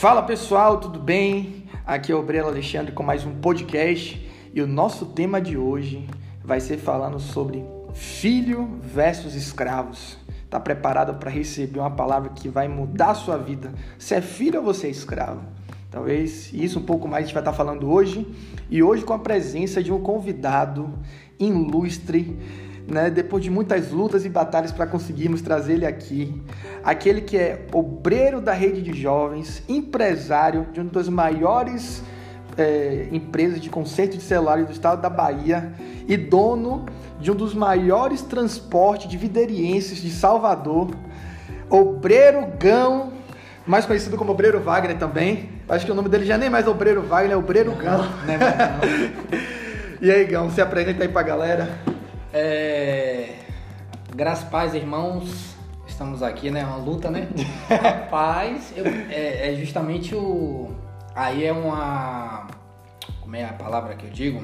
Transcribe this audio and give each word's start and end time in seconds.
Fala 0.00 0.22
pessoal, 0.22 0.80
tudo 0.80 0.98
bem? 0.98 1.66
Aqui 1.86 2.10
é 2.10 2.14
o 2.14 2.22
Breno 2.22 2.48
Alexandre 2.48 2.90
com 2.90 3.02
mais 3.02 3.26
um 3.26 3.34
podcast 3.34 4.26
e 4.54 4.62
o 4.62 4.66
nosso 4.66 5.04
tema 5.04 5.42
de 5.42 5.58
hoje 5.58 6.08
vai 6.42 6.58
ser 6.58 6.78
falando 6.78 7.20
sobre 7.20 7.62
filho 7.92 8.80
versus 8.82 9.34
escravos. 9.34 10.16
Tá 10.48 10.58
preparado 10.58 11.18
para 11.18 11.30
receber 11.30 11.80
uma 11.80 11.90
palavra 11.90 12.30
que 12.30 12.48
vai 12.48 12.66
mudar 12.66 13.10
a 13.10 13.14
sua 13.14 13.36
vida? 13.36 13.74
Se 13.98 14.14
é 14.14 14.22
filho 14.22 14.60
ou 14.60 14.64
você 14.64 14.86
é 14.86 14.90
escravo? 14.90 15.42
Talvez 15.90 16.50
isso 16.50 16.78
um 16.78 16.84
pouco 16.84 17.06
mais 17.06 17.24
a 17.24 17.26
gente 17.26 17.34
vai 17.34 17.42
estar 17.42 17.52
falando 17.52 17.86
hoje 17.90 18.26
e 18.70 18.82
hoje 18.82 19.04
com 19.04 19.12
a 19.12 19.18
presença 19.18 19.82
de 19.82 19.92
um 19.92 20.00
convidado 20.00 20.98
ilustre 21.38 22.38
né, 22.86 23.10
depois 23.10 23.42
de 23.42 23.50
muitas 23.50 23.90
lutas 23.90 24.24
e 24.24 24.28
batalhas 24.28 24.72
para 24.72 24.86
conseguirmos 24.86 25.42
trazer 25.42 25.74
ele 25.74 25.86
aqui, 25.86 26.42
aquele 26.82 27.20
que 27.20 27.36
é 27.36 27.66
obreiro 27.72 28.40
da 28.40 28.52
rede 28.52 28.82
de 28.82 28.92
jovens, 29.00 29.62
empresário 29.68 30.66
de 30.72 30.80
uma 30.80 30.90
das 30.90 31.08
maiores 31.08 32.02
é, 32.56 33.08
empresas 33.12 33.60
de 33.60 33.70
conserto 33.70 34.16
de 34.16 34.22
celulares 34.22 34.66
do 34.66 34.72
estado 34.72 35.00
da 35.00 35.10
Bahia 35.10 35.72
e 36.06 36.16
dono 36.16 36.86
de 37.20 37.30
um 37.30 37.34
dos 37.34 37.54
maiores 37.54 38.22
transportes 38.22 39.08
de 39.08 39.16
viderienses 39.16 39.98
de 39.98 40.10
Salvador, 40.10 40.90
Obreiro 41.68 42.46
Gão, 42.58 43.12
mais 43.66 43.86
conhecido 43.86 44.16
como 44.16 44.32
Obreiro 44.32 44.60
Wagner 44.60 44.98
também. 44.98 45.50
Acho 45.68 45.86
que 45.86 45.92
o 45.92 45.94
nome 45.94 46.08
dele 46.08 46.24
já 46.24 46.36
nem 46.36 46.48
é 46.48 46.50
mais 46.50 46.66
Obreiro 46.66 47.02
Wagner, 47.02 47.32
é 47.32 47.36
Obreiro 47.36 47.72
Gão. 47.72 47.98
Não 48.26 48.34
é 48.34 48.38
mais 48.38 48.56
não. 48.58 49.60
E 50.02 50.10
aí, 50.10 50.24
Gão, 50.24 50.50
se 50.50 50.62
apresenta 50.62 51.04
aí 51.04 51.08
pra 51.08 51.22
galera. 51.22 51.68
É... 52.32 53.34
Graças 54.14 54.48
paz, 54.48 54.74
irmãos. 54.74 55.56
Estamos 55.86 56.22
aqui, 56.22 56.50
né? 56.50 56.64
Uma 56.64 56.76
luta, 56.76 57.10
né? 57.10 57.28
Paz, 58.10 58.72
eu, 58.76 58.86
é, 58.86 59.52
é, 59.52 59.56
justamente 59.56 60.14
o. 60.14 60.70
Aí 61.14 61.44
é 61.44 61.52
uma. 61.52 62.46
Como 63.20 63.36
é 63.36 63.44
a 63.44 63.52
palavra 63.52 63.94
que 63.94 64.06
eu 64.06 64.10
digo? 64.10 64.42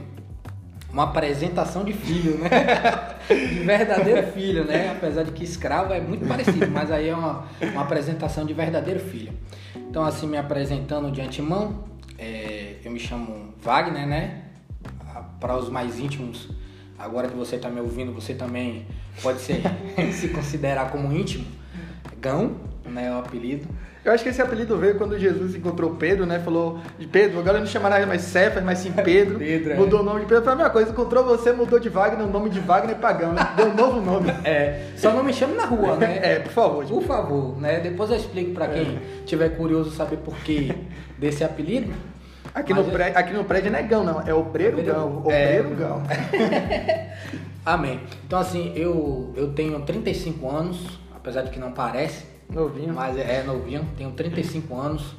Uma 0.92 1.04
apresentação 1.04 1.84
de 1.84 1.92
filho, 1.92 2.38
né? 2.38 2.50
De 3.28 3.64
verdadeiro 3.64 4.26
filho, 4.32 4.64
né? 4.64 4.92
Apesar 4.92 5.24
de 5.24 5.32
que 5.32 5.42
escravo 5.42 5.92
é 5.92 6.00
muito 6.00 6.26
parecido, 6.28 6.70
mas 6.70 6.92
aí 6.92 7.08
é 7.08 7.14
uma, 7.14 7.44
uma 7.60 7.82
apresentação 7.82 8.46
de 8.46 8.54
verdadeiro 8.54 9.00
filho. 9.00 9.32
Então, 9.74 10.04
assim, 10.04 10.28
me 10.28 10.36
apresentando 10.36 11.10
de 11.10 11.20
antemão, 11.20 11.84
é, 12.18 12.76
eu 12.84 12.90
me 12.90 13.00
chamo 13.00 13.52
Wagner, 13.60 14.06
né? 14.06 14.42
Para 15.40 15.56
os 15.56 15.68
mais 15.68 15.98
íntimos, 15.98 16.48
agora 16.98 17.28
que 17.28 17.36
você 17.36 17.56
está 17.56 17.68
me 17.68 17.80
ouvindo, 17.80 18.12
você 18.12 18.34
também 18.34 18.86
pode 19.22 19.40
ser, 19.40 19.62
se 20.12 20.28
considerar 20.28 20.90
como 20.90 21.12
íntimo. 21.12 21.46
Gão, 22.20 22.56
né, 22.84 23.08
é 23.08 23.10
o 23.10 23.18
apelido. 23.18 23.68
Eu 24.06 24.12
acho 24.12 24.22
que 24.22 24.30
esse 24.30 24.40
apelido 24.40 24.78
veio 24.78 24.94
quando 24.96 25.18
Jesus 25.18 25.56
encontrou 25.56 25.96
Pedro, 25.96 26.24
né? 26.26 26.38
Falou 26.38 26.78
de 26.96 27.08
Pedro, 27.08 27.40
agora 27.40 27.58
não 27.58 27.66
chamará 27.66 28.06
mais 28.06 28.22
Cefas, 28.22 28.62
mas 28.62 28.78
sim 28.78 28.92
Pedro. 28.92 29.36
Pedro 29.36 29.72
é. 29.72 29.74
mudou 29.74 29.98
o 29.98 30.02
nome 30.04 30.20
de 30.20 30.26
Pedro. 30.26 30.44
Foi 30.44 30.52
a 30.52 30.56
mesma 30.56 30.70
coisa, 30.70 30.92
encontrou 30.92 31.24
você, 31.24 31.50
mudou 31.50 31.80
de 31.80 31.88
Wagner, 31.88 32.24
o 32.24 32.30
nome 32.30 32.48
de 32.48 32.60
Wagner 32.60 32.94
Pagão, 32.98 33.32
né? 33.32 33.42
Deu 33.56 33.66
um 33.66 33.74
novo 33.74 34.00
nome. 34.00 34.32
É, 34.46 34.92
só 34.96 35.12
não 35.12 35.24
me 35.24 35.32
chame 35.32 35.54
na 35.54 35.64
rua, 35.64 35.96
né? 35.96 36.20
É, 36.22 36.38
por 36.38 36.52
favor. 36.52 36.86
Por 36.86 37.02
favor, 37.02 37.60
né? 37.60 37.80
Depois 37.80 38.08
eu 38.10 38.16
explico 38.16 38.52
para 38.52 38.68
quem 38.68 38.82
é. 38.82 38.98
tiver 39.24 39.48
curioso 39.56 39.90
saber 39.90 40.18
por 40.18 40.36
que 40.36 40.72
desse 41.18 41.42
apelido. 41.42 41.92
Aqui 42.56 42.72
no, 42.72 42.84
prédio, 42.84 43.18
aqui 43.18 43.32
no 43.34 43.44
prédio 43.44 43.70
não 43.70 43.78
é 43.78 43.82
gão, 43.82 44.02
não. 44.02 44.22
É 44.22 44.32
obreiro 44.32 44.82
gão. 44.82 45.18
Obreiro 45.18 45.72
é... 45.72 45.74
gão. 45.74 46.02
Amém. 47.66 48.00
Então, 48.26 48.38
assim, 48.38 48.72
eu, 48.74 49.30
eu 49.36 49.52
tenho 49.52 49.78
35 49.82 50.48
anos, 50.48 50.98
apesar 51.14 51.42
de 51.42 51.50
que 51.50 51.58
não 51.58 51.72
parece. 51.72 52.24
Novinho. 52.48 52.94
Mas 52.94 53.18
é, 53.18 53.40
é 53.40 53.42
novinho, 53.42 53.86
tenho 53.98 54.10
35 54.12 54.72
anos. 54.80 55.14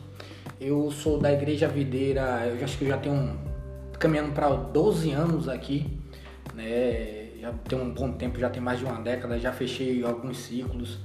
Eu 0.59 0.89
sou 0.89 1.19
da 1.19 1.31
Igreja 1.31 1.67
Videira, 1.67 2.51
eu 2.57 2.63
acho 2.63 2.75
que 2.75 2.85
eu 2.85 2.87
já 2.87 2.97
tenho 2.97 3.13
um, 3.13 3.37
caminhando 3.99 4.31
para 4.31 4.49
12 4.49 5.11
anos 5.11 5.47
aqui, 5.47 5.95
né? 6.55 7.27
Já 7.39 7.53
tem 7.69 7.79
um 7.79 7.91
bom 7.91 8.13
tempo, 8.13 8.39
já 8.39 8.49
tem 8.49 8.63
mais 8.63 8.79
de 8.79 8.85
uma 8.85 8.99
década, 8.99 9.37
já 9.37 9.53
fechei 9.53 10.03
alguns 10.03 10.39
ciclos. 10.39 10.97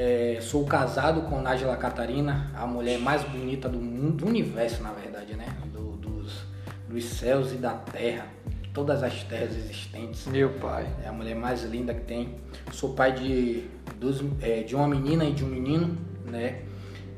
É, 0.00 0.38
sou 0.40 0.64
casado 0.64 1.22
com 1.22 1.42
Nájila 1.42 1.76
Catarina, 1.76 2.52
a 2.54 2.64
mulher 2.64 3.00
mais 3.00 3.24
bonita 3.24 3.68
do 3.68 3.80
mundo, 3.80 4.18
do 4.18 4.26
universo, 4.28 4.80
na 4.80 4.92
verdade, 4.92 5.34
né? 5.34 5.48
Do, 5.72 5.96
dos, 5.96 6.44
dos 6.88 7.04
céus 7.04 7.52
e 7.52 7.56
da 7.56 7.72
terra, 7.72 8.26
todas 8.72 9.02
as 9.02 9.24
terras 9.24 9.56
existentes. 9.56 10.24
Meu 10.28 10.50
pai. 10.50 10.86
É 11.04 11.08
a 11.08 11.12
mulher 11.12 11.34
mais 11.34 11.64
linda 11.64 11.92
que 11.92 12.02
tem. 12.02 12.36
Sou 12.70 12.94
pai 12.94 13.10
de, 13.10 13.64
dos, 13.98 14.22
é, 14.40 14.62
de 14.62 14.76
uma 14.76 14.86
menina 14.86 15.24
e 15.24 15.32
de 15.32 15.44
um 15.44 15.48
menino, 15.48 15.98
né? 16.24 16.60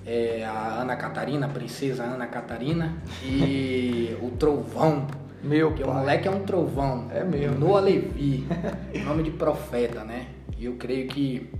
É, 0.06 0.42
a 0.46 0.80
Ana 0.80 0.96
Catarina, 0.96 1.44
a 1.44 1.50
princesa 1.50 2.02
Ana 2.04 2.28
Catarina, 2.28 2.94
e 3.22 4.16
o 4.22 4.30
Trovão. 4.30 5.06
Meu 5.44 5.74
que 5.74 5.84
pai. 5.84 5.92
o 5.92 5.98
moleque 5.98 6.28
é 6.28 6.30
um 6.30 6.44
trovão. 6.44 7.10
É 7.12 7.22
mesmo. 7.24 7.58
Noah 7.58 7.84
Levi, 7.84 8.46
nome 9.04 9.22
de 9.22 9.32
profeta, 9.32 10.02
né? 10.02 10.28
E 10.56 10.64
eu 10.64 10.76
creio 10.76 11.08
que 11.08 11.50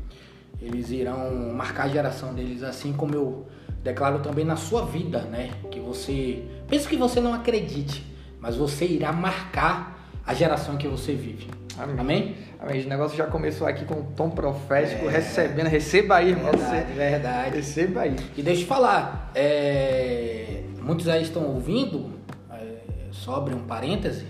eles 0.60 0.90
irão 0.90 1.52
marcar 1.54 1.84
a 1.84 1.88
geração 1.88 2.34
deles, 2.34 2.62
assim 2.62 2.92
como 2.92 3.14
eu 3.14 3.46
declaro 3.82 4.18
também 4.20 4.44
na 4.44 4.56
sua 4.56 4.84
vida, 4.84 5.20
né? 5.22 5.50
Que 5.70 5.80
você, 5.80 6.44
penso 6.68 6.88
que 6.88 6.96
você 6.96 7.20
não 7.20 7.32
acredite, 7.32 8.04
mas 8.38 8.56
você 8.56 8.84
irá 8.84 9.12
marcar 9.12 10.08
a 10.26 10.34
geração 10.34 10.76
que 10.76 10.86
você 10.86 11.14
vive. 11.14 11.48
Amém. 11.78 11.96
Amém? 11.98 12.36
Amém. 12.58 12.84
O 12.84 12.88
negócio 12.88 13.16
já 13.16 13.26
começou 13.26 13.66
aqui 13.66 13.84
com 13.84 13.94
um 13.94 14.04
tom 14.12 14.30
profético, 14.30 15.06
é, 15.06 15.12
recebendo. 15.12 15.68
Receba 15.68 16.16
aí, 16.16 16.30
irmão. 16.30 16.52
Verdade, 16.52 16.92
verdade. 16.92 17.56
Receba 17.56 18.00
aí. 18.02 18.16
E 18.36 18.42
deixa 18.42 18.60
eu 18.60 18.64
te 18.64 18.68
falar, 18.68 19.30
é, 19.34 20.62
muitos 20.82 21.08
aí 21.08 21.22
estão 21.22 21.44
ouvindo, 21.46 22.10
é, 22.50 22.80
abrir 23.28 23.54
um 23.54 23.64
parêntese, 23.64 24.26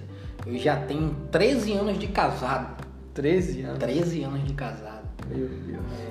eu 0.47 0.57
já 0.59 0.77
tenho 0.77 1.15
13 1.33 1.73
anos 1.73 1.99
de 1.99 2.07
casado. 2.07 2.85
13 3.15 3.63
anos? 3.63 3.79
13 3.79 4.23
anos 4.23 4.45
de 4.45 4.55
casado. 4.55 5.01
Meu 5.29 5.49
Deus. 5.49 6.10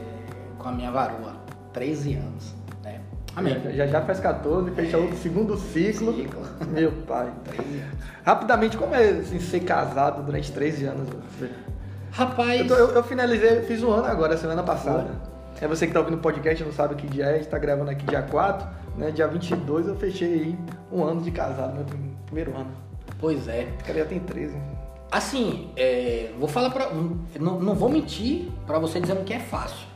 Com 0.59 0.69
a 0.69 0.71
minha 0.71 0.91
varoa. 0.91 1.33
13 1.73 2.15
anos. 2.15 2.53
Né? 2.83 3.01
Amém. 3.35 3.59
Já, 3.75 3.87
já 3.87 4.01
faz 4.01 4.19
14, 4.19 4.69
fecha 4.71 4.97
é. 4.97 4.99
o 4.99 5.15
segundo 5.15 5.57
ciclo. 5.57 6.13
ciclo. 6.13 6.41
Meu 6.69 6.91
pai. 7.07 7.31
13 7.45 7.79
anos. 7.79 7.95
Rapidamente, 8.23 8.77
como 8.77 8.93
é 8.93 9.09
assim, 9.09 9.39
ser 9.39 9.61
casado 9.61 10.21
durante 10.23 10.51
13 10.51 10.85
anos? 10.85 11.09
Rapaz. 12.11 12.61
Eu, 12.61 12.67
tô, 12.67 12.73
eu, 12.75 12.89
eu 12.89 13.03
finalizei, 13.03 13.61
fiz 13.61 13.81
um 13.81 13.91
ano 13.91 14.05
agora, 14.05 14.37
semana 14.37 14.61
passada. 14.61 15.09
É 15.61 15.67
você 15.67 15.85
que 15.85 15.89
está 15.89 15.99
ouvindo 15.99 16.17
o 16.17 16.21
podcast, 16.21 16.63
não 16.63 16.71
sabe 16.71 16.95
que 16.95 17.07
dia 17.07 17.25
é, 17.25 17.33
a 17.33 17.37
gente 17.37 17.49
tá 17.49 17.57
gravando 17.57 17.91
aqui 17.91 18.05
dia 18.05 18.21
4, 18.21 18.67
né? 18.97 19.11
Dia 19.11 19.27
22 19.27 19.87
eu 19.87 19.95
fechei 19.95 20.33
aí 20.33 20.59
um 20.91 21.03
ano 21.03 21.21
de 21.21 21.31
casado, 21.31 21.75
meu 21.75 21.85
primeiro 22.25 22.55
ano. 22.55 22.71
Pois 23.19 23.47
é. 23.47 23.67
O 23.81 23.83
cara 23.83 23.99
já 23.99 24.05
tem 24.05 24.19
13. 24.19 24.55
Assim, 25.11 25.71
é, 25.75 26.31
vou 26.39 26.47
falar 26.47 26.69
pra. 26.69 26.89
Não, 27.39 27.59
não 27.59 27.73
vou 27.73 27.89
mentir 27.89 28.47
para 28.65 28.79
você 28.79 29.01
dizendo 29.01 29.23
que 29.25 29.33
é 29.33 29.39
fácil. 29.39 29.88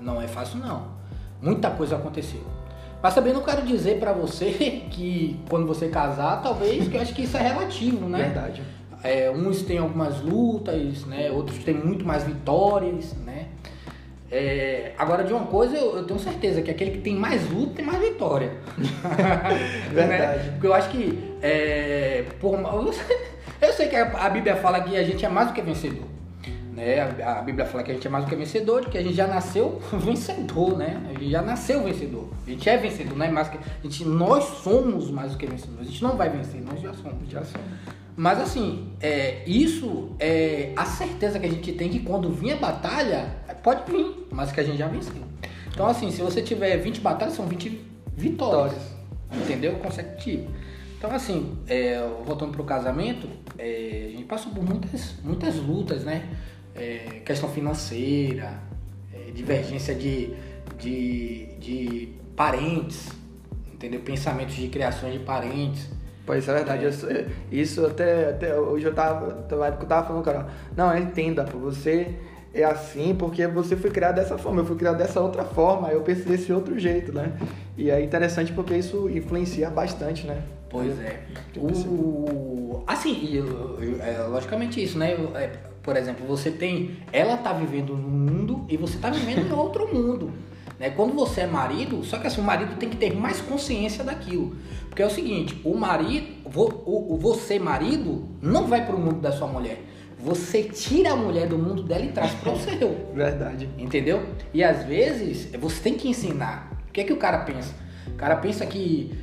Não 0.00 0.20
é 0.20 0.26
fácil 0.26 0.58
não. 0.58 0.98
Muita 1.40 1.70
coisa 1.70 1.96
aconteceu. 1.96 2.42
Mas 3.02 3.14
também 3.14 3.32
não 3.32 3.42
quero 3.42 3.62
dizer 3.62 3.98
para 3.98 4.12
você 4.12 4.50
que 4.90 5.40
quando 5.48 5.66
você 5.66 5.88
casar, 5.88 6.42
talvez, 6.42 6.88
que 6.88 6.96
eu 6.96 7.00
acho 7.00 7.14
que 7.14 7.22
isso 7.22 7.36
é 7.36 7.42
relativo, 7.42 8.08
né? 8.08 8.24
Verdade. 8.24 8.62
É, 9.02 9.30
uns 9.30 9.62
têm 9.62 9.78
algumas 9.78 10.20
lutas, 10.20 11.04
né? 11.04 11.30
Outros 11.30 11.62
têm 11.62 11.74
muito 11.74 12.04
mais 12.04 12.24
vitórias, 12.24 13.14
né? 13.24 13.46
É, 14.30 14.92
agora, 14.98 15.24
de 15.24 15.32
uma 15.32 15.46
coisa 15.46 15.76
eu, 15.76 15.96
eu, 15.96 16.04
tenho 16.04 16.20
certeza, 16.20 16.60
que 16.60 16.70
aquele 16.70 16.90
que 16.90 16.98
tem 16.98 17.14
mais 17.14 17.48
luta 17.50 17.74
tem 17.76 17.84
mais 17.84 17.98
vitória. 18.00 18.52
Verdade. 19.90 20.44
né? 20.44 20.50
Porque 20.52 20.66
eu 20.66 20.74
acho 20.74 20.90
que, 20.90 21.36
é, 21.40 22.24
por, 22.38 22.58
eu 23.60 23.72
sei 23.72 23.88
que 23.88 23.96
a 23.96 24.28
Bíblia 24.28 24.56
fala 24.56 24.80
que 24.80 24.96
a 24.96 25.02
gente 25.02 25.24
é 25.24 25.28
mais 25.28 25.48
do 25.48 25.54
que 25.54 25.62
vencedor. 25.62 26.17
Né? 26.78 27.00
A, 27.00 27.40
a, 27.40 27.42
Bíblia 27.42 27.66
fala 27.66 27.82
que 27.82 27.90
a 27.90 27.94
gente 27.94 28.06
é 28.06 28.10
mais 28.10 28.24
do 28.24 28.28
que 28.28 28.36
vencedor, 28.36 28.84
que 28.86 28.96
a 28.96 29.02
gente 29.02 29.14
já 29.14 29.26
nasceu 29.26 29.82
vencedor, 29.92 30.78
né? 30.78 31.02
A 31.10 31.12
gente 31.18 31.30
já 31.30 31.42
nasceu 31.42 31.82
vencedor. 31.82 32.28
A 32.46 32.50
gente 32.50 32.68
é 32.68 32.76
vencedor, 32.76 33.16
não 33.16 33.26
é 33.26 33.30
mais 33.30 33.48
que 33.48 33.58
a 33.58 33.82
gente 33.82 34.04
nós 34.04 34.44
somos 34.62 35.10
mais 35.10 35.32
do 35.32 35.38
que 35.38 35.46
vencedor. 35.46 35.80
A 35.80 35.84
gente 35.84 36.00
não 36.00 36.16
vai 36.16 36.30
vencer, 36.30 36.62
nós 36.62 36.80
já 36.80 36.94
somos, 36.94 37.28
já 37.28 37.44
somos. 37.44 37.66
Mas 38.16 38.40
assim, 38.40 38.92
é, 39.00 39.42
isso 39.44 40.14
é 40.20 40.72
a 40.76 40.84
certeza 40.84 41.40
que 41.40 41.46
a 41.46 41.50
gente 41.50 41.72
tem 41.72 41.88
que 41.88 41.98
quando 42.00 42.30
vir 42.30 42.52
a 42.52 42.56
batalha, 42.56 43.26
pode 43.62 43.90
vir, 43.90 44.28
mas 44.30 44.52
que 44.52 44.60
a 44.60 44.64
gente 44.64 44.78
já 44.78 44.86
venceu. 44.86 45.22
Então 45.72 45.86
assim, 45.86 46.12
se 46.12 46.22
você 46.22 46.40
tiver 46.40 46.76
20 46.76 47.00
batalhas, 47.00 47.34
são 47.34 47.46
20 47.46 47.84
vitórias. 48.16 48.96
Entendeu? 49.32 49.74
Consecutivo. 49.74 50.48
Então 50.96 51.10
assim, 51.10 51.58
é, 51.66 52.00
voltando 52.24 52.52
pro 52.52 52.64
casamento, 52.64 53.28
é, 53.58 54.06
a 54.06 54.10
gente 54.10 54.24
passou 54.24 54.52
por 54.52 54.64
muitas, 54.64 55.14
muitas 55.24 55.56
lutas, 55.56 56.04
né? 56.04 56.28
É, 56.78 57.20
questão 57.24 57.48
financeira, 57.48 58.54
é, 59.12 59.30
divergência 59.32 59.94
de, 59.94 60.32
de, 60.78 61.46
de 61.58 62.08
parentes, 62.36 63.08
entendeu? 63.72 64.00
Pensamentos 64.00 64.54
de 64.54 64.68
criações 64.68 65.14
de 65.14 65.20
parentes. 65.20 65.88
Pois 66.24 66.46
é 66.46 66.54
verdade, 66.54 66.84
é. 66.84 67.26
isso 67.50 67.86
até, 67.86 68.30
até 68.30 68.54
hoje 68.54 68.84
eu 68.84 68.94
tava, 68.94 69.46
eu 69.50 69.86
tava 69.86 70.06
falando, 70.06 70.22
cara, 70.22 70.46
não, 70.76 70.96
entenda, 70.96 71.42
pô, 71.44 71.58
você 71.58 72.14
é 72.52 72.64
assim 72.64 73.14
porque 73.14 73.46
você 73.46 73.76
foi 73.76 73.90
criado 73.90 74.16
dessa 74.16 74.36
forma, 74.36 74.60
eu 74.60 74.66
fui 74.66 74.76
criado 74.76 74.98
dessa 74.98 75.20
outra 75.20 75.44
forma, 75.44 75.88
eu 75.88 76.02
pensei 76.02 76.24
desse 76.24 76.52
outro 76.52 76.78
jeito, 76.78 77.12
né? 77.12 77.32
E 77.76 77.90
é 77.90 78.02
interessante 78.02 78.52
porque 78.52 78.74
isso 78.76 79.08
influencia 79.08 79.70
bastante, 79.70 80.26
né? 80.26 80.42
Pois 80.68 80.98
é. 81.00 81.20
O, 81.56 82.82
assim, 82.86 83.12
e, 83.22 83.38
é, 84.00 84.22
logicamente 84.28 84.82
isso, 84.82 84.98
né? 84.98 85.12
É, 85.34 85.50
por 85.88 85.96
exemplo, 85.96 86.26
você 86.26 86.50
tem. 86.50 86.98
Ela 87.10 87.38
tá 87.38 87.50
vivendo 87.50 87.96
num 87.96 88.10
mundo 88.10 88.66
e 88.68 88.76
você 88.76 88.98
tá 88.98 89.08
vivendo 89.08 89.48
em 89.48 89.52
outro 89.54 89.88
mundo. 89.90 90.30
Né? 90.78 90.90
Quando 90.90 91.14
você 91.14 91.40
é 91.40 91.46
marido, 91.46 92.04
só 92.04 92.18
que 92.18 92.26
assim, 92.26 92.42
o 92.42 92.44
marido 92.44 92.76
tem 92.76 92.90
que 92.90 92.96
ter 92.98 93.16
mais 93.16 93.40
consciência 93.40 94.04
daquilo. 94.04 94.54
Porque 94.90 95.00
é 95.02 95.06
o 95.06 95.10
seguinte, 95.10 95.58
o 95.64 95.74
marido, 95.74 96.26
o, 96.44 97.14
o 97.14 97.16
você 97.16 97.58
marido, 97.58 98.28
não 98.42 98.66
vai 98.66 98.84
para 98.84 98.94
o 98.94 99.00
mundo 99.00 99.18
da 99.22 99.32
sua 99.32 99.46
mulher. 99.46 99.82
Você 100.18 100.62
tira 100.62 101.12
a 101.12 101.16
mulher 101.16 101.48
do 101.48 101.56
mundo 101.56 101.82
dela 101.82 102.04
e 102.04 102.12
traz 102.12 102.34
para 102.34 102.52
o 102.52 102.58
seu. 102.58 103.08
Verdade. 103.16 103.66
Entendeu? 103.78 104.26
E 104.52 104.62
às 104.62 104.84
vezes 104.84 105.50
você 105.58 105.80
tem 105.80 105.94
que 105.94 106.06
ensinar. 106.06 106.70
O 106.86 106.92
que 106.92 107.00
é 107.00 107.04
que 107.04 107.14
o 107.14 107.16
cara 107.16 107.38
pensa? 107.38 107.72
O 108.08 108.14
cara 108.16 108.36
pensa 108.36 108.66
que 108.66 109.18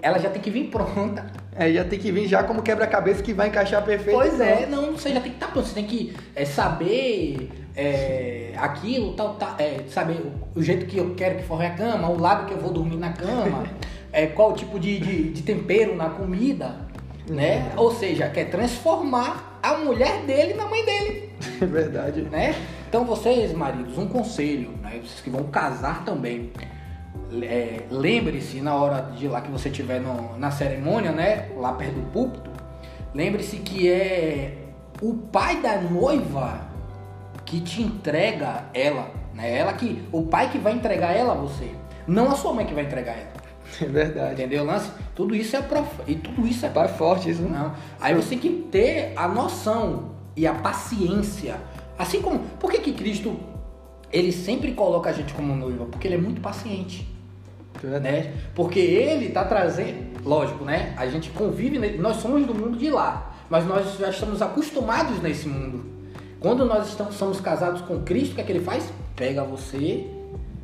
ela 0.00 0.18
já 0.18 0.30
tem 0.30 0.40
que 0.40 0.48
vir 0.50 0.70
pronta. 0.70 1.30
É, 1.58 1.72
já 1.72 1.84
tem 1.84 1.98
que 1.98 2.12
vir 2.12 2.28
já 2.28 2.42
como 2.42 2.62
quebra-cabeça 2.62 3.22
que 3.22 3.32
vai 3.32 3.48
encaixar 3.48 3.82
perfeito. 3.82 4.16
Pois 4.16 4.38
é, 4.40 4.66
não, 4.66 4.92
você 4.92 5.12
já 5.12 5.20
tem 5.20 5.30
que 5.30 5.36
estar 5.36 5.46
tá 5.46 5.52
pronto, 5.52 5.66
você 5.66 5.74
tem 5.74 5.86
que 5.86 6.14
é, 6.34 6.44
saber 6.44 7.50
é, 7.74 8.52
aquilo, 8.56 9.14
tal, 9.14 9.34
tal, 9.34 9.54
é, 9.58 9.80
saber 9.88 10.20
o, 10.20 10.58
o, 10.58 10.62
jeito 10.62 10.84
que 10.86 10.98
eu 10.98 11.14
quero 11.14 11.36
que 11.36 11.44
forre 11.44 11.66
a 11.66 11.70
cama, 11.70 12.10
o 12.10 12.20
lado 12.20 12.46
que 12.46 12.52
eu 12.52 12.58
vou 12.58 12.70
dormir 12.70 12.96
na 12.96 13.12
cama, 13.12 13.64
é, 14.12 14.26
qual 14.26 14.52
tipo 14.52 14.78
de, 14.78 14.98
de, 14.98 15.30
de 15.30 15.42
tempero 15.42 15.96
na 15.96 16.10
comida, 16.10 16.76
né? 17.28 17.70
Uhum. 17.74 17.84
Ou 17.84 17.94
seja, 17.94 18.28
quer 18.28 18.50
transformar 18.50 19.58
a 19.62 19.78
mulher 19.78 20.22
dele 20.22 20.54
na 20.54 20.66
mãe 20.66 20.84
dele. 20.84 21.26
É 21.60 21.64
verdade. 21.64 22.22
Né? 22.22 22.54
Então 22.88 23.04
vocês, 23.04 23.52
maridos, 23.52 23.96
um 23.96 24.06
conselho, 24.06 24.70
né? 24.82 25.00
Vocês 25.02 25.20
que 25.22 25.30
vão 25.30 25.44
casar 25.44 26.04
também 26.04 26.50
é, 27.42 27.82
lembre-se 27.90 28.60
na 28.60 28.74
hora 28.74 29.00
de 29.16 29.28
lá 29.28 29.40
que 29.40 29.50
você 29.50 29.68
estiver 29.68 30.00
na 30.38 30.50
cerimônia, 30.50 31.12
né, 31.12 31.48
lá 31.56 31.72
perto 31.72 31.94
do 31.94 32.10
púlpito, 32.12 32.50
lembre-se 33.14 33.58
que 33.58 33.90
é 33.90 34.58
o 35.02 35.14
pai 35.14 35.60
da 35.60 35.80
noiva 35.80 36.60
que 37.44 37.60
te 37.60 37.82
entrega 37.82 38.64
ela, 38.74 39.10
né? 39.34 39.56
Ela 39.56 39.72
que 39.72 40.02
o 40.10 40.22
pai 40.22 40.50
que 40.50 40.58
vai 40.58 40.72
entregar 40.72 41.12
ela 41.12 41.32
a 41.32 41.36
você, 41.36 41.70
não 42.06 42.30
a 42.30 42.34
sua 42.34 42.52
mãe 42.52 42.66
que 42.66 42.74
vai 42.74 42.84
entregar 42.84 43.12
ela. 43.12 43.36
É 43.82 43.84
verdade. 43.84 44.34
Entendeu, 44.34 44.64
Lance? 44.64 44.90
Tudo 45.14 45.34
isso 45.34 45.56
é 45.56 45.60
prof... 45.60 45.88
e 46.06 46.14
tudo 46.14 46.46
isso 46.46 46.64
é 46.64 46.68
pai 46.68 46.88
forte 46.88 47.28
isso. 47.28 47.42
Não. 47.42 47.74
Aí 48.00 48.14
você 48.14 48.30
tem 48.30 48.38
que 48.38 48.48
ter 48.70 49.12
a 49.16 49.26
noção 49.26 50.12
e 50.36 50.46
a 50.46 50.54
paciência. 50.54 51.56
Assim 51.98 52.22
como, 52.22 52.38
por 52.60 52.70
que 52.70 52.78
que 52.78 52.92
Cristo 52.92 53.36
ele 54.12 54.32
sempre 54.32 54.72
coloca 54.72 55.10
a 55.10 55.12
gente 55.12 55.32
como 55.34 55.54
noiva? 55.54 55.86
Porque 55.86 56.06
ele 56.08 56.14
é 56.14 56.18
muito 56.18 56.40
paciente. 56.40 57.06
Né? 57.82 58.32
Porque 58.54 58.80
ele 58.80 59.26
está 59.26 59.44
trazendo, 59.44 60.22
lógico, 60.24 60.64
né? 60.64 60.94
A 60.96 61.06
gente 61.06 61.30
convive, 61.30 61.78
nós 61.98 62.16
somos 62.16 62.46
do 62.46 62.54
mundo 62.54 62.78
de 62.78 62.90
lá, 62.90 63.34
mas 63.50 63.66
nós 63.66 63.98
já 63.98 64.10
estamos 64.10 64.40
acostumados 64.40 65.20
nesse 65.20 65.46
mundo. 65.46 65.84
Quando 66.40 66.64
nós 66.64 66.88
estamos, 66.88 67.14
somos 67.14 67.40
casados 67.40 67.80
com 67.82 68.02
Cristo, 68.02 68.32
o 68.32 68.34
que 68.36 68.40
é 68.40 68.44
que 68.44 68.52
ele 68.52 68.64
faz? 68.64 68.90
Pega 69.14 69.44
você, 69.44 70.06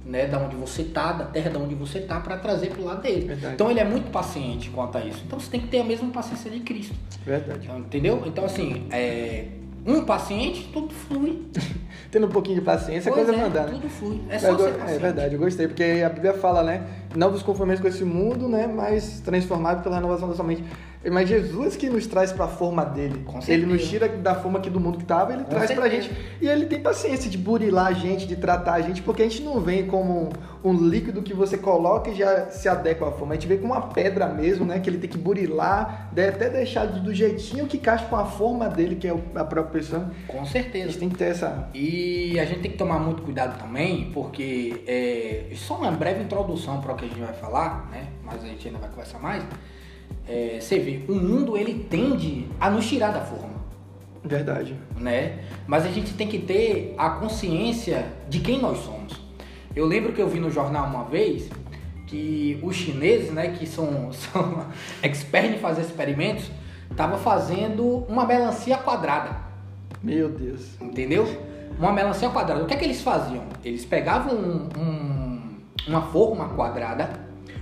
né, 0.04 0.26
da 0.26 0.38
onde 0.38 0.56
você 0.56 0.84
tá, 0.84 1.12
da 1.12 1.24
terra 1.24 1.50
da 1.50 1.58
onde 1.58 1.74
você 1.74 2.00
tá, 2.00 2.20
para 2.20 2.36
trazer 2.36 2.68
para 2.68 2.80
o 2.80 2.84
lado 2.84 3.02
dele. 3.02 3.26
Verdade. 3.26 3.54
Então 3.54 3.70
ele 3.70 3.80
é 3.80 3.84
muito 3.84 4.10
paciente 4.10 4.70
quanto 4.70 4.98
a 4.98 5.04
isso. 5.04 5.22
Então 5.26 5.38
você 5.38 5.50
tem 5.50 5.60
que 5.60 5.68
ter 5.68 5.80
a 5.80 5.84
mesma 5.84 6.10
paciência 6.10 6.50
de 6.50 6.60
Cristo. 6.60 6.94
Verdade. 7.24 7.60
Então, 7.64 7.78
entendeu? 7.78 8.22
Então 8.26 8.44
assim, 8.44 8.86
é, 8.90 9.46
um 9.86 10.04
paciente, 10.04 10.70
tudo 10.72 10.92
flui. 10.92 11.46
Tendo 12.10 12.26
um 12.26 12.30
pouquinho 12.30 12.56
de 12.56 12.64
paciência, 12.64 13.10
pois 13.10 13.28
a 13.28 13.32
coisa 13.32 13.32
é, 13.32 13.36
vai 13.36 13.62
andar. 13.62 13.72
Tudo 13.72 13.88
flui. 13.88 14.20
É 14.28 14.38
só 14.38 14.56
ser 14.56 14.72
paciente. 14.72 14.96
É 14.96 14.98
verdade, 14.98 15.34
eu 15.34 15.40
gostei, 15.40 15.66
porque 15.66 16.02
a 16.04 16.08
Bíblia 16.08 16.34
fala, 16.34 16.62
né? 16.62 16.86
Não 17.16 17.30
vos 17.30 17.42
conformeis 17.42 17.80
com 17.80 17.88
esse 17.88 18.04
mundo, 18.04 18.48
né? 18.48 18.66
Mas 18.66 19.20
transformado 19.20 19.82
pela 19.82 19.96
renovação 19.96 20.28
da 20.28 20.34
sua 20.34 20.44
mente. 20.44 20.64
Mas 21.10 21.28
Jesus 21.28 21.76
que 21.76 21.90
nos 21.90 22.06
traz 22.06 22.32
para 22.32 22.44
a 22.44 22.48
forma 22.48 22.84
dele. 22.84 23.24
ele 23.48 23.66
nos 23.66 23.88
tira 23.88 24.08
da 24.08 24.34
forma 24.34 24.58
aqui 24.58 24.70
do 24.70 24.78
mundo 24.78 24.98
que 24.98 25.04
estava, 25.04 25.32
ele 25.32 25.44
Com 25.44 25.50
traz 25.50 25.70
para 25.72 25.84
a 25.84 25.88
gente. 25.88 26.10
E 26.40 26.48
ele 26.48 26.66
tem 26.66 26.80
paciência 26.80 27.28
de 27.28 27.36
burilar 27.36 27.86
a 27.86 27.92
gente, 27.92 28.26
de 28.26 28.36
tratar 28.36 28.74
a 28.74 28.80
gente, 28.80 29.02
porque 29.02 29.22
a 29.22 29.28
gente 29.28 29.42
não 29.42 29.60
vem 29.60 29.86
como 29.86 30.30
um, 30.62 30.70
um 30.70 30.88
líquido 30.88 31.22
que 31.22 31.34
você 31.34 31.58
coloca 31.58 32.10
e 32.10 32.14
já 32.14 32.46
se 32.46 32.68
adequa 32.68 33.08
à 33.08 33.12
forma. 33.12 33.34
A 33.34 33.36
gente 33.36 33.48
vem 33.48 33.58
com 33.58 33.66
uma 33.66 33.88
pedra 33.88 34.28
mesmo, 34.28 34.64
né? 34.64 34.78
Que 34.78 34.88
ele 34.88 34.98
tem 34.98 35.10
que 35.10 35.18
burilar, 35.18 36.10
até 36.12 36.48
deixar 36.48 36.86
do 36.86 37.12
jeitinho 37.12 37.66
que 37.66 37.78
caixa 37.78 38.06
com 38.06 38.16
a 38.16 38.24
forma 38.24 38.68
dele, 38.68 38.96
que 38.96 39.08
é 39.08 39.10
a 39.10 39.44
própria 39.44 39.64
pessoa. 39.64 40.10
Com 40.28 40.44
certeza. 40.44 40.84
A 40.84 40.88
gente 40.88 40.98
tem 40.98 41.08
que 41.08 41.16
ter 41.16 41.30
essa. 41.30 41.68
E 41.74 42.38
a 42.38 42.44
gente 42.44 42.60
tem 42.60 42.70
que 42.70 42.76
tomar 42.76 42.98
muito 42.98 43.22
cuidado 43.22 43.58
também, 43.58 44.10
porque 44.12 44.82
é 44.86 45.46
só 45.54 45.76
uma 45.76 45.90
breve 45.90 46.22
introdução 46.22 46.80
para 46.80 46.92
o 46.92 46.96
que 46.96 47.04
a 47.04 47.08
gente 47.08 47.20
vai 47.20 47.32
falar, 47.32 47.88
né? 47.90 48.08
Mas 48.24 48.42
a 48.44 48.46
gente 48.46 48.66
ainda 48.68 48.78
vai 48.78 48.88
conversar 48.88 49.18
mais 49.18 49.42
é, 50.28 50.58
você 50.60 50.78
vê, 50.78 51.02
o 51.08 51.14
mundo 51.14 51.56
ele 51.56 51.86
tende 51.88 52.46
a 52.60 52.70
nos 52.70 52.88
tirar 52.88 53.12
da 53.12 53.20
forma. 53.20 53.52
Verdade. 54.24 54.76
Né? 54.96 55.40
Mas 55.66 55.84
a 55.84 55.88
gente 55.88 56.14
tem 56.14 56.28
que 56.28 56.38
ter 56.38 56.94
a 56.96 57.10
consciência 57.10 58.06
de 58.28 58.40
quem 58.40 58.60
nós 58.60 58.78
somos. 58.78 59.20
Eu 59.74 59.86
lembro 59.86 60.12
que 60.12 60.20
eu 60.20 60.28
vi 60.28 60.38
no 60.38 60.50
jornal 60.50 60.86
uma 60.86 61.04
vez 61.04 61.48
que 62.06 62.58
os 62.62 62.76
chineses, 62.76 63.30
né, 63.30 63.48
que 63.58 63.66
são, 63.66 64.12
são 64.12 64.66
experts 65.02 65.56
em 65.56 65.58
fazer 65.58 65.82
experimentos, 65.82 66.50
estavam 66.90 67.18
fazendo 67.18 68.04
uma 68.08 68.26
melancia 68.26 68.76
quadrada. 68.76 69.36
Meu 70.02 70.28
Deus. 70.28 70.80
Entendeu? 70.80 71.26
Uma 71.78 71.92
melancia 71.92 72.28
quadrada. 72.28 72.62
O 72.62 72.66
que 72.66 72.74
é 72.74 72.76
que 72.76 72.84
eles 72.84 73.00
faziam? 73.00 73.44
Eles 73.64 73.84
pegavam 73.84 74.34
um, 74.34 74.68
um, 74.78 75.40
uma 75.88 76.02
forma 76.02 76.50
quadrada, 76.50 77.10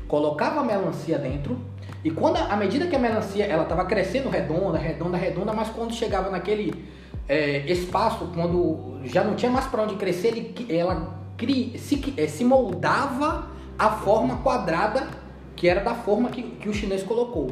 colocavam 0.09 0.61
a 0.61 0.65
melancia 0.65 1.17
dentro, 1.17 1.57
e 2.05 2.11
quando, 2.11 2.37
à 2.37 2.56
medida 2.56 2.87
que 2.87 2.97
a 2.97 2.99
melancia 2.99 3.44
ela 3.44 3.64
estava 3.64 3.85
crescendo 3.85 4.29
redonda, 4.29 4.79
redonda, 4.79 5.17
redonda, 5.17 5.52
mas 5.52 5.69
quando 5.69 5.93
chegava 5.93 6.31
naquele 6.31 6.73
é, 7.29 7.58
espaço, 7.70 8.31
quando 8.35 9.00
já 9.05 9.23
não 9.23 9.35
tinha 9.35 9.50
mais 9.50 9.67
para 9.67 9.82
onde 9.82 9.97
crescer, 9.97 10.29
ele, 10.29 10.67
ela 10.70 11.14
cri, 11.37 11.79
se, 11.79 12.14
é, 12.17 12.26
se 12.26 12.44
moldava 12.44 13.49
a 13.79 13.91
forma 13.91 14.38
quadrada 14.38 15.08
que 15.55 15.69
era 15.69 15.81
da 15.81 15.94
forma 15.94 16.31
que, 16.31 16.43
que 16.43 16.70
o 16.70 16.73
chinês 16.73 17.02
colocou. 17.02 17.50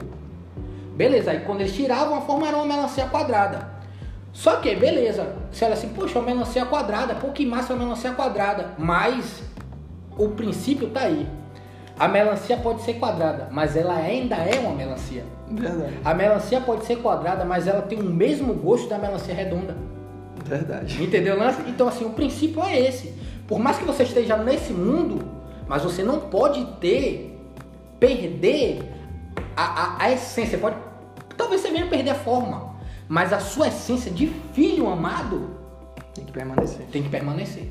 Beleza, 0.97 1.31
aí 1.31 1.41
quando 1.41 1.61
eles 1.61 1.75
tiravam 1.75 2.17
a 2.17 2.23
forma 2.23 2.49
era 2.49 2.57
uma 2.57 2.65
melancia 2.65 3.07
quadrada. 3.07 3.71
Só 4.33 4.57
que, 4.57 4.75
beleza, 4.75 5.37
você 5.51 5.65
olha 5.65 5.75
assim, 5.75 5.91
poxa, 5.91 6.19
uma 6.19 6.27
melancia 6.27 6.65
quadrada, 6.65 7.15
pô, 7.15 7.29
que 7.33 7.45
massa 7.45 7.75
uma 7.75 7.85
melancia 7.85 8.13
quadrada. 8.13 8.75
Mas 8.79 9.43
o 10.17 10.29
princípio 10.31 10.89
tá 10.89 11.01
aí. 11.01 11.29
A 11.99 12.07
melancia 12.07 12.57
pode 12.57 12.83
ser 12.83 12.95
quadrada, 12.95 13.49
mas 13.51 13.77
ela 13.77 13.95
ainda 13.97 14.37
é 14.37 14.59
uma 14.61 14.75
melancia. 14.75 15.25
Verdade. 15.51 15.99
A 16.05 16.15
melancia 16.15 16.61
pode 16.61 16.85
ser 16.85 16.97
quadrada, 16.97 17.45
mas 17.45 17.67
ela 17.67 17.83
tem 17.83 17.99
o 17.99 18.05
mesmo 18.05 18.55
gosto 18.55 18.89
da 18.89 18.99
melancia 18.99 19.35
redonda. 19.35 19.77
Verdade. 20.45 21.03
Entendeu, 21.03 21.37
Lance? 21.37 21.61
Então, 21.67 21.89
assim, 21.89 22.05
o 22.05 22.11
princípio 22.11 22.63
é 22.63 22.79
esse. 22.79 23.15
Por 23.47 23.59
mais 23.59 23.79
que 23.79 23.85
você 23.85 24.05
esteja 24.05 24.37
nesse 24.37 24.73
mundo, 24.73 25.27
mas 25.67 25.83
você 25.83 26.03
não 26.03 26.21
pode 26.21 26.65
ter, 26.81 27.39
perder 27.99 28.81
a, 29.57 29.65
a, 29.65 30.05
a 30.05 30.13
essência. 30.13 30.57
Pode, 30.59 30.77
talvez 31.37 31.61
você 31.61 31.71
venha 31.71 31.87
perder 31.87 32.11
a 32.11 32.15
forma, 32.15 32.75
mas 33.09 33.33
a 33.33 33.41
sua 33.41 33.69
essência 33.69 34.11
de 34.11 34.29
filho 34.53 34.89
amado 34.89 35.59
tem 36.15 36.25
que 36.25 36.33
permanecer. 36.33 36.87
Tem 36.93 37.03
que 37.03 37.09
permanecer. 37.09 37.71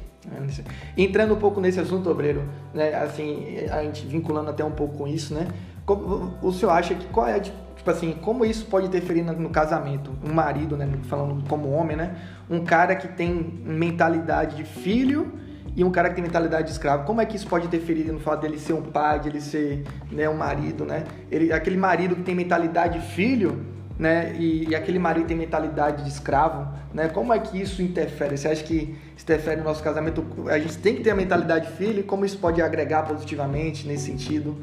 Entrando 0.98 1.34
um 1.34 1.38
pouco 1.38 1.62
nesse 1.62 1.80
assunto, 1.80 2.10
obreiro, 2.10 2.44
né, 2.74 2.94
assim, 2.96 3.58
a 3.72 3.84
gente 3.84 4.06
vinculando 4.06 4.50
até 4.50 4.64
um 4.64 4.72
pouco 4.72 4.98
com 4.98 5.08
isso, 5.08 5.34
né? 5.34 5.48
Como, 5.86 6.34
o 6.42 6.52
senhor 6.52 6.72
acha 6.72 6.94
que 6.96 7.06
qual 7.08 7.28
é, 7.28 7.40
tipo 7.40 7.90
assim, 7.90 8.14
como 8.22 8.44
isso 8.44 8.66
pode 8.66 8.88
interferir 8.88 9.22
no, 9.24 9.50
casamento? 9.50 10.12
Um 10.24 10.34
marido, 10.34 10.76
né, 10.76 10.88
falando 11.04 11.48
como 11.48 11.70
homem, 11.70 11.96
né? 11.96 12.16
Um 12.50 12.64
cara 12.64 12.96
que 12.96 13.08
tem 13.08 13.62
mentalidade 13.66 14.58
de 14.58 14.64
filho 14.64 15.32
e 15.76 15.84
um 15.84 15.92
cara 15.92 16.10
que 16.10 16.16
tem 16.16 16.24
mentalidade 16.24 16.66
de 16.66 16.72
escravo. 16.72 17.06
Como 17.06 17.22
é 17.22 17.26
que 17.26 17.36
isso 17.36 17.48
pode 17.48 17.68
interferir 17.68 18.12
no 18.12 18.20
fato 18.20 18.42
dele 18.42 18.60
ser 18.60 18.74
um 18.74 18.82
pai, 18.82 19.20
de 19.20 19.30
ele 19.30 19.40
ser, 19.40 19.84
né, 20.12 20.28
um 20.28 20.36
marido, 20.36 20.84
né? 20.84 21.04
Ele, 21.32 21.54
aquele 21.54 21.78
marido 21.78 22.16
que 22.16 22.24
tem 22.24 22.36
mentalidade 22.36 23.00
de 23.00 23.06
filho, 23.08 23.77
né? 23.98 24.36
E, 24.38 24.70
e, 24.70 24.76
aquele 24.76 25.00
marido 25.00 25.28
tem 25.28 25.38
mentalidade 25.38 26.04
de 26.04 26.10
escravo, 26.10 26.68
né? 26.94 27.08
Como 27.08 27.34
é 27.34 27.40
que 27.40 27.60
isso 27.60 27.82
interfere? 27.82 28.38
Você 28.38 28.48
acha 28.48 28.64
que 28.64 28.96
interfere 29.20 29.58
no 29.58 29.64
nosso 29.64 29.82
casamento? 29.84 30.26
A 30.50 30.60
gente 30.60 30.78
tem 30.78 30.96
que 30.96 31.04
ter 31.04 31.12
a 31.12 31.16
mentalidade 31.16 31.68
de 31.68 31.74
filho 31.74 32.04
como 32.04 32.24
isso 32.24 32.38
pode 32.38 32.62
agregar 32.62 33.04
positivamente 33.04 33.88
nesse 33.88 34.06
sentido? 34.06 34.58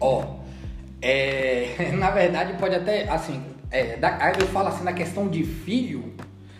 Ó, 0.00 0.22
oh, 0.22 0.40
é, 1.02 1.90
na 1.98 2.10
verdade 2.10 2.54
pode 2.54 2.74
até, 2.74 3.08
assim, 3.08 3.42
é, 3.70 3.96
da, 3.96 4.32
eu 4.38 4.46
falo 4.48 4.68
assim 4.68 4.84
na 4.84 4.92
questão 4.92 5.28
de 5.28 5.42
filho, 5.44 6.12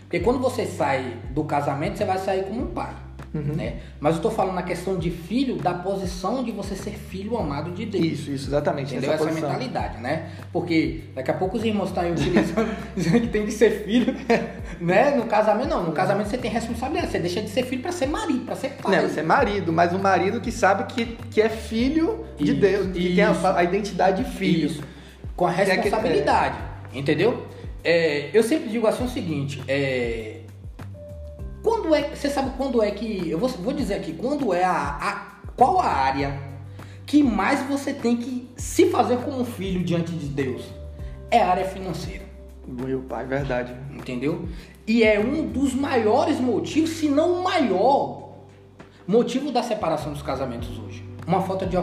porque 0.02 0.21
quando 0.21 0.40
você 0.40 0.67
sai 0.67 1.17
do 1.31 1.45
casamento, 1.45 1.97
você 1.97 2.05
vai 2.05 2.19
sair 2.19 2.45
como 2.45 2.62
um 2.62 2.67
pai. 2.67 2.93
Uhum. 3.32 3.54
Né? 3.54 3.76
Mas 4.00 4.14
eu 4.14 4.16
estou 4.16 4.30
falando 4.30 4.56
na 4.56 4.62
questão 4.62 4.96
de 4.99 5.08
filho, 5.08 5.56
da 5.56 5.72
posição 5.72 6.42
de 6.42 6.50
você 6.50 6.75
ser 6.75 6.92
filho 6.92 7.37
amado 7.37 7.70
de 7.70 7.87
Deus. 7.87 8.04
Isso, 8.04 8.30
isso, 8.30 8.49
exatamente. 8.49 8.92
Entendeu? 8.92 9.12
Essa, 9.12 9.28
essa 9.28 9.40
mentalidade, 9.40 9.99
né? 9.99 10.30
Porque 10.52 11.04
daqui 11.14 11.30
a 11.30 11.34
pouco 11.34 11.56
os 11.56 11.64
irmãos 11.64 11.90
estão 11.90 12.10
utilizando, 12.10 12.76
dizendo 12.96 13.20
que 13.20 13.28
tem 13.28 13.44
que 13.44 13.52
ser 13.52 13.84
filho, 13.84 14.12
né? 14.80 15.14
No 15.14 15.26
casamento, 15.26 15.68
não. 15.68 15.84
No 15.84 15.92
casamento 15.92 16.28
você 16.28 16.38
tem 16.38 16.50
responsabilidade. 16.50 17.12
Você 17.12 17.20
deixa 17.20 17.40
de 17.40 17.50
ser 17.50 17.64
filho 17.64 17.82
para 17.82 17.92
ser 17.92 18.06
marido, 18.06 18.44
para 18.44 18.56
ser 18.56 18.70
pai. 18.70 19.00
Não, 19.00 19.08
ser 19.08 19.22
marido, 19.22 19.72
mas 19.72 19.92
um 19.92 19.99
marido 19.99 20.40
que 20.40 20.50
sabe 20.50 20.92
que, 20.92 21.16
que 21.30 21.40
é 21.40 21.49
filho 21.49 22.25
de 22.37 22.50
isso, 22.50 22.60
Deus, 22.60 22.92
que 22.92 22.99
isso. 22.99 23.14
tem 23.14 23.25
a, 23.25 23.56
a, 23.56 23.62
identidade 23.62 24.25
de 24.25 24.30
filho. 24.30 24.66
Isso. 24.66 24.82
Com 25.37 25.46
a 25.46 25.50
responsabilidade. 25.50 26.58
É. 26.92 26.99
Entendeu? 26.99 27.46
É, 27.84 28.28
eu 28.34 28.42
sempre 28.42 28.68
digo 28.68 28.87
assim 28.87 29.04
o 29.04 29.08
seguinte, 29.08 29.62
é 29.68 30.39
quando 31.71 31.95
é, 31.95 32.17
você 32.17 32.29
sabe 32.29 32.50
quando 32.57 32.83
é 32.83 32.91
que, 32.91 33.31
eu 33.31 33.39
vou, 33.39 33.49
vou 33.49 33.73
dizer 33.73 33.95
aqui, 33.95 34.12
quando 34.12 34.53
é 34.53 34.65
a, 34.65 34.73
a, 34.73 35.50
qual 35.57 35.79
a 35.79 35.87
área 35.87 36.37
que 37.07 37.23
mais 37.23 37.62
você 37.69 37.95
tem 37.95 38.17
que 38.17 38.49
se 38.57 38.91
fazer 38.91 39.19
como 39.19 39.45
filho 39.45 39.85
diante 39.85 40.11
de 40.11 40.27
Deus? 40.27 40.65
É 41.31 41.41
a 41.41 41.49
área 41.49 41.65
financeira. 41.65 42.25
Meu 42.67 43.03
pai, 43.03 43.25
verdade. 43.25 43.73
Entendeu? 43.93 44.49
E 44.85 45.05
é 45.05 45.21
um 45.21 45.47
dos 45.47 45.73
maiores 45.73 46.41
motivos, 46.41 46.91
se 46.91 47.09
não 47.09 47.35
o 47.35 47.45
maior 47.45 48.33
motivo 49.07 49.53
da 49.53 49.62
separação 49.62 50.12
dos 50.12 50.23
casamentos 50.23 50.77
hoje. 50.77 51.05
Uma 51.25 51.41
falta 51.41 51.67
de, 51.67 51.77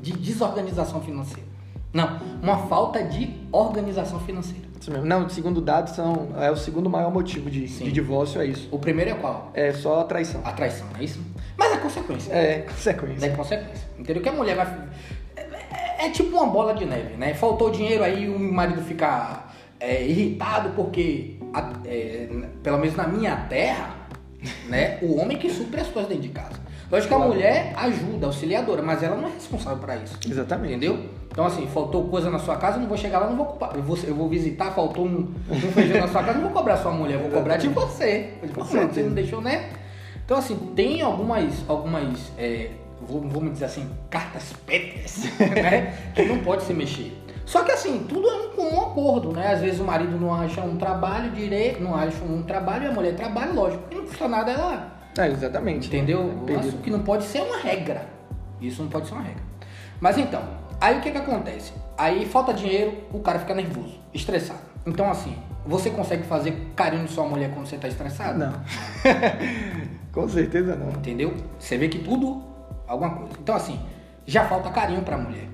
de 0.00 0.12
desorganização 0.12 1.00
financeira. 1.00 1.48
Não, 1.92 2.18
uma 2.42 2.66
falta 2.66 3.02
de 3.02 3.34
organização 3.52 4.18
financeira. 4.20 4.72
Isso 4.80 4.90
mesmo. 4.90 5.06
Não, 5.06 5.28
segundo 5.28 5.60
dados, 5.60 5.94
são, 5.94 6.30
é 6.40 6.50
o 6.50 6.56
segundo 6.56 6.90
maior 6.90 7.12
motivo 7.12 7.48
de, 7.48 7.66
de 7.66 7.92
divórcio, 7.92 8.40
é 8.40 8.46
isso. 8.46 8.68
O 8.72 8.78
primeiro 8.78 9.12
é 9.12 9.14
qual? 9.14 9.50
É 9.54 9.72
só 9.72 10.00
a 10.00 10.04
traição. 10.04 10.40
A 10.44 10.52
traição, 10.52 10.86
é 10.98 11.04
isso? 11.04 11.20
Mas 11.56 11.72
é 11.72 11.76
consequência. 11.76 12.32
É, 12.32 12.58
consequência. 12.62 13.26
É 13.26 13.28
consequência. 13.30 13.88
Entendeu? 13.98 14.22
Que 14.22 14.28
a 14.28 14.32
mulher 14.32 14.56
vai. 14.56 14.66
É, 15.36 15.40
é, 15.40 16.06
é 16.06 16.10
tipo 16.10 16.36
uma 16.36 16.46
bola 16.46 16.74
de 16.74 16.84
neve, 16.84 17.14
né? 17.16 17.34
Faltou 17.34 17.70
dinheiro 17.70 18.02
aí, 18.02 18.28
o 18.28 18.38
marido 18.38 18.82
fica 18.82 19.44
é, 19.78 20.04
irritado 20.04 20.70
porque, 20.70 21.36
é, 21.84 22.28
pelo 22.62 22.78
menos 22.78 22.96
na 22.96 23.06
minha 23.06 23.36
terra, 23.36 23.94
né? 24.68 24.98
O 25.02 25.16
homem 25.20 25.38
que 25.38 25.48
supre 25.48 25.80
as 25.80 25.88
coisas 25.88 26.08
dentro 26.08 26.24
de 26.24 26.30
casa. 26.30 26.60
Lógico 26.90 27.16
que 27.16 27.22
a 27.22 27.26
mulher 27.26 27.72
ajuda, 27.76 28.26
auxiliadora, 28.26 28.82
mas 28.82 29.02
ela 29.02 29.16
não 29.16 29.28
é 29.28 29.32
responsável 29.32 29.78
para 29.78 29.96
isso. 29.96 30.18
Exatamente. 30.28 30.74
Entendeu? 30.74 31.08
Então, 31.32 31.46
assim, 31.46 31.66
faltou 31.66 32.04
coisa 32.08 32.30
na 32.30 32.38
sua 32.38 32.56
casa, 32.56 32.76
eu 32.76 32.82
não 32.82 32.88
vou 32.88 32.96
chegar 32.96 33.18
lá, 33.18 33.26
não 33.26 33.36
vou 33.36 33.46
ocupar. 33.46 33.74
Eu 33.74 33.82
vou, 33.82 33.96
eu 34.04 34.14
vou 34.14 34.28
visitar, 34.28 34.70
faltou 34.72 35.06
um, 35.06 35.34
um 35.50 35.72
feijão 35.72 35.98
na 35.98 36.06
sua 36.06 36.22
casa, 36.22 36.34
não 36.34 36.44
vou 36.44 36.52
cobrar 36.52 36.76
sua 36.76 36.92
mulher, 36.92 37.18
vou 37.18 37.30
cobrar 37.30 37.56
de 37.56 37.68
você. 37.68 38.34
você, 38.54 38.86
você 38.86 39.02
não 39.02 39.14
deixou, 39.14 39.40
né? 39.40 39.70
Então, 40.24 40.36
assim, 40.36 40.54
tem 40.76 41.00
algumas, 41.00 41.64
algumas 41.66 42.30
é, 42.36 42.70
vamos 43.08 43.52
dizer 43.54 43.64
assim, 43.64 43.88
cartas 44.10 44.52
pétreas, 44.66 45.24
né? 45.40 45.94
que 46.14 46.22
não 46.24 46.38
pode 46.40 46.64
se 46.64 46.74
mexer. 46.74 47.16
Só 47.46 47.62
que 47.62 47.72
assim, 47.72 48.06
tudo 48.08 48.28
é 48.28 48.34
um 48.34 48.48
comum 48.50 48.80
acordo, 48.82 49.32
né? 49.32 49.52
Às 49.52 49.60
vezes 49.60 49.80
o 49.80 49.84
marido 49.84 50.18
não 50.18 50.32
acha 50.32 50.60
um 50.60 50.76
trabalho 50.76 51.30
direito, 51.32 51.82
não 51.82 51.94
acha 51.94 52.22
um 52.24 52.42
trabalho 52.42 52.84
e 52.84 52.86
a 52.88 52.92
mulher 52.92 53.16
trabalha, 53.16 53.52
lógico, 53.52 53.82
e 53.90 53.94
não 53.94 54.06
custa 54.06 54.28
nada 54.28 54.52
ela. 54.52 54.92
É, 55.18 55.28
exatamente. 55.28 55.88
Entendeu? 55.88 56.32
É 56.46 56.52
Isso 56.60 56.76
que 56.78 56.90
não 56.90 57.00
pode 57.00 57.24
ser 57.24 57.42
uma 57.42 57.58
regra. 57.58 58.06
Isso 58.60 58.82
não 58.82 58.88
pode 58.88 59.08
ser 59.08 59.14
uma 59.14 59.22
regra. 59.22 59.42
Mas 60.00 60.18
então, 60.18 60.42
Aí 60.82 60.98
o 60.98 61.00
que 61.00 61.12
que 61.12 61.18
acontece? 61.18 61.72
Aí 61.96 62.26
falta 62.26 62.52
dinheiro, 62.52 62.92
o 63.12 63.20
cara 63.20 63.38
fica 63.38 63.54
nervoso, 63.54 64.00
estressado. 64.12 64.58
Então 64.84 65.08
assim, 65.08 65.36
você 65.64 65.90
consegue 65.90 66.24
fazer 66.24 66.72
carinho 66.74 67.04
em 67.04 67.06
sua 67.06 67.24
mulher 67.24 67.52
quando 67.54 67.66
você 67.66 67.76
tá 67.76 67.86
estressado? 67.86 68.36
Não. 68.36 68.52
Com 70.10 70.28
certeza 70.28 70.74
não. 70.74 70.88
Entendeu? 70.88 71.34
Você 71.56 71.78
vê 71.78 71.86
que 71.86 72.00
tudo, 72.00 72.42
alguma 72.88 73.10
coisa. 73.10 73.34
Então 73.40 73.54
assim, 73.54 73.78
já 74.26 74.48
falta 74.48 74.70
carinho 74.70 75.02
pra 75.02 75.16
mulher. 75.16 75.46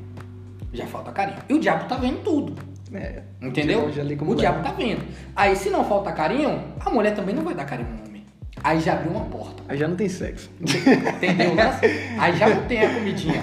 Já 0.73 0.87
falta 0.87 1.12
carinho. 1.12 1.40
E 1.47 1.52
o 1.52 1.61
diabo 1.61 1.85
tá 1.85 1.97
vendo 1.97 2.23
tudo. 2.25 2.54
É, 2.94 3.23
Entendeu? 3.42 3.85
O 3.85 4.35
diabo 4.35 4.62
tá 4.62 4.73
vendo. 4.73 5.04
Aí 5.37 5.54
se 5.56 5.68
não 5.68 5.85
falta 5.85 6.11
carinho, 6.11 6.64
a 6.80 6.88
mulher 6.88 7.14
também 7.14 7.35
não 7.35 7.44
vai 7.44 7.54
dar 7.54 7.66
carinho 7.66 7.90
no 7.90 8.08
homem. 8.08 8.25
Aí 8.64 8.80
já 8.80 8.94
abriu 8.94 9.12
uma 9.12 9.26
porta. 9.26 9.62
Aí 9.68 9.76
já 9.76 9.87
não 9.87 9.94
tem 9.94 10.08
sexo. 10.08 10.50
Entendeu? 10.58 11.52
Aí 12.18 12.35
já 12.35 12.49
não 12.49 12.64
tem 12.66 12.80
a 12.80 12.94
comidinha. 12.94 13.42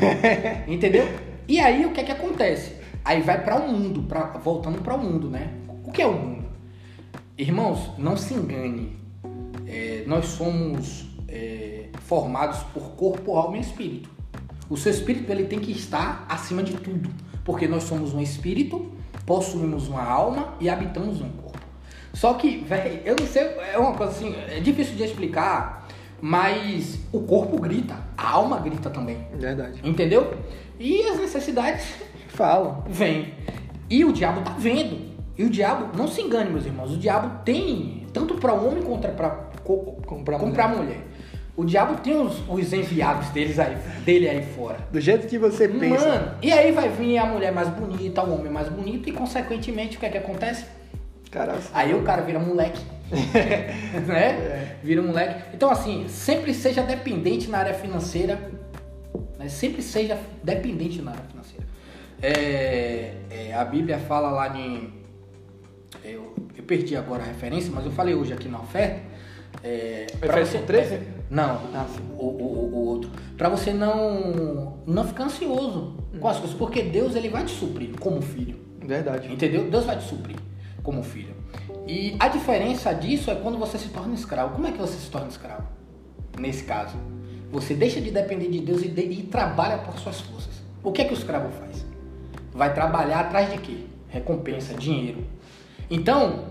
Entendeu? 0.67 1.07
E 1.47 1.59
aí 1.59 1.85
o 1.85 1.91
que 1.91 2.01
é 2.01 2.03
que 2.03 2.11
acontece? 2.11 2.75
Aí 3.03 3.21
vai 3.21 3.43
para 3.43 3.57
o 3.57 3.71
mundo, 3.71 4.03
pra, 4.03 4.37
voltando 4.37 4.81
para 4.81 4.95
o 4.95 4.97
mundo, 4.97 5.29
né? 5.29 5.53
O 5.83 5.91
que 5.91 6.01
é 6.01 6.07
o 6.07 6.13
mundo? 6.13 6.45
Irmãos, 7.37 7.91
não 7.97 8.17
se 8.17 8.33
engane. 8.33 8.97
É, 9.67 10.03
nós 10.07 10.25
somos 10.25 11.05
é, 11.27 11.89
formados 12.01 12.59
por 12.73 12.91
corpo, 12.91 13.37
alma 13.37 13.57
e 13.57 13.61
espírito. 13.61 14.09
O 14.69 14.75
seu 14.75 14.91
espírito 14.91 15.31
ele 15.31 15.45
tem 15.45 15.59
que 15.59 15.71
estar 15.71 16.25
acima 16.27 16.63
de 16.63 16.73
tudo, 16.73 17.09
porque 17.43 17.67
nós 17.67 17.83
somos 17.83 18.13
um 18.13 18.21
espírito, 18.21 18.91
possuímos 19.25 19.87
uma 19.87 20.03
alma 20.03 20.55
e 20.59 20.67
habitamos 20.67 21.21
um 21.21 21.29
corpo. 21.29 21.59
Só 22.13 22.33
que, 22.33 22.57
velho, 22.57 23.01
eu 23.05 23.15
não 23.19 23.27
sei, 23.27 23.43
é 23.43 23.77
uma 23.77 23.93
coisa 23.93 24.13
assim, 24.13 24.33
é 24.47 24.59
difícil 24.59 24.95
de 24.95 25.03
explicar, 25.03 25.84
mas 26.21 26.99
o 27.11 27.21
corpo 27.21 27.59
grita, 27.59 27.95
a 28.17 28.31
alma 28.31 28.59
grita 28.59 28.89
também. 28.89 29.27
Verdade. 29.33 29.79
Entendeu? 29.83 30.33
E 30.79 31.01
as 31.09 31.19
necessidades 31.19 31.85
falam. 32.29 32.83
Vêm. 32.87 33.33
E 33.89 34.03
o 34.03 34.11
diabo 34.11 34.41
tá 34.41 34.51
vendo. 34.57 35.15
E 35.37 35.43
o 35.43 35.49
diabo, 35.49 35.97
não 35.97 36.07
se 36.07 36.21
engane, 36.21 36.49
meus 36.49 36.65
irmãos, 36.65 36.93
o 36.93 36.97
diabo 36.97 37.43
tem, 37.43 38.07
tanto 38.13 38.35
para 38.35 38.53
o 38.53 38.67
homem 38.67 38.83
quanto 38.83 39.07
para 39.09 39.29
comprar 40.37 40.69
mulher. 40.69 40.83
mulher. 40.83 41.01
O 41.57 41.63
diabo 41.63 42.01
tem 42.01 42.19
os, 42.19 42.41
os 42.49 42.73
enviados 42.73 43.29
deles 43.29 43.57
aí, 43.59 43.77
dele 44.05 44.29
aí 44.29 44.43
fora. 44.43 44.77
Do 44.91 44.99
jeito 44.99 45.27
que 45.27 45.37
você 45.37 45.67
pensa. 45.67 46.07
Mano, 46.07 46.31
e 46.41 46.51
aí 46.51 46.71
vai 46.71 46.89
vir 46.89 47.17
a 47.17 47.25
mulher 47.25 47.51
mais 47.51 47.69
bonita, 47.69 48.23
o 48.23 48.33
homem 48.33 48.51
mais 48.51 48.67
bonito, 48.67 49.07
e 49.07 49.11
consequentemente 49.11 49.95
o 49.95 49.99
que 49.99 50.05
é 50.05 50.09
que 50.09 50.17
acontece? 50.17 50.65
Cara, 51.31 51.57
aí 51.73 51.93
o 51.93 52.01
cara 52.01 52.21
vira 52.23 52.39
moleque. 52.39 52.81
né? 54.07 54.25
É. 54.29 54.77
Vira 54.83 55.01
moleque. 55.01 55.43
Então, 55.53 55.69
assim, 55.69 56.07
sempre 56.07 56.53
seja 56.53 56.83
dependente 56.83 57.49
na 57.49 57.59
área 57.59 57.73
financeira 57.73 58.39
né? 59.37 59.49
Sempre 59.49 59.81
seja 59.81 60.19
dependente 60.43 61.01
na 61.01 61.11
área 61.11 61.23
financeira. 61.23 61.65
É, 62.21 63.13
é, 63.29 63.53
a 63.53 63.63
Bíblia 63.63 63.99
fala 63.99 64.31
lá 64.31 64.57
em. 64.57 64.93
Eu, 66.03 66.33
eu, 66.55 66.63
perdi 66.63 66.95
agora 66.95 67.23
a 67.23 67.25
referência, 67.25 67.71
mas 67.73 67.85
eu 67.85 67.91
falei 67.91 68.15
hoje 68.15 68.33
aqui 68.33 68.47
na 68.47 68.59
oferta. 68.59 69.01
É, 69.63 70.07
Efésios 70.21 70.63
13? 70.65 70.99
Não, 71.29 71.59
ah, 71.73 71.87
o, 72.17 72.25
o, 72.25 72.69
o, 72.73 72.85
outro. 72.87 73.09
Para 73.37 73.49
você 73.49 73.73
não, 73.73 74.77
não 74.85 75.03
ficar 75.07 75.25
ansioso 75.25 75.97
com 76.19 76.27
as 76.27 76.37
coisas, 76.37 76.55
porque 76.55 76.83
Deus 76.83 77.15
ele 77.15 77.29
vai 77.29 77.45
te 77.45 77.51
suprir 77.51 77.91
como 77.99 78.21
filho. 78.21 78.59
Verdade. 78.79 79.31
Entendeu? 79.31 79.69
Deus 79.69 79.85
vai 79.85 79.97
te 79.97 80.03
suprir 80.03 80.35
como 80.83 81.01
filho. 81.03 81.34
E 81.87 82.15
a 82.19 82.27
diferença 82.27 82.93
disso 82.93 83.29
é 83.29 83.35
quando 83.35 83.57
você 83.57 83.77
se 83.77 83.89
torna 83.89 84.13
escravo. 84.13 84.55
Como 84.55 84.65
é 84.67 84.71
que 84.71 84.77
você 84.77 84.97
se 84.97 85.09
torna 85.09 85.27
escravo? 85.27 85.63
Nesse 86.39 86.63
caso, 86.63 86.95
você 87.51 87.73
deixa 87.73 88.01
de 88.01 88.11
depender 88.11 88.49
de 88.49 88.59
Deus 88.59 88.81
e, 88.81 88.87
de, 88.87 89.01
e 89.01 89.23
trabalha 89.23 89.77
por 89.77 89.97
suas 89.99 90.19
forças. 90.21 90.53
O 90.83 90.91
que 90.91 91.01
é 91.01 91.05
que 91.05 91.13
o 91.13 91.17
escravo 91.17 91.49
faz? 91.51 91.85
Vai 92.51 92.73
trabalhar 92.73 93.21
atrás 93.21 93.51
de 93.51 93.59
quê? 93.59 93.85
Recompensa, 94.07 94.73
dinheiro. 94.73 95.25
Então, 95.89 96.45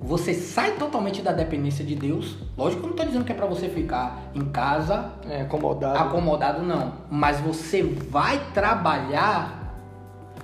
você 0.00 0.34
sai 0.34 0.72
totalmente 0.72 1.22
da 1.22 1.32
dependência 1.32 1.84
de 1.84 1.94
Deus. 1.94 2.36
Lógico 2.56 2.82
que 2.82 2.86
eu 2.86 2.90
não 2.90 2.96
estou 2.96 3.06
dizendo 3.06 3.24
que 3.24 3.32
é 3.32 3.34
para 3.34 3.46
você 3.46 3.68
ficar 3.68 4.30
em 4.34 4.44
casa 4.46 5.12
é, 5.28 5.42
acomodado. 5.42 5.98
Acomodado 5.98 6.62
não, 6.62 6.92
mas 7.10 7.40
você 7.40 7.82
vai 7.82 8.52
trabalhar 8.52 9.74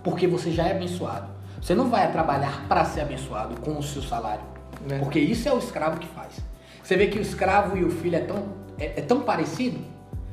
porque 0.02 0.26
você 0.26 0.50
já 0.50 0.66
é 0.66 0.72
abençoado. 0.72 1.33
Você 1.64 1.74
não 1.74 1.88
vai 1.88 2.12
trabalhar 2.12 2.66
para 2.68 2.84
ser 2.84 3.00
abençoado 3.00 3.58
com 3.62 3.78
o 3.78 3.82
seu 3.82 4.02
salário, 4.02 4.44
é. 4.86 4.98
porque 4.98 5.18
isso 5.18 5.48
é 5.48 5.52
o 5.52 5.58
escravo 5.58 5.98
que 5.98 6.06
faz. 6.06 6.34
Você 6.82 6.94
vê 6.94 7.06
que 7.06 7.18
o 7.18 7.22
escravo 7.22 7.74
e 7.74 7.82
o 7.82 7.90
filho 7.90 8.16
é 8.16 8.20
tão 8.20 8.44
é, 8.78 9.00
é 9.00 9.00
tão 9.00 9.22
parecido, 9.22 9.78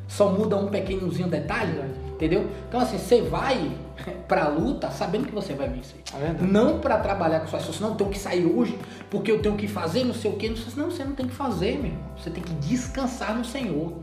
só 0.10 0.30
muda 0.30 0.58
um 0.58 0.68
pequenozinho 0.68 1.30
detalhe, 1.30 1.72
entendeu? 2.10 2.50
Então 2.68 2.82
assim, 2.82 2.98
você 2.98 3.22
vai 3.22 3.72
pra 4.28 4.50
luta 4.50 4.92
sabendo 4.92 5.26
que 5.26 5.34
você 5.34 5.54
vai 5.54 5.70
vencer. 5.70 6.02
É 6.16 6.44
não 6.44 6.82
para 6.82 6.98
trabalhar 6.98 7.40
com 7.40 7.48
suas 7.48 7.64
forças, 7.64 7.80
não, 7.80 7.96
tenho 7.96 8.10
que 8.10 8.20
sair 8.20 8.46
hoje 8.46 8.78
porque 9.10 9.32
eu 9.32 9.42
tenho 9.42 9.56
que 9.56 9.70
fazer 9.70 10.04
não 10.04 10.14
sei 10.14 10.32
o 10.32 10.36
que. 10.36 10.50
Não, 10.76 10.92
você 10.92 11.06
não 11.06 11.16
tem 11.16 11.28
que 11.28 11.34
fazer, 11.34 11.78
meu 11.78 11.92
irmão. 11.94 12.10
Você 12.18 12.30
tem 12.30 12.44
que 12.44 12.54
descansar 12.56 13.34
no 13.38 13.46
Senhor. 13.46 13.94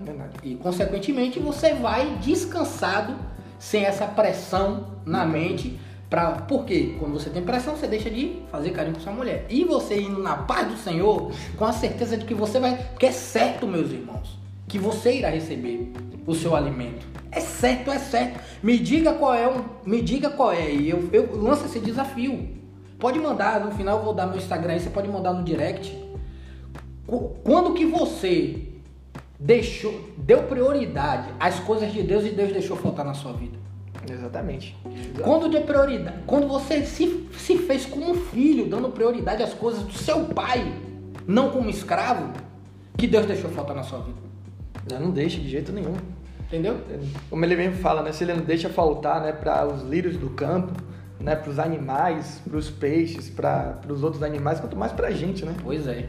Verdade. 0.00 0.34
E 0.44 0.54
consequentemente 0.54 1.40
você 1.40 1.74
vai 1.74 2.16
descansado, 2.20 3.16
sem 3.58 3.84
essa 3.84 4.06
pressão 4.06 4.86
na 5.04 5.26
mente 5.26 5.80
Pra, 6.08 6.32
por 6.32 6.64
quê? 6.64 6.94
Quando 6.98 7.14
você 7.14 7.30
tem 7.30 7.42
pressão, 7.42 7.76
você 7.76 7.86
deixa 7.86 8.08
de 8.08 8.42
fazer 8.50 8.70
carinho 8.70 8.94
com 8.94 9.00
sua 9.00 9.12
mulher. 9.12 9.44
E 9.50 9.64
você 9.64 10.00
indo 10.00 10.22
na 10.22 10.36
paz 10.36 10.68
do 10.68 10.76
Senhor, 10.76 11.32
com 11.56 11.64
a 11.64 11.72
certeza 11.72 12.16
de 12.16 12.24
que 12.24 12.34
você 12.34 12.60
vai. 12.60 12.76
Porque 12.76 13.06
é 13.06 13.12
certo, 13.12 13.66
meus 13.66 13.90
irmãos, 13.90 14.38
que 14.68 14.78
você 14.78 15.18
irá 15.18 15.30
receber 15.30 15.92
o 16.26 16.34
seu 16.34 16.54
alimento. 16.54 17.06
É 17.30 17.40
certo, 17.40 17.90
é 17.90 17.98
certo. 17.98 18.40
Me 18.62 18.78
diga 18.78 19.14
qual 19.14 19.34
é, 19.34 19.48
um, 19.48 19.64
me 19.84 20.00
diga 20.00 20.30
qual 20.30 20.52
é. 20.52 20.70
E 20.70 20.88
eu, 20.88 21.08
eu 21.12 21.36
lanço 21.40 21.66
esse 21.66 21.80
desafio. 21.80 22.48
Pode 22.98 23.18
mandar, 23.18 23.60
no 23.60 23.72
final 23.72 23.98
eu 23.98 24.04
vou 24.04 24.14
dar 24.14 24.26
meu 24.26 24.36
Instagram 24.36 24.74
aí, 24.74 24.80
você 24.80 24.90
pode 24.90 25.08
mandar 25.08 25.32
no 25.32 25.42
direct. 25.42 25.96
Quando 27.44 27.74
que 27.74 27.84
você 27.84 28.62
deixou, 29.38 29.92
deu 30.16 30.44
prioridade 30.44 31.28
às 31.38 31.60
coisas 31.60 31.92
de 31.92 32.02
Deus 32.02 32.24
e 32.24 32.30
Deus 32.30 32.52
deixou 32.52 32.76
faltar 32.76 33.04
na 33.04 33.14
sua 33.14 33.32
vida. 33.32 33.65
Exatamente. 34.10 34.76
Quando 35.22 35.48
de 35.48 35.60
prioridade, 35.60 36.16
quando 36.26 36.46
você 36.46 36.84
se, 36.84 37.28
se 37.36 37.58
fez 37.58 37.86
como 37.86 38.14
filho, 38.14 38.66
dando 38.66 38.88
prioridade 38.90 39.42
às 39.42 39.54
coisas 39.54 39.82
do 39.82 39.92
seu 39.92 40.24
pai, 40.26 40.72
não 41.26 41.50
como 41.50 41.68
escravo, 41.68 42.32
que 42.96 43.06
Deus 43.06 43.26
deixou 43.26 43.50
faltar 43.50 43.74
na 43.76 43.82
sua 43.82 44.00
vida. 44.00 44.18
Não, 44.90 45.00
não 45.00 45.10
deixa 45.10 45.40
de 45.40 45.48
jeito 45.48 45.72
nenhum. 45.72 45.94
Entendeu? 46.46 46.78
Como 47.28 47.44
ele 47.44 47.56
mesmo 47.56 47.76
fala, 47.78 48.02
né? 48.02 48.12
Se 48.12 48.22
ele 48.22 48.34
não 48.34 48.44
deixa 48.44 48.68
faltar, 48.68 49.20
né, 49.20 49.32
para 49.32 49.66
os 49.66 49.82
lírios 49.82 50.16
do 50.16 50.30
campo, 50.30 50.72
né, 51.18 51.34
para 51.34 51.50
os 51.50 51.58
animais, 51.58 52.40
para 52.48 52.56
os 52.56 52.70
peixes, 52.70 53.28
para 53.28 53.80
os 53.88 54.04
outros 54.04 54.22
animais, 54.22 54.60
quanto 54.60 54.76
mais 54.76 54.92
para 54.92 55.08
a 55.08 55.10
gente, 55.10 55.44
né? 55.44 55.54
Pois 55.62 55.88
é. 55.88 56.08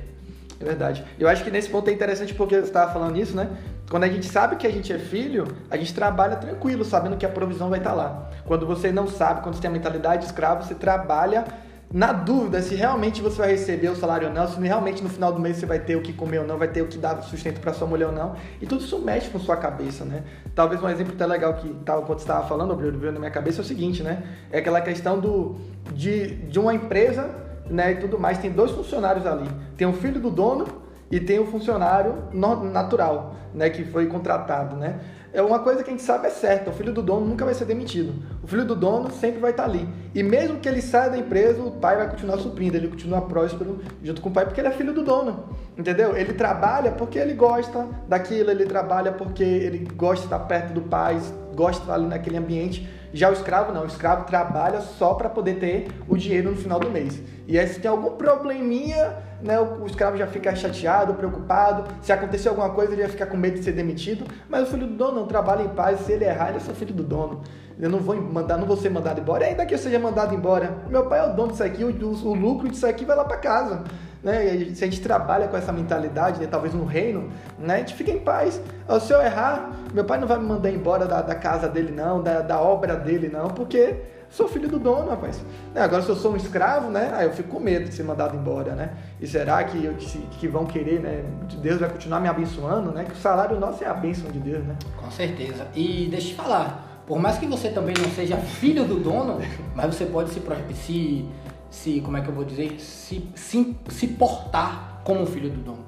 É 0.59 0.63
verdade. 0.63 1.03
Eu 1.19 1.27
acho 1.27 1.43
que 1.43 1.51
nesse 1.51 1.69
ponto 1.69 1.89
é 1.89 1.93
interessante 1.93 2.33
porque 2.33 2.55
você 2.55 2.67
estava 2.67 2.91
falando 2.91 3.17
isso, 3.17 3.35
né? 3.35 3.49
Quando 3.89 4.03
a 4.03 4.09
gente 4.09 4.25
sabe 4.25 4.57
que 4.57 4.67
a 4.67 4.71
gente 4.71 4.91
é 4.91 4.99
filho, 4.99 5.47
a 5.71 5.77
gente 5.77 5.93
trabalha 5.93 6.35
tranquilo, 6.35 6.83
sabendo 6.83 7.15
que 7.15 7.25
a 7.25 7.29
provisão 7.29 7.69
vai 7.69 7.79
estar 7.79 7.93
lá. 7.93 8.29
Quando 8.45 8.65
você 8.65 8.91
não 8.91 9.07
sabe, 9.07 9.41
quando 9.41 9.55
você 9.55 9.61
tem 9.61 9.69
a 9.69 9.73
mentalidade 9.73 10.23
de 10.23 10.25
escravo, 10.25 10.63
você 10.63 10.75
trabalha 10.75 11.45
na 11.91 12.11
dúvida 12.11 12.61
se 12.61 12.75
realmente 12.75 13.21
você 13.21 13.37
vai 13.37 13.51
receber 13.51 13.87
o 13.87 13.95
salário 13.95 14.27
ou 14.27 14.33
não, 14.33 14.45
se 14.45 14.59
realmente 14.59 15.01
no 15.01 15.07
final 15.07 15.31
do 15.31 15.39
mês 15.39 15.55
você 15.55 15.65
vai 15.65 15.79
ter 15.79 15.95
o 15.95 16.01
que 16.01 16.11
comer 16.11 16.39
ou 16.39 16.45
não, 16.45 16.57
vai 16.57 16.67
ter 16.67 16.81
o 16.81 16.87
que 16.87 16.97
dar 16.97 17.21
sustento 17.21 17.61
para 17.61 17.71
sua 17.71 17.87
mulher 17.87 18.07
ou 18.07 18.11
não. 18.11 18.35
E 18.61 18.65
tudo 18.65 18.83
isso 18.83 18.99
mexe 18.99 19.29
com 19.29 19.39
sua 19.39 19.55
cabeça, 19.55 20.03
né? 20.03 20.23
Talvez 20.53 20.83
um 20.83 20.89
exemplo 20.89 21.13
até 21.13 21.25
legal 21.25 21.53
que 21.53 21.69
tava, 21.85 22.01
quando 22.01 22.19
estava 22.19 22.45
falando, 22.45 22.75
Bruno, 22.75 22.99
veio 22.99 23.13
na 23.13 23.19
minha 23.19 23.31
cabeça 23.31 23.61
é 23.61 23.63
o 23.63 23.65
seguinte, 23.65 24.03
né? 24.03 24.21
É 24.51 24.59
aquela 24.59 24.81
questão 24.81 25.17
do, 25.17 25.55
de, 25.93 26.35
de 26.35 26.59
uma 26.59 26.73
empresa 26.73 27.29
né, 27.69 27.93
e 27.93 27.95
tudo 27.95 28.19
mais. 28.19 28.37
Tem 28.37 28.51
dois 28.51 28.71
funcionários 28.71 29.25
ali. 29.25 29.49
Tem 29.77 29.87
o 29.87 29.93
filho 29.93 30.19
do 30.19 30.29
dono 30.29 30.65
e 31.09 31.19
tem 31.19 31.39
o 31.39 31.45
funcionário 31.45 32.15
natural, 32.33 33.35
né, 33.53 33.69
que 33.69 33.83
foi 33.85 34.07
contratado, 34.07 34.75
né? 34.75 34.99
É 35.33 35.41
uma 35.41 35.59
coisa 35.59 35.83
que 35.83 35.89
a 35.89 35.93
gente 35.93 36.03
sabe 36.03 36.27
é 36.27 36.29
certa, 36.29 36.69
o 36.69 36.73
filho 36.73 36.93
do 36.93 37.01
dono 37.01 37.25
nunca 37.25 37.45
vai 37.45 37.53
ser 37.53 37.65
demitido. 37.65 38.13
O 38.47 38.49
filho 38.49 38.63
do 38.63 38.77
dono 38.77 39.11
sempre 39.11 39.41
vai 39.41 39.51
estar 39.51 39.65
ali. 39.65 39.85
E 40.15 40.23
mesmo 40.23 40.57
que 40.59 40.69
ele 40.69 40.81
saia 40.81 41.09
da 41.09 41.17
empresa, 41.17 41.61
o 41.61 41.69
pai 41.69 41.97
vai 41.97 42.09
continuar 42.09 42.37
suprindo, 42.37 42.77
ele 42.77 42.87
continua 42.87 43.19
próspero 43.19 43.81
junto 44.01 44.21
com 44.21 44.29
o 44.29 44.31
pai, 44.31 44.45
porque 44.45 44.61
ele 44.61 44.69
é 44.69 44.71
filho 44.71 44.93
do 44.93 45.03
dono. 45.03 45.49
Entendeu? 45.77 46.15
Ele 46.15 46.31
trabalha 46.31 46.93
porque 46.93 47.19
ele 47.19 47.33
gosta 47.33 47.85
daquilo, 48.07 48.49
ele 48.49 48.65
trabalha 48.65 49.11
porque 49.11 49.43
ele 49.43 49.79
gosta 49.93 50.19
de 50.19 50.33
estar 50.33 50.39
perto 50.39 50.71
do 50.73 50.79
pai, 50.83 51.19
gosta 51.57 51.73
de 51.73 51.81
estar 51.81 51.95
ali 51.95 52.07
naquele 52.07 52.37
ambiente. 52.37 52.87
Já 53.13 53.29
o 53.29 53.33
escravo 53.33 53.73
não, 53.73 53.83
o 53.83 53.85
escravo 53.85 54.23
trabalha 54.23 54.79
só 54.79 55.13
para 55.13 55.27
poder 55.27 55.55
ter 55.55 55.87
o 56.07 56.15
dinheiro 56.15 56.49
no 56.51 56.55
final 56.55 56.79
do 56.79 56.89
mês. 56.89 57.21
E 57.45 57.59
aí 57.59 57.67
se 57.67 57.81
tem 57.81 57.91
algum 57.91 58.11
probleminha, 58.11 59.13
né, 59.41 59.59
o, 59.59 59.85
escravo 59.85 60.15
já 60.15 60.27
fica 60.27 60.55
chateado, 60.55 61.13
preocupado. 61.15 61.83
Se 62.01 62.13
acontecer 62.13 62.47
alguma 62.47 62.69
coisa, 62.69 62.93
ele 62.93 63.01
vai 63.01 63.11
ficar 63.11 63.25
com 63.25 63.35
medo 63.35 63.57
de 63.57 63.65
ser 63.65 63.73
demitido. 63.73 64.25
Mas 64.49 64.63
o 64.63 64.71
filho 64.71 64.87
do 64.87 64.93
dono 64.93 65.19
não 65.19 65.27
trabalha 65.27 65.63
em 65.63 65.69
paz, 65.69 65.99
se 66.01 66.13
ele 66.13 66.23
errar, 66.23 66.49
ele 66.49 66.57
é 66.57 66.61
seu 66.61 66.73
filho 66.73 66.93
do 66.93 67.03
dono. 67.03 67.41
Eu 67.79 67.89
não 67.89 67.99
vou 67.99 68.15
mandar, 68.15 68.57
não 68.57 68.65
vou 68.65 68.75
ser 68.75 68.89
mandado 68.89 69.21
embora. 69.21 69.43
E 69.43 69.49
ainda 69.49 69.65
que 69.65 69.73
eu 69.73 69.77
seja 69.77 69.99
mandado 69.99 70.33
embora, 70.33 70.77
meu 70.89 71.05
pai 71.05 71.19
é 71.19 71.31
o 71.31 71.35
dono 71.35 71.51
disso 71.51 71.63
aqui, 71.63 71.83
o, 71.83 71.89
o, 71.89 72.33
lucro 72.33 72.67
disso 72.67 72.87
aqui 72.87 73.05
vai 73.05 73.15
lá 73.15 73.23
para 73.23 73.37
casa. 73.37 73.83
Né? 74.23 74.71
Se 74.73 74.83
a 74.83 74.87
gente 74.87 74.99
trabalha 74.99 75.47
com 75.47 75.55
essa 75.55 75.71
mentalidade, 75.71 76.39
né? 76.39 76.47
talvez 76.49 76.73
no 76.73 76.85
reino, 76.85 77.29
né? 77.59 77.75
a 77.75 77.77
gente 77.77 77.93
fica 77.93 78.09
em 78.09 78.19
paz. 78.19 78.59
Se 79.01 79.13
eu 79.13 79.21
errar, 79.21 79.71
meu 79.93 80.05
pai 80.05 80.19
não 80.19 80.27
vai 80.27 80.39
me 80.39 80.45
mandar 80.45 80.71
embora 80.71 81.05
da, 81.05 81.21
da 81.21 81.35
casa 81.35 81.69
dele, 81.69 81.91
não, 81.91 82.21
da, 82.21 82.41
da 82.41 82.59
obra 82.59 82.95
dele, 82.95 83.29
não, 83.29 83.49
porque 83.49 83.95
sou 84.29 84.47
filho 84.47 84.67
do 84.67 84.79
dono, 84.79 85.09
rapaz. 85.09 85.39
Né, 85.73 85.81
agora, 85.81 86.01
se 86.01 86.09
eu 86.09 86.15
sou 86.15 86.33
um 86.33 86.35
escravo, 86.35 86.89
né? 86.89 87.11
Aí 87.13 87.25
eu 87.25 87.33
fico 87.33 87.49
com 87.49 87.59
medo 87.59 87.85
de 87.85 87.93
ser 87.93 88.03
mandado 88.03 88.35
embora, 88.35 88.73
né? 88.73 88.91
E 89.21 89.27
será 89.27 89.63
que, 89.63 89.85
eu, 89.85 89.93
que 90.31 90.47
vão 90.47 90.65
querer, 90.65 90.99
né? 90.99 91.23
Deus 91.61 91.79
vai 91.79 91.89
continuar 91.89 92.19
me 92.19 92.27
abençoando, 92.27 92.91
né? 92.91 93.05
Que 93.05 93.13
o 93.13 93.17
salário 93.17 93.59
nosso 93.59 93.83
é 93.83 93.87
a 93.87 93.93
bênção 93.93 94.29
de 94.31 94.39
Deus, 94.39 94.65
né? 94.65 94.75
Com 94.97 95.09
certeza. 95.11 95.67
E 95.73 96.07
deixa 96.09 96.27
eu 96.27 96.31
te 96.31 96.35
falar, 96.35 96.86
por 97.07 97.17
mais 97.19 97.37
que 97.37 97.45
você 97.45 97.69
também 97.69 97.95
não 97.97 98.09
seja 98.11 98.35
filho 98.35 98.83
do 98.83 98.99
dono, 98.99 99.39
mas 99.73 99.95
você 99.95 100.05
pode 100.05 100.29
se, 100.29 100.41
se, 100.75 101.25
se 101.71 102.01
como 102.01 102.17
é 102.17 102.21
que 102.21 102.27
eu 102.27 102.33
vou 102.33 102.43
dizer, 102.43 102.77
se, 102.81 103.25
se, 103.33 103.77
se 103.89 104.07
portar 104.07 105.01
como 105.05 105.25
filho 105.25 105.49
do 105.49 105.61
dono. 105.61 105.85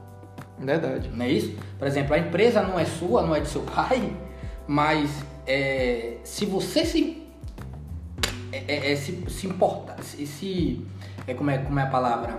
Verdade. 0.57 1.09
Não 1.13 1.25
é 1.25 1.29
isso? 1.29 1.57
Por 1.77 1.87
exemplo, 1.87 2.13
a 2.15 2.19
empresa 2.19 2.61
não 2.61 2.79
é 2.79 2.85
sua, 2.85 3.21
não 3.21 3.35
é 3.35 3.41
de 3.41 3.49
seu 3.49 3.61
pai, 3.63 4.13
mas 4.65 5.11
é, 5.45 6.17
se 6.23 6.45
você 6.45 6.85
se 6.85 7.21
é, 8.51 8.63
é, 8.67 8.91
é, 8.93 8.95
se, 8.95 9.23
se 9.29 9.45
importa, 9.45 10.01
se, 10.01 10.25
se 10.25 10.85
é, 11.27 11.33
como, 11.33 11.51
é, 11.51 11.57
como 11.57 11.79
é 11.79 11.83
a 11.83 11.87
palavra? 11.87 12.35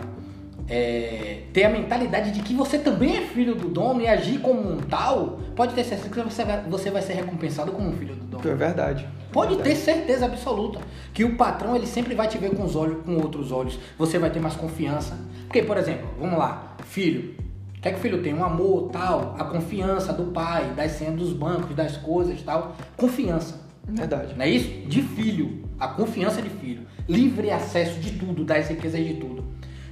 É, 0.72 1.42
ter 1.52 1.64
a 1.64 1.68
mentalidade 1.68 2.30
de 2.30 2.42
que 2.42 2.54
você 2.54 2.78
também 2.78 3.16
é 3.16 3.22
filho 3.22 3.56
do 3.56 3.68
dono 3.68 4.00
e 4.00 4.06
agir 4.06 4.38
como 4.38 4.60
um 4.60 4.76
tal, 4.76 5.40
pode 5.56 5.74
ter 5.74 5.82
certeza 5.82 6.08
que 6.08 6.20
você 6.20 6.44
vai, 6.44 6.62
você 6.62 6.90
vai 6.90 7.02
ser 7.02 7.14
recompensado 7.14 7.72
como 7.72 7.88
um 7.88 7.92
filho 7.92 8.14
do 8.14 8.24
dono. 8.24 8.48
É 8.48 8.54
verdade. 8.54 9.08
Pode 9.32 9.56
verdade. 9.56 9.70
ter 9.70 9.76
certeza 9.76 10.26
absoluta 10.26 10.78
que 11.12 11.24
o 11.24 11.36
patrão 11.36 11.74
ele 11.74 11.88
sempre 11.88 12.14
vai 12.14 12.28
te 12.28 12.38
ver 12.38 12.54
com 12.54 12.62
os 12.62 12.76
olhos, 12.76 13.04
com 13.04 13.16
outros 13.16 13.50
olhos. 13.50 13.80
Você 13.98 14.16
vai 14.16 14.30
ter 14.30 14.38
mais 14.38 14.54
confiança. 14.54 15.18
Porque, 15.46 15.62
por 15.62 15.76
exemplo, 15.76 16.08
vamos 16.18 16.38
lá, 16.38 16.76
filho. 16.84 17.34
O 17.76 17.80
que 17.80 17.88
é 17.88 17.92
que 17.92 17.98
o 17.98 18.00
filho 18.00 18.22
tem? 18.22 18.32
Um 18.32 18.44
amor, 18.44 18.90
tal, 18.90 19.34
a 19.38 19.44
confiança 19.44 20.12
do 20.12 20.24
pai, 20.32 20.72
das 20.76 20.92
senhas 20.92 21.16
dos 21.16 21.32
bancos, 21.32 21.74
das 21.74 21.96
coisas, 21.96 22.40
tal. 22.42 22.76
Confiança. 22.96 23.58
Verdade. 23.88 24.34
Não 24.36 24.44
é 24.44 24.48
isso? 24.48 24.68
De 24.86 25.02
filho. 25.02 25.64
A 25.78 25.88
confiança 25.88 26.40
de 26.40 26.50
filho. 26.50 26.86
Livre 27.08 27.50
acesso 27.50 27.98
de 27.98 28.12
tudo, 28.12 28.44
das 28.44 28.68
riquezas 28.68 29.04
de 29.04 29.14
tudo. 29.14 29.44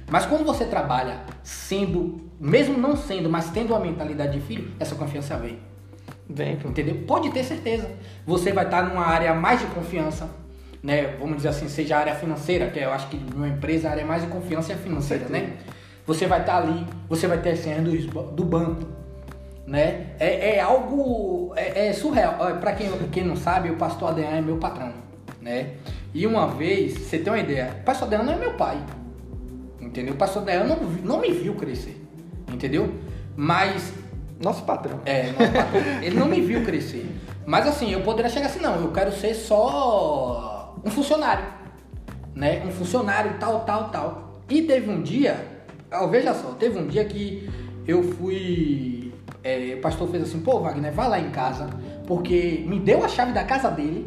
Mas 0.09 0.25
quando 0.25 0.43
você 0.43 0.65
trabalha 0.65 1.19
sendo, 1.43 2.19
mesmo 2.39 2.77
não 2.77 2.95
sendo, 2.95 3.29
mas 3.29 3.49
tendo 3.49 3.73
uma 3.73 3.79
mentalidade 3.79 4.33
de 4.33 4.41
filho, 4.45 4.71
essa 4.79 4.95
confiança 4.95 5.37
vem. 5.37 5.59
Vem, 6.27 6.57
pô. 6.57 6.69
Entendeu? 6.69 6.95
Pode 7.07 7.29
ter 7.31 7.43
certeza. 7.43 7.89
Você 8.25 8.51
vai 8.51 8.65
estar 8.65 8.83
numa 8.83 9.05
área 9.05 9.33
mais 9.33 9.59
de 9.59 9.67
confiança, 9.67 10.29
né? 10.81 11.15
Vamos 11.19 11.37
dizer 11.37 11.49
assim, 11.49 11.67
seja 11.67 11.97
a 11.97 11.99
área 11.99 12.15
financeira, 12.15 12.69
que 12.69 12.79
eu 12.79 12.91
acho 12.91 13.07
que 13.07 13.17
numa 13.17 13.47
empresa 13.47 13.87
a 13.87 13.91
área 13.91 14.05
mais 14.05 14.23
de 14.23 14.29
confiança 14.29 14.71
é 14.71 14.75
a 14.75 14.77
financeira, 14.77 15.27
né? 15.27 15.53
Você 16.05 16.25
vai 16.25 16.39
estar 16.39 16.57
ali, 16.57 16.85
você 17.07 17.27
vai 17.27 17.39
ter 17.39 17.51
a 17.51 17.55
senha 17.55 17.81
do, 17.81 17.91
do 18.31 18.43
banco, 18.43 18.87
né? 19.65 20.07
É, 20.19 20.55
é 20.55 20.59
algo 20.59 21.53
é, 21.55 21.87
é 21.87 21.93
surreal. 21.93 22.35
Para 22.59 22.73
quem, 22.73 22.89
quem 23.11 23.23
não 23.23 23.35
sabe, 23.35 23.69
o 23.69 23.75
pastor 23.75 24.09
Adriano 24.09 24.37
é 24.37 24.41
meu 24.41 24.57
patrão, 24.57 24.91
né? 25.41 25.75
E 26.13 26.25
uma 26.25 26.47
vez, 26.47 26.93
você 26.93 27.19
tem 27.19 27.31
uma 27.31 27.39
ideia, 27.39 27.75
o 27.81 27.83
pastor 27.83 28.07
Adriano 28.07 28.31
é 28.31 28.35
meu 28.35 28.53
pai, 28.53 28.77
entendeu? 29.89 30.13
O 30.13 30.17
pastor 30.17 30.43
Adriano 30.43 30.75
não, 30.75 30.77
não 31.03 31.21
me 31.21 31.31
viu 31.31 31.55
crescer, 31.55 32.01
entendeu? 32.51 32.93
Mas 33.35 33.93
nosso 34.41 34.63
patrão. 34.63 35.01
É, 35.05 35.31
nosso 35.31 35.51
patrão. 35.51 35.81
ele 36.01 36.17
não 36.17 36.27
me 36.27 36.39
viu 36.41 36.63
crescer. 36.63 37.05
Mas 37.45 37.67
assim, 37.67 37.91
eu 37.91 38.01
poderia 38.01 38.29
chegar 38.29 38.47
assim, 38.47 38.59
não, 38.59 38.75
eu 38.81 38.91
quero 38.91 39.11
ser 39.11 39.33
só 39.33 40.75
um 40.85 40.89
funcionário, 40.89 41.45
né? 42.33 42.63
Um 42.65 42.71
funcionário 42.71 43.35
tal, 43.39 43.61
tal, 43.61 43.89
tal. 43.89 44.41
E 44.49 44.61
teve 44.61 44.89
um 44.89 45.01
dia, 45.01 45.45
veja 46.09 46.33
só, 46.33 46.49
teve 46.51 46.79
um 46.79 46.87
dia 46.87 47.03
que 47.05 47.49
eu 47.87 48.03
fui 48.03 48.99
é, 49.43 49.75
o 49.77 49.81
pastor 49.81 50.09
fez 50.09 50.23
assim, 50.23 50.39
pô, 50.41 50.59
Wagner, 50.59 50.91
vai 50.91 51.09
lá 51.09 51.19
em 51.19 51.29
casa, 51.29 51.69
porque 52.05 52.63
me 52.67 52.79
deu 52.79 53.03
a 53.03 53.07
chave 53.07 53.31
da 53.31 53.43
casa 53.43 53.69
dele. 53.69 54.05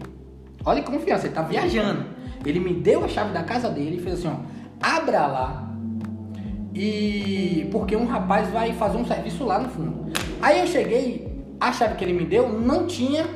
Olha 0.65 0.83
que 0.83 0.91
confiança, 0.91 1.27
ele 1.27 1.35
tá 1.35 1.43
viajando. 1.43 2.05
Ele 2.45 2.61
me 2.61 2.75
deu 2.75 3.05
a 3.05 3.09
chave 3.09 3.33
da 3.33 3.43
casa 3.43 3.69
dele 3.69 3.97
e 3.97 4.01
fez 4.01 4.19
assim, 4.19 4.29
ó, 4.29 4.37
abra 4.81 5.27
lá. 5.27 5.72
E 6.75 7.69
porque 7.71 7.95
um 7.97 8.07
rapaz 8.07 8.49
vai 8.51 8.73
fazer 8.73 8.97
um 8.97 9.05
serviço 9.05 9.45
lá 9.45 9.59
no 9.59 9.69
fundo. 9.69 10.13
Aí 10.41 10.61
eu 10.61 10.67
cheguei, 10.67 11.45
a 11.61 11.73
chave 11.73 11.97
que 11.97 12.05
ele 12.05 12.13
me 12.13 12.25
deu 12.25 12.49
não 12.49 12.87
tinha 12.87 13.27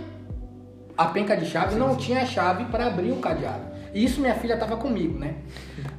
a 0.97 1.07
penca 1.07 1.37
de 1.37 1.47
chave, 1.47 1.75
não 1.75 1.97
tinha 1.97 2.23
a 2.23 2.27
chave 2.27 2.65
para 2.67 2.87
abrir 2.87 3.13
o 3.13 3.17
cadeado. 3.17 3.67
E 3.93 4.05
isso 4.05 4.21
minha 4.21 4.35
filha 4.35 4.57
tava 4.57 4.77
comigo, 4.77 5.19
né? 5.19 5.37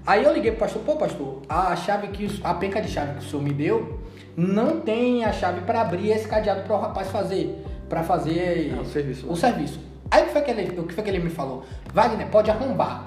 Aí 0.06 0.24
eu 0.24 0.34
liguei 0.34 0.52
pro 0.52 0.62
pastor, 0.62 0.82
pô 0.84 0.96
pastor, 0.96 1.42
a 1.48 1.76
chave 1.76 2.08
que 2.10 2.28
a 2.44 2.54
penca 2.54 2.82
de 2.82 2.90
chave 2.90 3.14
que 3.14 3.26
o 3.26 3.30
senhor 3.30 3.42
me 3.42 3.54
deu 3.54 4.00
não 4.36 4.80
tem 4.82 5.26
a 5.26 5.32
chave 5.32 5.62
para 5.62 5.82
abrir 5.82 6.12
esse 6.12 6.28
cadeado 6.28 6.62
para 6.62 6.76
o 6.76 6.80
rapaz 6.80 7.10
fazer, 7.10 7.64
para 7.90 8.04
fazer 8.04 8.74
é, 8.76 8.80
o 8.80 8.86
serviço. 8.86 9.32
O 9.32 9.36
serviço. 9.36 9.80
Aí 10.10 10.24
o 10.24 10.26
que, 10.28 10.32
foi 10.32 10.42
que 10.42 10.52
ele, 10.52 10.80
o 10.80 10.84
que 10.84 10.94
foi 10.94 11.04
que 11.04 11.10
ele 11.10 11.20
me 11.20 11.30
falou? 11.30 11.66
Wagner, 11.94 12.28
pode 12.28 12.50
arrombar. 12.50 13.06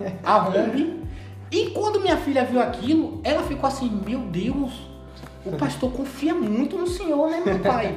Arrombe. 0.24 1.03
E 1.50 1.70
quando 1.70 2.00
minha 2.00 2.16
filha 2.16 2.44
viu 2.44 2.60
aquilo, 2.60 3.20
ela 3.22 3.42
ficou 3.42 3.68
assim, 3.68 3.90
meu 4.04 4.20
Deus, 4.20 4.72
o 5.44 5.52
pastor 5.52 5.92
confia 5.92 6.34
muito 6.34 6.76
no 6.76 6.86
senhor, 6.86 7.30
né, 7.30 7.42
meu 7.44 7.58
pai? 7.58 7.94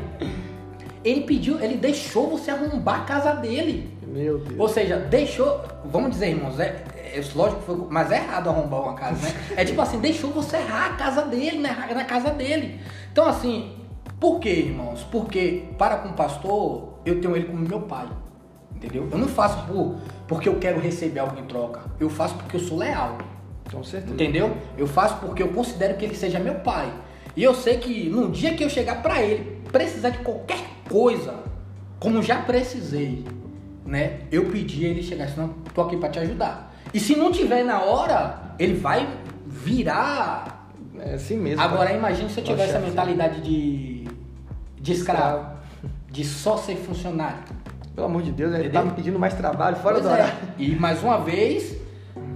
Ele 1.04 1.22
pediu, 1.22 1.60
ele 1.60 1.76
deixou 1.76 2.30
você 2.30 2.52
arrombar 2.52 3.02
a 3.02 3.06
casa 3.06 3.34
dele. 3.34 3.98
Meu 4.06 4.40
Deus. 4.40 4.60
Ou 4.60 4.68
seja, 4.68 4.98
deixou, 4.98 5.62
vamos 5.86 6.12
dizer, 6.12 6.30
irmãos, 6.30 6.60
é, 6.60 6.84
é, 6.96 7.22
lógico 7.34 7.62
que 7.62 7.66
foi, 7.66 7.88
mas 7.90 8.12
é 8.12 8.18
errado 8.18 8.50
arrombar 8.50 8.82
uma 8.82 8.94
casa, 8.94 9.28
né? 9.28 9.34
É 9.56 9.64
tipo 9.64 9.82
assim, 9.82 10.00
deixou 10.00 10.32
você 10.32 10.58
errar 10.58 10.88
a 10.88 10.94
casa 10.96 11.24
dele, 11.24 11.60
né? 11.60 11.90
Na 11.94 12.04
casa 12.04 12.32
dele. 12.32 12.82
Então, 13.12 13.26
assim, 13.26 13.76
por 14.20 14.40
quê, 14.40 14.50
irmãos? 14.50 15.06
Porque, 15.12 15.66
para 15.78 15.98
com 15.98 16.10
o 16.10 16.14
pastor, 16.14 17.00
eu 17.06 17.22
tenho 17.22 17.36
ele 17.36 17.46
como 17.46 17.60
meu 17.60 17.82
pai. 17.82 18.08
Entendeu? 18.76 19.08
Eu 19.12 19.18
não 19.18 19.28
faço 19.28 19.66
por, 19.66 19.96
porque 20.28 20.50
eu 20.50 20.60
quero 20.60 20.80
receber 20.80 21.20
algo 21.20 21.40
em 21.40 21.46
troca. 21.46 21.82
Eu 22.00 22.10
faço 22.10 22.36
porque 22.36 22.58
eu 22.58 22.62
sou 22.62 22.78
leal. 22.78 23.18
Com 23.72 23.84
certeza. 23.84 24.14
Entendeu? 24.14 24.56
Eu 24.78 24.88
faço 24.88 25.18
porque 25.18 25.44
eu 25.44 25.50
considero 25.50 25.96
que 25.98 26.06
ele 26.06 26.16
seja 26.16 26.40
meu 26.40 26.56
pai. 26.56 26.92
E 27.36 27.44
eu 27.44 27.54
sei 27.54 27.78
que 27.78 28.10
no 28.10 28.32
dia 28.32 28.56
que 28.56 28.64
eu 28.64 28.70
chegar 28.70 29.02
para 29.02 29.22
ele, 29.22 29.62
precisar 29.72 30.10
de 30.10 30.20
qualquer 30.20 30.60
coisa, 30.90 31.36
como 32.00 32.22
já 32.22 32.42
precisei, 32.42 33.26
né? 33.86 34.22
Eu 34.32 34.46
pedi 34.46 34.86
ele 34.86 35.04
chegar 35.04 35.26
assim, 35.26 35.40
não, 35.40 35.50
tô 35.74 35.82
aqui 35.82 35.98
para 35.98 36.10
te 36.10 36.20
ajudar. 36.20 36.74
E 36.94 37.00
se 37.00 37.16
não 37.16 37.32
tiver 37.32 37.64
na 37.64 37.82
hora, 37.82 38.54
ele 38.58 38.74
vai 38.74 39.08
virar. 39.46 40.70
É 41.00 41.14
assim 41.14 41.38
mesmo. 41.38 41.62
Agora 41.62 41.88
cara. 41.88 41.98
imagine 41.98 42.30
se 42.30 42.40
eu 42.40 42.44
tivesse 42.44 42.76
a 42.76 42.80
mentalidade 42.80 43.42
de, 43.42 44.08
de 44.80 44.92
escravo, 44.92 45.58
de 46.10 46.24
só 46.24 46.58
ser 46.58 46.76
funcionário. 46.76 47.44
Pelo 47.94 48.08
amor 48.08 48.22
de 48.22 48.32
Deus, 48.32 48.54
ele 48.54 48.70
tá 48.70 48.84
me 48.84 48.92
pedindo 48.92 49.20
mais 49.20 49.34
trabalho 49.34 49.76
fora 49.78 49.96
Pois 49.96 50.06
do 50.06 50.10
é. 50.10 50.14
horário. 50.14 50.34
E 50.58 50.76
mais 50.76 51.04
uma 51.04 51.20
vez, 51.20 51.76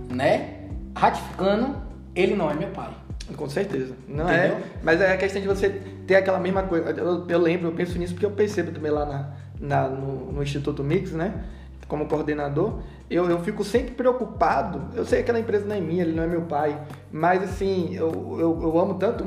né? 0.10 0.61
Ratificando, 0.96 1.76
ele 2.16 2.36
não 2.36 2.50
é 2.50 2.54
meu 2.54 2.70
pai. 2.70 2.90
Com 3.36 3.48
certeza. 3.50 3.94
Não 4.08 4.26
Entendeu? 4.26 4.58
é. 4.58 4.62
Mas 4.84 5.00
é 5.02 5.14
a 5.14 5.18
questão 5.18 5.42
de 5.42 5.48
você 5.48 5.70
ter 6.06 6.16
aquela 6.16 6.40
mesma 6.40 6.64
coisa. 6.64 6.90
Eu, 6.92 7.26
eu 7.28 7.40
lembro, 7.40 7.68
eu 7.70 7.72
penso 7.74 7.98
nisso 7.98 8.14
porque 8.14 8.26
eu 8.26 8.32
percebo 8.32 8.72
também 8.72 8.92
lá 8.92 9.06
na, 9.06 9.30
na- 9.60 9.88
no, 9.88 10.32
no 10.34 10.44
Instituto 10.44 10.84
Mix, 10.84 11.12
né? 11.12 11.34
Como 11.88 12.08
coordenador, 12.08 12.80
eu, 13.12 13.30
eu 13.30 13.40
fico 13.40 13.64
sempre 13.64 13.92
preocupado. 13.92 14.90
Eu 14.96 15.04
sei 15.04 15.18
que 15.18 15.24
aquela 15.24 15.40
empresa 15.40 15.66
não 15.66 15.76
é 15.76 15.82
minha, 15.82 16.02
ele 16.02 16.14
não 16.14 16.24
é 16.24 16.28
meu 16.28 16.44
pai, 16.44 16.80
mas 17.12 17.44
assim, 17.44 17.94
eu, 17.94 18.38
eu, 18.40 18.60
eu 18.62 18.80
amo 18.80 18.94
tanto 18.94 19.26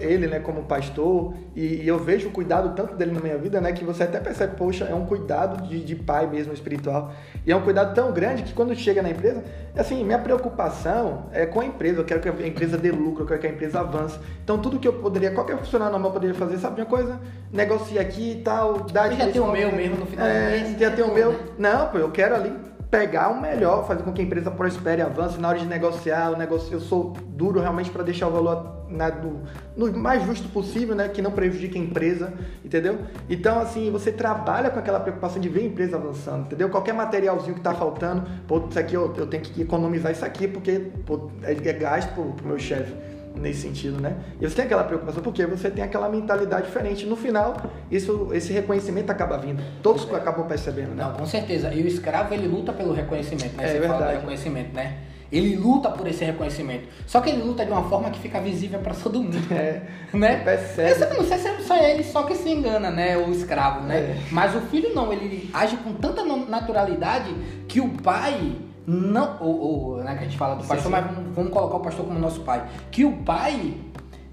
ele, 0.00 0.26
né, 0.26 0.40
como 0.40 0.62
pastor, 0.62 1.34
e, 1.54 1.82
e 1.82 1.88
eu 1.88 1.98
vejo 1.98 2.28
o 2.28 2.30
cuidado 2.30 2.74
tanto 2.74 2.94
dele 2.96 3.12
na 3.12 3.20
minha 3.20 3.36
vida, 3.36 3.60
né, 3.60 3.72
que 3.72 3.84
você 3.84 4.04
até 4.04 4.18
percebe, 4.18 4.56
poxa, 4.56 4.86
é 4.86 4.94
um 4.94 5.04
cuidado 5.04 5.68
de, 5.68 5.84
de 5.84 5.94
pai 5.94 6.26
mesmo 6.26 6.54
espiritual. 6.54 7.12
E 7.44 7.52
é 7.52 7.56
um 7.56 7.60
cuidado 7.60 7.94
tão 7.94 8.10
grande 8.10 8.42
que 8.42 8.54
quando 8.54 8.74
chega 8.74 9.02
na 9.02 9.10
empresa, 9.10 9.44
assim, 9.76 10.02
minha 10.02 10.18
preocupação 10.18 11.26
é 11.30 11.44
com 11.44 11.60
a 11.60 11.66
empresa. 11.66 12.00
Eu 12.00 12.04
quero 12.04 12.20
que 12.20 12.28
a 12.28 12.46
empresa 12.46 12.78
dê 12.78 12.90
lucro, 12.90 13.24
eu 13.24 13.26
quero 13.26 13.40
que 13.40 13.46
a 13.46 13.50
empresa 13.50 13.80
avance. 13.80 14.18
Então, 14.42 14.58
tudo 14.58 14.78
que 14.78 14.88
eu 14.88 14.94
poderia, 14.94 15.30
qualquer 15.30 15.58
funcionário 15.58 15.92
normal 15.92 16.12
poderia 16.12 16.34
fazer, 16.34 16.56
sabe 16.56 16.80
uma 16.80 16.86
coisa? 16.86 17.20
Negocia 17.52 18.00
aqui 18.00 18.32
e 18.32 18.42
tal, 18.42 18.80
dá 18.80 19.08
Eu 19.08 19.16
já 19.16 19.30
tenho 19.30 19.44
o 19.44 19.52
meu 19.52 19.70
mesmo 19.72 19.96
no 19.96 20.06
final 20.06 20.26
do 20.26 20.32
é, 20.32 20.50
mês, 20.50 20.78
Já 20.78 20.90
né? 20.90 20.96
tem 20.96 21.04
o 21.04 21.12
meu. 21.12 21.38
Não, 21.58 21.88
pô, 21.88 21.98
eu 21.98 22.10
quero 22.10 22.34
ali 22.34 22.52
pegar 22.96 23.28
o 23.28 23.40
melhor, 23.40 23.86
fazer 23.86 24.02
com 24.02 24.12
que 24.12 24.22
a 24.22 24.24
empresa 24.24 24.50
prospere, 24.50 25.02
avance. 25.02 25.38
Na 25.38 25.48
hora 25.48 25.58
de 25.58 25.66
negociar, 25.66 26.30
eu, 26.30 26.38
negocio, 26.38 26.72
eu 26.72 26.80
sou 26.80 27.12
duro 27.28 27.60
realmente 27.60 27.90
para 27.90 28.02
deixar 28.02 28.28
o 28.28 28.30
valor 28.30 28.86
na- 28.88 29.10
no, 29.10 29.42
no 29.76 29.98
mais 29.98 30.24
justo 30.24 30.48
possível, 30.48 30.94
né? 30.94 31.08
Que 31.08 31.20
não 31.20 31.30
prejudique 31.30 31.78
a 31.78 31.80
empresa, 31.82 32.32
entendeu? 32.64 32.98
Então, 33.28 33.58
assim, 33.58 33.90
você 33.90 34.10
trabalha 34.10 34.70
com 34.70 34.78
aquela 34.78 34.98
preocupação 34.98 35.40
de 35.40 35.48
ver 35.48 35.60
a 35.60 35.64
empresa 35.64 35.96
avançando, 35.96 36.46
entendeu? 36.46 36.70
Qualquer 36.70 36.94
materialzinho 36.94 37.54
que 37.54 37.60
tá 37.60 37.74
faltando, 37.74 38.22
pô, 38.48 38.62
isso 38.68 38.78
aqui 38.78 38.94
eu, 38.94 39.12
eu 39.16 39.26
tenho 39.26 39.42
que 39.42 39.60
economizar 39.60 40.10
isso 40.12 40.24
aqui, 40.24 40.48
porque 40.48 40.90
pô, 41.04 41.30
é, 41.42 41.52
é 41.52 41.72
gasto 41.74 42.12
pro 42.14 42.34
meu 42.46 42.58
chefe 42.58 42.94
nesse 43.40 43.62
sentido, 43.62 44.00
né? 44.00 44.16
E 44.40 44.48
você 44.48 44.56
tem 44.56 44.64
aquela 44.64 44.84
preocupação 44.84 45.22
porque 45.22 45.44
você 45.46 45.70
tem 45.70 45.84
aquela 45.84 46.08
mentalidade 46.08 46.66
diferente. 46.66 47.06
No 47.06 47.16
final, 47.16 47.56
isso, 47.90 48.28
esse 48.32 48.52
reconhecimento 48.52 49.10
acaba 49.10 49.36
vindo. 49.38 49.62
Todos 49.82 50.12
acabam 50.12 50.46
percebendo, 50.46 50.94
né? 50.94 51.04
Não, 51.04 51.12
com 51.12 51.26
certeza. 51.26 51.72
E 51.72 51.82
o 51.82 51.86
escravo, 51.86 52.32
ele 52.34 52.48
luta 52.48 52.72
pelo 52.72 52.92
reconhecimento, 52.92 53.56
né? 53.56 53.64
É 53.64 53.68
Você 53.68 53.80
fala 53.80 53.92
do 53.92 53.98
verdade. 53.98 54.18
reconhecimento, 54.18 54.74
né? 54.74 54.96
Ele 55.30 55.56
luta 55.56 55.90
por 55.90 56.06
esse 56.06 56.24
reconhecimento. 56.24 56.86
Só 57.06 57.20
que 57.20 57.30
ele 57.30 57.42
luta 57.42 57.64
de 57.64 57.72
uma 57.72 57.88
forma 57.88 58.10
que 58.10 58.20
fica 58.20 58.40
visível 58.40 58.78
para 58.78 58.94
todo 58.94 59.20
mundo. 59.20 59.36
É, 59.50 59.82
né? 60.12 60.36
percebe. 60.44 60.90
Esse, 60.90 61.14
não 61.14 61.24
sei 61.24 61.38
se 61.38 61.48
é 61.48 61.58
só 61.60 61.76
ele 61.76 62.04
só 62.04 62.22
que 62.22 62.34
se 62.34 62.48
engana, 62.48 62.90
né? 62.90 63.16
O 63.18 63.30
escravo, 63.30 63.80
né? 63.86 63.98
É. 63.98 64.18
Mas 64.30 64.54
o 64.54 64.60
filho 64.62 64.94
não, 64.94 65.12
ele 65.12 65.50
age 65.52 65.76
com 65.78 65.92
tanta 65.94 66.24
naturalidade 66.24 67.34
que 67.66 67.80
o 67.80 67.88
pai 67.88 68.56
não. 68.86 69.36
Ou, 69.40 69.60
ou, 69.60 69.96
né, 70.04 70.14
que 70.14 70.20
a 70.20 70.24
gente 70.24 70.38
fala 70.38 70.54
do 70.54 70.62
Sim, 70.62 70.68
pastor, 70.68 70.86
sim. 70.86 70.90
mas 70.90 71.06
vamos, 71.06 71.34
vamos 71.34 71.52
colocar 71.52 71.76
o 71.76 71.80
pastor 71.80 72.06
como 72.06 72.18
nosso 72.18 72.40
pai. 72.40 72.66
Que 72.90 73.04
o 73.04 73.12
pai 73.18 73.74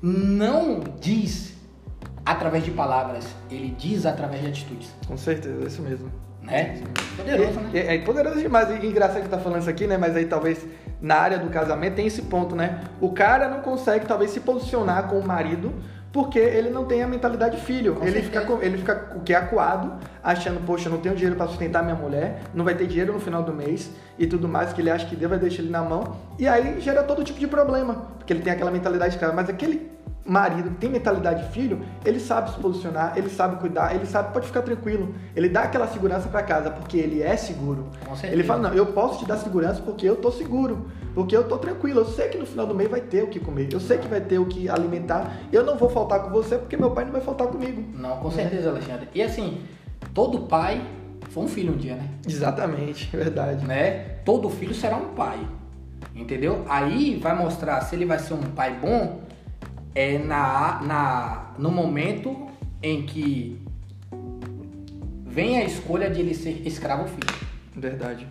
não 0.02 0.82
diz 1.00 1.54
através 2.26 2.64
de 2.64 2.72
palavras, 2.72 3.26
ele 3.50 3.76
diz 3.78 4.06
através 4.06 4.42
de 4.42 4.48
atitudes. 4.48 4.94
Com 5.08 5.18
certeza, 5.18 5.64
é 5.64 5.68
isso 5.68 5.82
mesmo. 5.82 6.12
Né? 6.42 6.82
Poderoso, 7.16 7.60
né? 7.62 7.70
É, 7.74 7.96
é 7.96 7.98
poderoso 8.00 8.40
demais. 8.40 8.70
E 8.70 8.86
engraçado 8.86 9.24
que 9.24 9.30
tá 9.30 9.38
falando 9.38 9.62
isso 9.62 9.70
aqui, 9.70 9.88
né? 9.88 9.98
Mas 9.98 10.16
aí 10.16 10.26
talvez 10.26 10.66
na 11.02 11.16
área 11.16 11.40
do 11.40 11.50
casamento 11.50 11.96
tem 11.96 12.06
esse 12.06 12.24
ponto, 12.24 12.56
né? 12.56 12.82
O 13.00 13.12
cara 13.12 13.48
não 13.48 13.62
consegue 13.62 14.06
talvez 14.06 14.32
se 14.32 14.42
posicionar 14.42 15.08
com 15.08 15.20
o 15.20 15.26
marido 15.26 15.74
porque 16.12 16.38
ele 16.38 16.70
não 16.70 16.86
tem 16.86 17.02
a 17.02 17.08
mentalidade 17.08 17.58
filho. 17.58 17.96
Com 17.96 18.06
ele 18.06 18.22
certeza. 18.22 18.46
fica, 18.46 18.66
ele 18.66 18.78
fica 18.78 19.14
o 19.16 19.22
que 19.22 19.34
acuado, 19.34 19.94
achando, 20.22 20.64
poxa, 20.66 20.88
eu 20.88 20.92
não 20.92 21.00
tenho 21.00 21.16
dinheiro 21.16 21.36
para 21.36 21.48
sustentar 21.48 21.82
minha 21.82 21.96
mulher, 21.96 22.44
não 22.54 22.64
vai 22.64 22.76
ter 22.76 22.86
dinheiro 22.86 23.12
no 23.14 23.20
final 23.20 23.42
do 23.42 23.52
mês 23.52 23.90
e 24.18 24.28
tudo 24.28 24.48
mais, 24.48 24.74
que 24.74 24.82
ele 24.82 24.90
acha 24.90 25.06
que 25.06 25.16
Deus 25.16 25.30
vai 25.30 25.40
deixar 25.40 25.62
ele 25.62 25.72
na 25.72 25.82
mão. 25.82 26.16
E 26.38 26.48
aí 26.48 26.80
gera 26.82 27.04
todo 27.04 27.24
tipo 27.24 27.40
de 27.40 27.48
problema, 27.48 28.08
porque 28.18 28.34
ele 28.34 28.42
tem 28.42 28.54
aquela 28.54 28.72
mentalidade 28.72 29.14
de 29.14 29.20
cara. 29.20 29.34
Mas 29.34 29.50
aquele 29.50 29.92
marido 30.26 30.70
que 30.70 30.78
tem 30.78 30.90
mentalidade 30.90 31.46
de 31.46 31.52
filho, 31.52 31.82
ele 32.06 32.20
sabe 32.20 32.52
se 32.52 32.58
posicionar, 32.58 33.14
ele 33.18 33.30
sabe 33.30 33.58
cuidar, 33.58 33.94
ele 33.94 34.06
sabe, 34.06 34.32
pode 34.32 34.48
ficar 34.48 34.62
tranquilo. 34.62 35.14
Ele 35.36 35.50
dá 35.50 35.64
aquela 35.64 35.88
segurança 35.88 36.30
para 36.30 36.42
casa, 36.44 36.72
porque 36.72 36.98
ele 36.98 37.22
é 37.22 37.36
seguro. 37.36 37.88
Ele 38.24 38.44
fala, 38.44 38.70
não, 38.70 38.74
eu 38.74 38.88
posso 38.88 39.20
te 39.20 39.26
dar 39.26 39.38
segurança 39.38 39.82
porque 39.82 40.08
eu 40.08 40.16
tô 40.16 40.32
seguro, 40.32 40.88
porque 41.14 41.36
eu 41.36 41.44
tô 41.44 41.58
tranquilo, 41.58 42.02
eu 42.02 42.06
sei 42.06 42.30
que 42.30 42.38
no 42.38 42.46
final 42.46 42.66
do 42.66 42.74
mês 42.74 42.90
vai 42.90 43.02
ter 43.02 43.24
o 43.24 43.28
que 43.28 43.40
comer, 43.40 43.72
eu 43.72 43.80
sei 43.80 43.98
que 43.98 44.08
vai 44.08 44.22
ter 44.22 44.40
o 44.40 44.46
que 44.46 44.70
alimentar, 44.70 45.32
eu 45.52 45.64
não 45.64 45.76
vou 45.76 45.90
faltar 45.90 46.24
com 46.24 46.30
você 46.30 46.58
porque 46.58 46.78
meu 46.78 46.92
pai 46.92 47.06
não 47.06 47.12
vai 47.12 47.22
faltar 47.22 47.48
comigo. 47.48 47.84
Não, 47.94 48.18
com 48.18 48.32
certeza, 48.32 48.70
Alexandre. 48.70 49.10
E 49.14 49.22
assim, 49.22 49.62
todo 50.14 50.48
pai 50.48 50.82
foi 51.34 51.44
um 51.44 51.48
filho 51.48 51.74
um 51.74 51.78
dia, 51.78 51.96
né? 51.96 52.08
Exatamente, 52.28 53.10
verdade. 53.16 53.66
né? 53.66 54.18
Todo 54.24 54.50
filho 54.52 54.74
será 54.74 54.98
um 54.98 55.16
pai. 55.16 55.40
Entendeu? 56.16 56.64
Aí 56.70 57.20
vai 57.20 57.36
mostrar 57.36 57.82
se 57.82 57.96
ele 57.96 58.06
vai 58.06 58.20
ser 58.20 58.36
um 58.36 58.42
pai 58.42 58.78
bom 58.80 59.22
é 59.96 60.20
na, 60.20 60.82
na 60.84 61.54
no 61.58 61.72
momento 61.72 62.48
em 62.84 63.04
que 63.04 63.60
vem 65.26 65.58
a 65.58 65.64
escolha 65.64 66.08
de 66.10 66.20
ele 66.20 66.36
ser 66.36 66.62
escravo 66.68 67.04
ou 67.04 67.08
filho. 67.08 67.34
Verdade. 67.76 68.28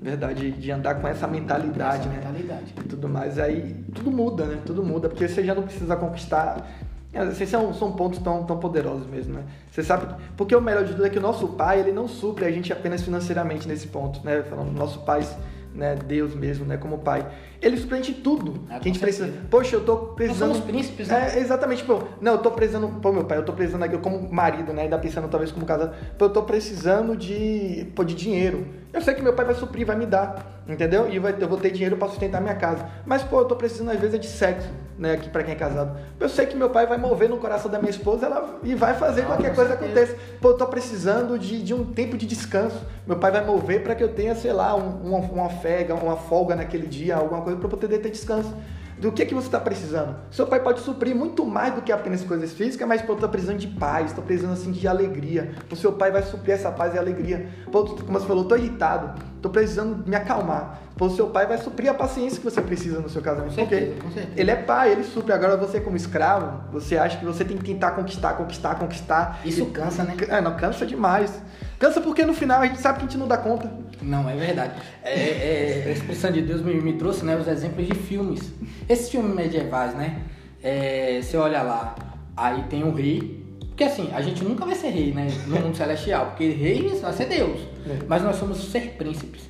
Verdade, 0.00 0.52
de 0.52 0.70
andar 0.70 0.94
com 0.94 1.08
essa 1.08 1.26
mentalidade, 1.26 2.00
Essa 2.02 2.08
né? 2.08 2.16
mentalidade. 2.16 2.74
E 2.78 2.88
tudo 2.88 3.08
mais. 3.08 3.38
Aí 3.38 3.74
tudo 3.94 4.10
muda, 4.10 4.46
né? 4.46 4.58
Tudo 4.64 4.82
muda, 4.82 5.08
porque 5.08 5.28
você 5.28 5.44
já 5.44 5.54
não 5.54 5.64
precisa 5.64 5.96
conquistar. 5.96 6.66
Esses 7.12 7.48
são, 7.48 7.72
são 7.72 7.92
pontos 7.92 8.18
tão, 8.18 8.44
tão 8.44 8.58
poderosos 8.58 9.06
mesmo, 9.06 9.34
né? 9.34 9.44
Você 9.70 9.82
sabe. 9.82 10.14
Porque 10.36 10.54
o 10.54 10.60
melhor 10.60 10.84
de 10.84 10.92
tudo 10.92 11.06
é 11.06 11.10
que 11.10 11.18
o 11.18 11.22
nosso 11.22 11.48
pai, 11.48 11.80
ele 11.80 11.92
não 11.92 12.06
supre 12.06 12.44
a 12.44 12.50
gente 12.50 12.72
apenas 12.72 13.02
financeiramente 13.02 13.66
nesse 13.66 13.88
ponto, 13.88 14.24
né? 14.24 14.42
Falando 14.42 14.72
do 14.72 14.78
nosso 14.78 15.00
pai, 15.00 15.26
né? 15.74 15.96
Deus 15.96 16.34
mesmo, 16.34 16.66
né? 16.66 16.76
Como 16.76 16.98
pai. 16.98 17.26
Ele 17.60 17.76
gente 17.76 18.12
tudo. 18.14 18.60
Ah, 18.70 18.78
que 18.78 18.88
a 18.88 18.92
gente 18.92 18.98
precisa. 19.00 19.24
certeza. 19.24 19.46
Poxa, 19.50 19.76
eu 19.76 19.84
tô 19.84 19.96
precisando. 19.96 20.48
Nós 20.48 20.56
somos 20.58 20.70
príncipes, 20.70 21.08
né? 21.08 21.32
É, 21.34 21.38
exatamente, 21.40 21.82
pô. 21.84 22.00
Não, 22.20 22.32
eu 22.32 22.38
tô 22.38 22.50
precisando. 22.52 22.88
Pô, 23.00 23.10
meu 23.12 23.24
pai, 23.24 23.38
eu 23.38 23.44
tô 23.44 23.52
precisando 23.52 23.82
aqui, 23.82 23.94
eu 23.94 24.00
como 24.00 24.32
marido, 24.32 24.72
né? 24.72 24.82
Ainda 24.82 24.96
pensando 24.98 25.28
talvez 25.28 25.50
como 25.50 25.66
casado. 25.66 25.94
Pô, 26.16 26.26
eu 26.26 26.30
tô 26.30 26.42
precisando 26.42 27.16
de, 27.16 27.86
pô, 27.96 28.04
de 28.04 28.14
dinheiro. 28.14 28.66
Eu 28.92 29.00
sei 29.02 29.14
que 29.14 29.22
meu 29.22 29.32
pai 29.34 29.44
vai 29.44 29.54
suprir, 29.54 29.86
vai 29.86 29.96
me 29.96 30.06
dar, 30.06 30.62
entendeu? 30.66 31.10
E 31.10 31.18
vai, 31.18 31.34
eu 31.38 31.46
vou 31.48 31.58
ter 31.58 31.70
dinheiro 31.70 31.96
pra 31.96 32.08
sustentar 32.08 32.40
minha 32.40 32.54
casa. 32.54 32.86
Mas, 33.04 33.22
pô, 33.22 33.40
eu 33.40 33.44
tô 33.44 33.54
precisando 33.54 33.90
às 33.90 33.98
vezes 34.00 34.14
é 34.14 34.18
de 34.18 34.26
sexo, 34.26 34.68
né? 34.98 35.12
Aqui 35.12 35.28
pra 35.28 35.42
quem 35.42 35.52
é 35.52 35.56
casado. 35.56 35.98
Eu 36.18 36.28
sei 36.28 36.46
que 36.46 36.56
meu 36.56 36.70
pai 36.70 36.86
vai 36.86 36.96
mover 36.96 37.28
no 37.28 37.36
coração 37.36 37.70
da 37.70 37.78
minha 37.78 37.90
esposa 37.90 38.24
ela, 38.26 38.58
e 38.62 38.74
vai 38.74 38.94
fazer 38.94 39.22
Não, 39.22 39.28
qualquer 39.28 39.50
com 39.50 39.56
coisa 39.56 39.76
certeza. 39.76 40.00
aconteça. 40.14 40.18
Pô, 40.40 40.48
eu 40.50 40.56
tô 40.56 40.66
precisando 40.66 41.38
de, 41.38 41.62
de 41.62 41.74
um 41.74 41.84
tempo 41.84 42.16
de 42.16 42.26
descanso. 42.26 42.80
Meu 43.06 43.18
pai 43.18 43.30
vai 43.30 43.44
mover 43.44 43.82
pra 43.82 43.94
que 43.94 44.02
eu 44.02 44.08
tenha, 44.14 44.34
sei 44.34 44.52
lá, 44.54 44.74
um- 44.74 45.02
uma, 45.02 45.18
uma 45.18 45.50
fega, 45.50 45.94
uma 45.94 46.16
folga 46.16 46.56
naquele 46.56 46.86
dia, 46.86 47.16
alguma 47.16 47.42
coisa 47.42 47.47
pra 47.56 47.66
eu 47.66 47.70
poder 47.70 47.98
ter 47.98 48.10
descanso. 48.10 48.54
Do 48.98 49.12
que, 49.12 49.24
que 49.24 49.32
você 49.32 49.46
está 49.46 49.60
precisando? 49.60 50.16
Seu 50.28 50.44
pai 50.44 50.60
pode 50.60 50.80
suprir 50.80 51.14
muito 51.14 51.46
mais 51.46 51.72
do 51.72 51.82
que 51.82 51.92
apenas 51.92 52.24
coisas 52.24 52.52
físicas, 52.52 52.86
mas 52.88 53.00
pô, 53.00 53.14
tô 53.14 53.28
precisando 53.28 53.58
de 53.58 53.68
paz, 53.68 54.12
tô 54.12 54.20
precisando 54.20 54.54
assim 54.54 54.72
de 54.72 54.88
alegria. 54.88 55.52
O 55.70 55.76
seu 55.76 55.92
pai 55.92 56.10
vai 56.10 56.22
suprir 56.24 56.54
essa 56.54 56.72
paz 56.72 56.94
e 56.94 56.98
alegria. 56.98 57.48
Pô, 57.70 57.84
como 57.84 58.18
você 58.18 58.26
falou, 58.26 58.44
tô 58.44 58.56
irritado, 58.56 59.22
tô 59.40 59.50
precisando 59.50 60.04
me 60.06 60.14
acalmar. 60.16 60.80
O 61.00 61.08
seu 61.10 61.28
pai 61.28 61.46
vai 61.46 61.58
suprir 61.58 61.88
a 61.90 61.94
paciência 61.94 62.38
que 62.38 62.44
você 62.44 62.60
precisa 62.60 63.00
no 63.00 63.08
seu 63.08 63.22
casamento. 63.22 63.50
Com 63.50 63.54
certeza, 63.56 63.86
porque 63.92 64.02
com 64.02 64.10
certeza. 64.10 64.40
ele 64.40 64.50
é 64.50 64.56
pai, 64.56 64.92
ele 64.92 65.04
supre. 65.04 65.32
Agora 65.32 65.56
você 65.56 65.80
como 65.80 65.96
escravo, 65.96 66.60
você 66.72 66.98
acha 66.98 67.18
que 67.18 67.24
você 67.24 67.44
tem 67.44 67.56
que 67.56 67.64
tentar 67.64 67.92
conquistar, 67.92 68.32
conquistar, 68.34 68.74
conquistar. 68.74 69.40
Isso 69.44 69.62
E- 69.62 69.66
cansa, 69.70 70.02
né? 70.02 70.16
É, 70.28 70.40
não, 70.40 70.56
cansa 70.56 70.84
demais. 70.84 71.40
Cansa 71.78 72.00
porque 72.00 72.24
no 72.24 72.34
final 72.34 72.60
a 72.60 72.66
gente 72.66 72.80
sabe 72.80 72.98
que 72.98 73.04
a 73.04 73.08
gente 73.08 73.18
não 73.18 73.28
dá 73.28 73.38
conta. 73.38 73.70
Não, 74.02 74.28
é 74.28 74.34
verdade. 74.34 74.72
É, 75.04 75.12
é, 75.12 75.84
a 75.86 75.90
expressão 75.92 76.32
de 76.32 76.42
Deus 76.42 76.60
me, 76.62 76.74
me 76.80 76.94
trouxe 76.94 77.24
né, 77.24 77.36
os 77.36 77.46
exemplos 77.46 77.86
de 77.86 77.94
filmes. 77.94 78.52
Esses 78.88 79.08
filmes 79.08 79.32
medievais, 79.34 79.94
né? 79.94 80.22
É, 80.62 81.20
você 81.22 81.36
olha 81.36 81.62
lá, 81.62 81.94
aí 82.36 82.64
tem 82.64 82.82
um 82.82 82.92
rei. 82.92 83.38
Porque 83.68 83.84
assim, 83.84 84.10
a 84.12 84.20
gente 84.20 84.42
nunca 84.42 84.64
vai 84.66 84.74
ser 84.74 84.88
rei, 84.88 85.12
né? 85.14 85.28
No 85.46 85.60
mundo 85.60 85.76
celestial. 85.76 86.26
Porque 86.26 86.48
rei 86.50 86.88
vai 87.00 87.12
ser 87.12 87.26
Deus. 87.26 87.60
É. 87.88 87.98
Mas 88.06 88.22
nós 88.22 88.36
somos 88.36 88.58
ser 88.70 88.96
príncipes. 88.96 89.42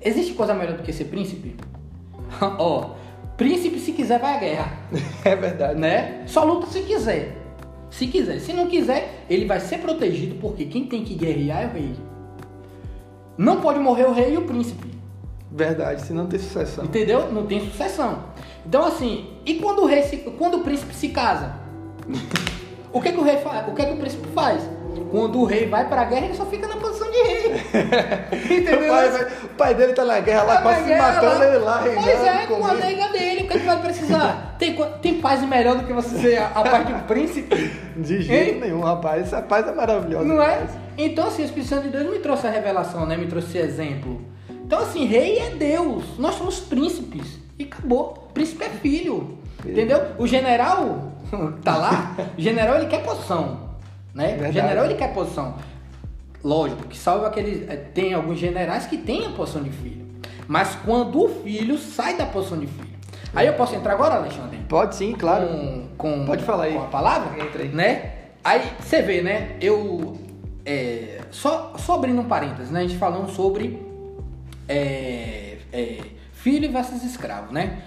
Existe 0.00 0.34
coisa 0.34 0.54
melhor 0.54 0.76
do 0.76 0.82
que 0.82 0.92
ser 0.92 1.04
príncipe? 1.04 1.56
Ó, 2.58 2.94
príncipe 3.36 3.78
se 3.78 3.92
quiser 3.92 4.18
vai 4.18 4.36
à 4.36 4.38
guerra. 4.38 4.78
É 5.24 5.36
verdade. 5.36 5.78
né? 5.78 6.22
Só 6.26 6.44
luta 6.44 6.66
se 6.66 6.80
quiser. 6.80 7.36
Se 7.90 8.06
quiser. 8.06 8.38
Se 8.38 8.52
não 8.52 8.68
quiser, 8.68 9.24
ele 9.28 9.46
vai 9.46 9.60
ser 9.60 9.78
protegido 9.78 10.36
porque 10.36 10.64
quem 10.64 10.86
tem 10.86 11.04
que 11.04 11.14
guerrear 11.14 11.62
é 11.62 11.66
o 11.66 11.72
rei. 11.72 11.96
Não 13.36 13.60
pode 13.60 13.78
morrer 13.78 14.04
o 14.04 14.12
rei 14.12 14.34
e 14.34 14.36
o 14.36 14.42
príncipe. 14.42 14.88
Verdade, 15.50 16.02
se 16.02 16.12
não 16.12 16.26
tem 16.26 16.38
sucessão. 16.38 16.84
Entendeu? 16.84 17.32
Não 17.32 17.46
tem 17.46 17.60
sucessão. 17.60 18.24
Então 18.64 18.84
assim, 18.84 19.28
e 19.44 19.54
quando 19.54 19.82
o 19.82 19.86
rei 19.86 20.02
se, 20.02 20.18
quando 20.18 20.58
o 20.58 20.60
príncipe 20.60 20.94
se 20.94 21.08
casa? 21.08 21.54
O 22.92 23.00
que, 23.00 23.12
que 23.12 23.18
o 23.20 23.22
rei 23.22 23.36
faz? 23.36 23.68
O 23.68 23.72
que, 23.72 23.84
que 23.84 23.92
o 23.92 23.96
príncipe 23.98 24.26
faz? 24.34 24.68
Quando 25.10 25.40
o 25.40 25.44
rei 25.44 25.66
vai 25.68 25.88
pra 25.88 26.04
guerra, 26.04 26.26
ele 26.26 26.34
só 26.34 26.46
fica 26.46 26.68
na 26.68 26.76
posição 26.76 27.10
de 27.10 27.18
rei. 27.18 27.52
Entendeu? 28.58 28.92
O 28.92 28.96
pai, 28.96 29.26
o 29.44 29.48
pai 29.48 29.74
dele 29.74 29.92
tá 29.92 30.04
na 30.04 30.20
guerra 30.20 30.42
lá, 30.44 30.56
Tá 30.56 30.62
quase 30.62 30.84
se 30.84 30.94
matando, 30.94 31.38
lá. 31.38 31.46
ele 31.46 31.58
lá 31.58 31.80
reinando. 31.80 32.04
Pois 32.06 32.22
é, 32.24 32.46
com 32.46 32.66
a 32.66 32.74
nega 32.74 33.08
dele, 33.08 33.42
o 33.42 33.48
que 33.48 33.54
ele 33.54 33.64
vai 33.66 33.80
precisar? 33.80 34.56
Tem, 34.58 34.76
tem 35.02 35.20
paz 35.20 35.42
melhor 35.42 35.76
do 35.76 35.84
que 35.84 35.92
você 35.92 36.18
ser 36.18 36.38
a, 36.38 36.46
a 36.48 36.62
parte 36.62 36.86
de 36.88 36.92
um 36.94 37.00
príncipe? 37.00 37.56
De 37.96 38.22
jeito 38.22 38.54
Hein? 38.54 38.60
nenhum, 38.60 38.80
rapaz. 38.80 39.22
Essa 39.22 39.42
paz 39.42 39.66
é 39.66 39.72
maravilhosa. 39.72 40.24
Não 40.24 40.40
é? 40.42 40.66
Então, 40.96 41.26
assim, 41.26 41.42
o 41.42 41.44
Espírito 41.46 41.68
Santo 41.68 41.82
de 41.84 41.88
Deus 41.90 42.10
me 42.10 42.18
trouxe 42.18 42.46
a 42.46 42.50
revelação, 42.50 43.06
né? 43.06 43.16
Me 43.16 43.26
trouxe 43.26 43.58
esse 43.58 43.66
exemplo. 43.66 44.20
Então, 44.50 44.78
assim, 44.80 45.06
rei 45.06 45.38
é 45.38 45.50
Deus. 45.50 46.04
Nós 46.18 46.34
somos 46.36 46.60
príncipes. 46.60 47.38
E 47.58 47.64
acabou. 47.64 48.28
Príncipe 48.32 48.64
é 48.64 48.68
filho. 48.68 49.38
Entendeu? 49.64 50.00
O 50.18 50.26
general 50.26 51.12
tá 51.64 51.76
lá, 51.76 52.16
o 52.36 52.40
general 52.40 52.76
ele 52.76 52.86
quer 52.86 53.02
posição. 53.02 53.69
Né? 54.14 54.28
Verdade. 54.32 54.52
general 54.54 54.84
ele 54.84 54.94
quer 54.94 55.12
posição. 55.14 55.54
Lógico, 56.42 56.88
que 56.88 56.96
salvo 56.96 57.26
aqueles. 57.26 57.68
eh, 57.68 57.76
Tem 57.76 58.14
alguns 58.14 58.38
generais 58.38 58.86
que 58.86 58.96
têm 58.96 59.26
a 59.26 59.30
posição 59.30 59.62
de 59.62 59.70
filho. 59.70 60.06
Mas 60.48 60.74
quando 60.84 61.22
o 61.22 61.28
filho 61.28 61.78
sai 61.78 62.16
da 62.16 62.26
posição 62.26 62.58
de 62.58 62.66
filho. 62.66 62.88
Aí 63.34 63.46
eu 63.46 63.54
posso 63.54 63.74
entrar 63.76 63.92
agora, 63.92 64.16
Alexandre? 64.16 64.58
Pode 64.68 64.96
sim, 64.96 65.12
claro. 65.12 65.46
com, 65.46 65.86
com- 65.96 66.26
Pode 66.26 66.42
falar 66.42 66.64
aí. 66.64 66.72
com 66.74 66.82
a 66.82 66.86
palavra, 66.86 67.40
Entra 67.44 67.62
aí. 67.62 67.68
né? 67.68 68.12
Aí 68.42 68.62
você 68.80 69.02
vê, 69.02 69.22
né? 69.22 69.56
Eu 69.60 70.16
é, 70.64 71.20
só, 71.30 71.74
só 71.78 71.94
abrindo 71.94 72.20
um 72.20 72.24
parênteses, 72.24 72.70
né? 72.70 72.80
A 72.80 72.82
gente 72.82 72.96
falando 72.96 73.28
sobre 73.30 73.80
é, 74.68 75.58
é, 75.72 75.98
filho 76.32 76.70
versus 76.72 77.02
escravo, 77.04 77.52
né? 77.52 77.82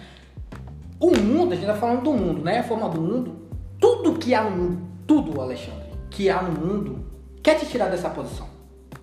O 0.99 1.17
mundo, 1.17 1.53
a 1.53 1.55
gente 1.55 1.65
tá 1.65 1.73
falando 1.75 2.03
do 2.03 2.13
mundo, 2.13 2.41
né? 2.43 2.59
A 2.59 2.63
forma 2.63 2.87
do 2.87 3.01
mundo, 3.01 3.35
tudo 3.79 4.13
que 4.17 4.33
há 4.33 4.43
no 4.43 4.51
mundo, 4.51 4.81
tudo, 5.05 5.41
Alexandre, 5.41 5.82
que 6.13 6.29
há 6.29 6.41
no 6.43 6.51
mundo, 6.51 7.03
quer 7.41 7.59
te 7.59 7.65
tirar 7.65 7.89
dessa 7.89 8.09
posição. 8.09 8.47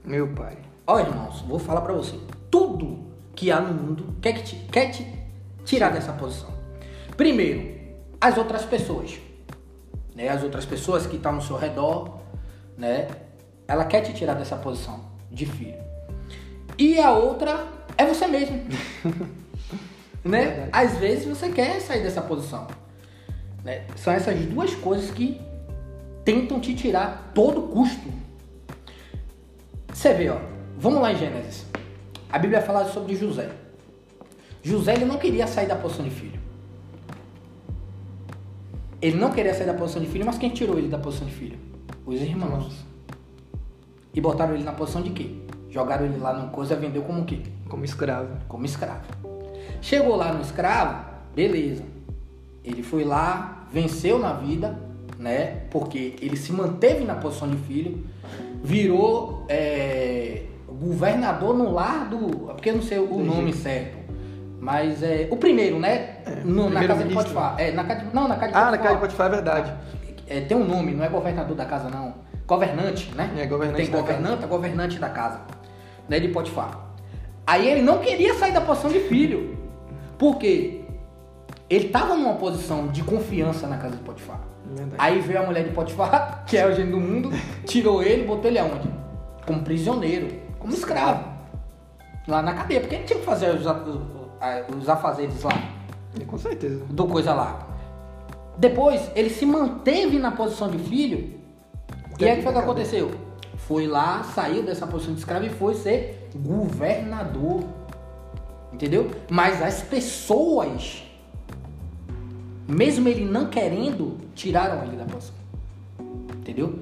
Meu 0.05 0.29
pai. 0.29 0.57
Ó, 0.87 0.99
irmãos, 0.99 1.41
vou 1.43 1.59
falar 1.59 1.81
pra 1.81 1.93
você. 1.93 2.17
Tudo 2.51 3.05
que 3.35 3.51
há 3.51 3.61
no 3.61 3.75
mundo 3.75 4.15
quer, 4.23 4.33
que 4.33 4.43
te, 4.45 4.57
quer 4.71 4.91
te 4.91 5.07
tirar 5.65 5.91
dessa 5.91 6.13
posição. 6.13 6.49
Primeiro, 7.17 7.79
as 8.21 8.39
outras 8.39 8.65
pessoas. 8.65 9.19
Né? 10.15 10.29
As 10.29 10.43
outras 10.43 10.65
pessoas 10.65 11.05
que 11.05 11.17
estão 11.17 11.33
no 11.33 11.43
seu 11.43 11.57
redor, 11.57 12.21
né? 12.79 13.09
Ela 13.67 13.85
quer 13.85 14.03
te 14.03 14.15
tirar 14.15 14.35
dessa 14.35 14.57
posição 14.57 15.05
de 15.31 15.47
filho. 15.47 15.79
E 16.79 16.99
a 17.01 17.11
outra 17.11 17.67
é 17.99 18.07
você 18.07 18.27
mesmo. 18.29 18.57
né? 20.25 20.47
Verdade. 20.47 20.71
Às 20.73 20.97
vezes 20.97 21.25
você 21.25 21.51
quer 21.51 21.81
sair 21.81 22.03
dessa 22.05 22.23
posição. 22.23 22.69
né? 23.65 23.85
São 23.97 24.13
essas 24.13 24.39
duas 24.47 24.75
coisas 24.77 25.11
que 25.11 25.50
tentam 26.25 26.61
te 26.61 26.75
tirar 26.75 27.07
a 27.07 27.33
todo 27.33 27.63
custo 27.63 28.21
você 30.01 30.15
vê, 30.15 30.31
ó. 30.31 30.39
Vamos 30.79 31.03
lá 31.03 31.13
em 31.13 31.17
Gênesis. 31.19 31.67
A 32.33 32.39
Bíblia 32.39 32.63
fala 32.63 32.87
sobre 32.87 33.15
José. 33.15 33.51
José 34.63 34.95
ele 34.95 35.05
não 35.05 35.19
queria 35.19 35.47
sair 35.47 35.67
da 35.67 35.77
posição 35.77 36.03
de 36.03 36.11
filho. 36.11 36.41
Ele 39.03 39.19
não 39.19 39.31
queria 39.31 39.53
sair 39.53 39.67
da 39.67 39.75
posição 39.75 40.01
de 40.01 40.09
filho, 40.09 40.25
mas 40.25 40.39
quem 40.39 40.49
tirou 40.49 40.79
ele 40.79 40.89
da 40.89 40.97
posição 40.97 41.27
de 41.27 41.35
filho? 41.35 41.59
Os 42.07 42.19
irmãos. 42.19 42.83
E 44.15 44.23
botaram 44.23 44.55
ele 44.55 44.65
na 44.65 44.73
posição 44.73 45.03
de 45.03 45.11
quê? 45.11 45.37
Jogaram 45.69 46.07
ele 46.07 46.17
lá 46.17 46.33
numa 46.33 46.49
coisa 46.49 46.73
e 46.73 46.77
vendeu 46.79 47.03
como 47.03 47.21
o 47.21 47.25
quê? 47.27 47.43
Como 47.69 47.85
escravo. 47.85 48.39
como 48.49 48.65
escravo. 48.65 49.05
Chegou 49.83 50.17
lá 50.17 50.33
no 50.33 50.41
escravo, 50.41 51.05
beleza. 51.35 51.85
Ele 52.65 52.83
foi 52.83 53.05
lá, 53.05 53.67
venceu 53.71 54.19
na 54.19 54.33
vida, 54.33 54.79
né? 55.21 55.59
Porque 55.71 56.17
ele 56.21 56.37
se 56.37 56.51
manteve 56.53 57.05
na 57.05 57.15
posição 57.15 57.47
de 57.49 57.57
filho, 57.59 58.05
virou 58.65 59.45
é, 59.49 60.43
governador 60.69 61.55
no 61.57 61.71
lar 61.73 62.09
do. 62.09 62.47
Porque 62.47 62.71
eu 62.71 62.75
não 62.77 62.83
sei 62.83 62.99
o 62.99 63.07
Do 63.07 63.19
nome 63.19 63.51
Egito. 63.51 63.59
certo. 63.63 63.99
Mas 64.59 65.03
é. 65.03 65.29
O 65.31 65.37
primeiro, 65.37 65.79
né? 65.79 66.17
No- 66.45 66.69
na 66.71 66.81
casa 66.87 67.05
de 67.05 67.09
primeiro-ministro. 67.09 67.15
Potifar. 67.35 67.55
É, 67.61 67.71
na 67.73 67.85
casa 67.85 68.01
de, 68.07 68.15
não, 68.15 68.27
na 68.29 68.37
casa 68.37 68.53
de 68.53 68.59
Ah, 68.59 68.61
Potifar. 68.65 68.71
na 68.73 68.79
casa 68.79 68.95
de 68.95 69.01
Potifar 69.01 69.27
é 69.27 69.31
verdade. 69.31 69.75
É, 70.27 70.41
tem 70.41 70.57
um 70.57 70.65
nome, 70.65 70.93
não 70.95 71.05
é 71.05 71.09
governador 71.09 71.57
da 71.57 71.65
casa, 71.65 71.89
não. 71.91 72.15
Governante, 72.47 73.11
né? 73.15 73.31
É, 73.39 73.47
governante 73.47 73.83
Tem 73.83 73.91
da 73.91 74.01
governante, 74.01 74.47
governante 74.47 74.99
da 74.99 75.09
casa. 75.09 75.41
Né, 76.09 76.19
de 76.19 76.29
Potifar. 76.29 76.89
Aí 77.47 77.69
ele 77.69 77.83
não 77.83 77.99
queria 77.99 78.35
sair 78.35 78.53
da 78.53 78.61
posição 78.61 78.91
de 78.91 79.01
filho. 79.01 79.57
Por 80.19 80.37
quê? 80.39 80.81
Ele 81.69 81.87
estava 81.87 82.15
numa 82.17 82.35
posição 82.35 82.89
de 82.89 83.03
confiança 83.05 83.67
na 83.69 83.77
casa 83.77 83.97
de 83.97 84.03
Potifar. 84.03 84.41
Verdade. 84.71 84.97
Aí 84.99 85.21
veio 85.21 85.41
a 85.41 85.47
mulher 85.47 85.65
de 85.65 85.71
Potifar, 85.71 86.45
que 86.47 86.57
é 86.57 86.67
o 86.67 86.73
gênio 86.73 86.93
do 86.93 87.01
mundo, 87.01 87.31
tirou 87.67 88.03
ele 88.03 88.25
botou 88.25 88.51
ele 88.51 88.59
aonde? 88.59 88.89
Como 89.47 89.63
prisioneiro, 89.63 90.29
como 90.59 90.73
escravo. 90.73 91.29
Lá 92.29 92.41
na 92.43 92.55
cadeia, 92.55 92.81
porque 92.81 92.95
ele 92.95 93.05
tinha 93.05 93.19
que 93.19 93.25
fazer 93.25 93.51
os, 93.51 93.67
os 94.77 94.89
afazeres 94.89 95.43
lá 95.43 95.51
Com 96.27 96.39
certeza. 96.39 96.85
do 96.89 97.07
coisa 97.07 97.35
lá. 97.35 97.67
Depois, 98.57 99.11
ele 99.17 99.31
se 99.31 99.45
manteve 99.45 100.19
na 100.19 100.31
posição 100.31 100.69
de 100.69 100.79
filho. 100.79 101.41
E 102.19 102.25
aí 102.25 102.35
o 102.35 102.37
que 102.37 102.43
foi 102.43 102.53
que 102.53 102.59
aconteceu? 102.59 103.11
Foi 103.57 103.87
lá, 103.87 104.23
saiu 104.23 104.63
dessa 104.63 104.87
posição 104.87 105.15
de 105.15 105.21
escravo 105.21 105.47
e 105.47 105.51
foi 105.51 105.75
ser 105.75 106.29
governador. 106.37 107.65
Entendeu? 108.73 109.11
Mas 109.31 109.63
as 109.63 109.83
pessoas, 109.83 111.03
mesmo 112.71 113.09
ele 113.09 113.25
não 113.25 113.47
querendo, 113.47 114.17
tiraram 114.35 114.85
ele 114.85 114.97
da 114.97 115.05
posição. 115.05 115.35
Entendeu? 116.39 116.79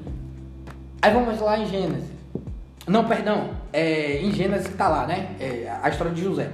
Aí 1.00 1.12
vamos 1.12 1.40
lá 1.40 1.58
em 1.58 1.66
Gênesis. 1.66 2.08
Não, 2.86 3.04
perdão. 3.06 3.50
É, 3.72 4.20
em 4.22 4.32
Gênesis 4.32 4.66
que 4.66 4.74
tá 4.74 4.88
lá, 4.88 5.06
né? 5.06 5.36
É, 5.38 5.78
a 5.82 5.88
história 5.88 6.12
de 6.12 6.22
José. 6.22 6.50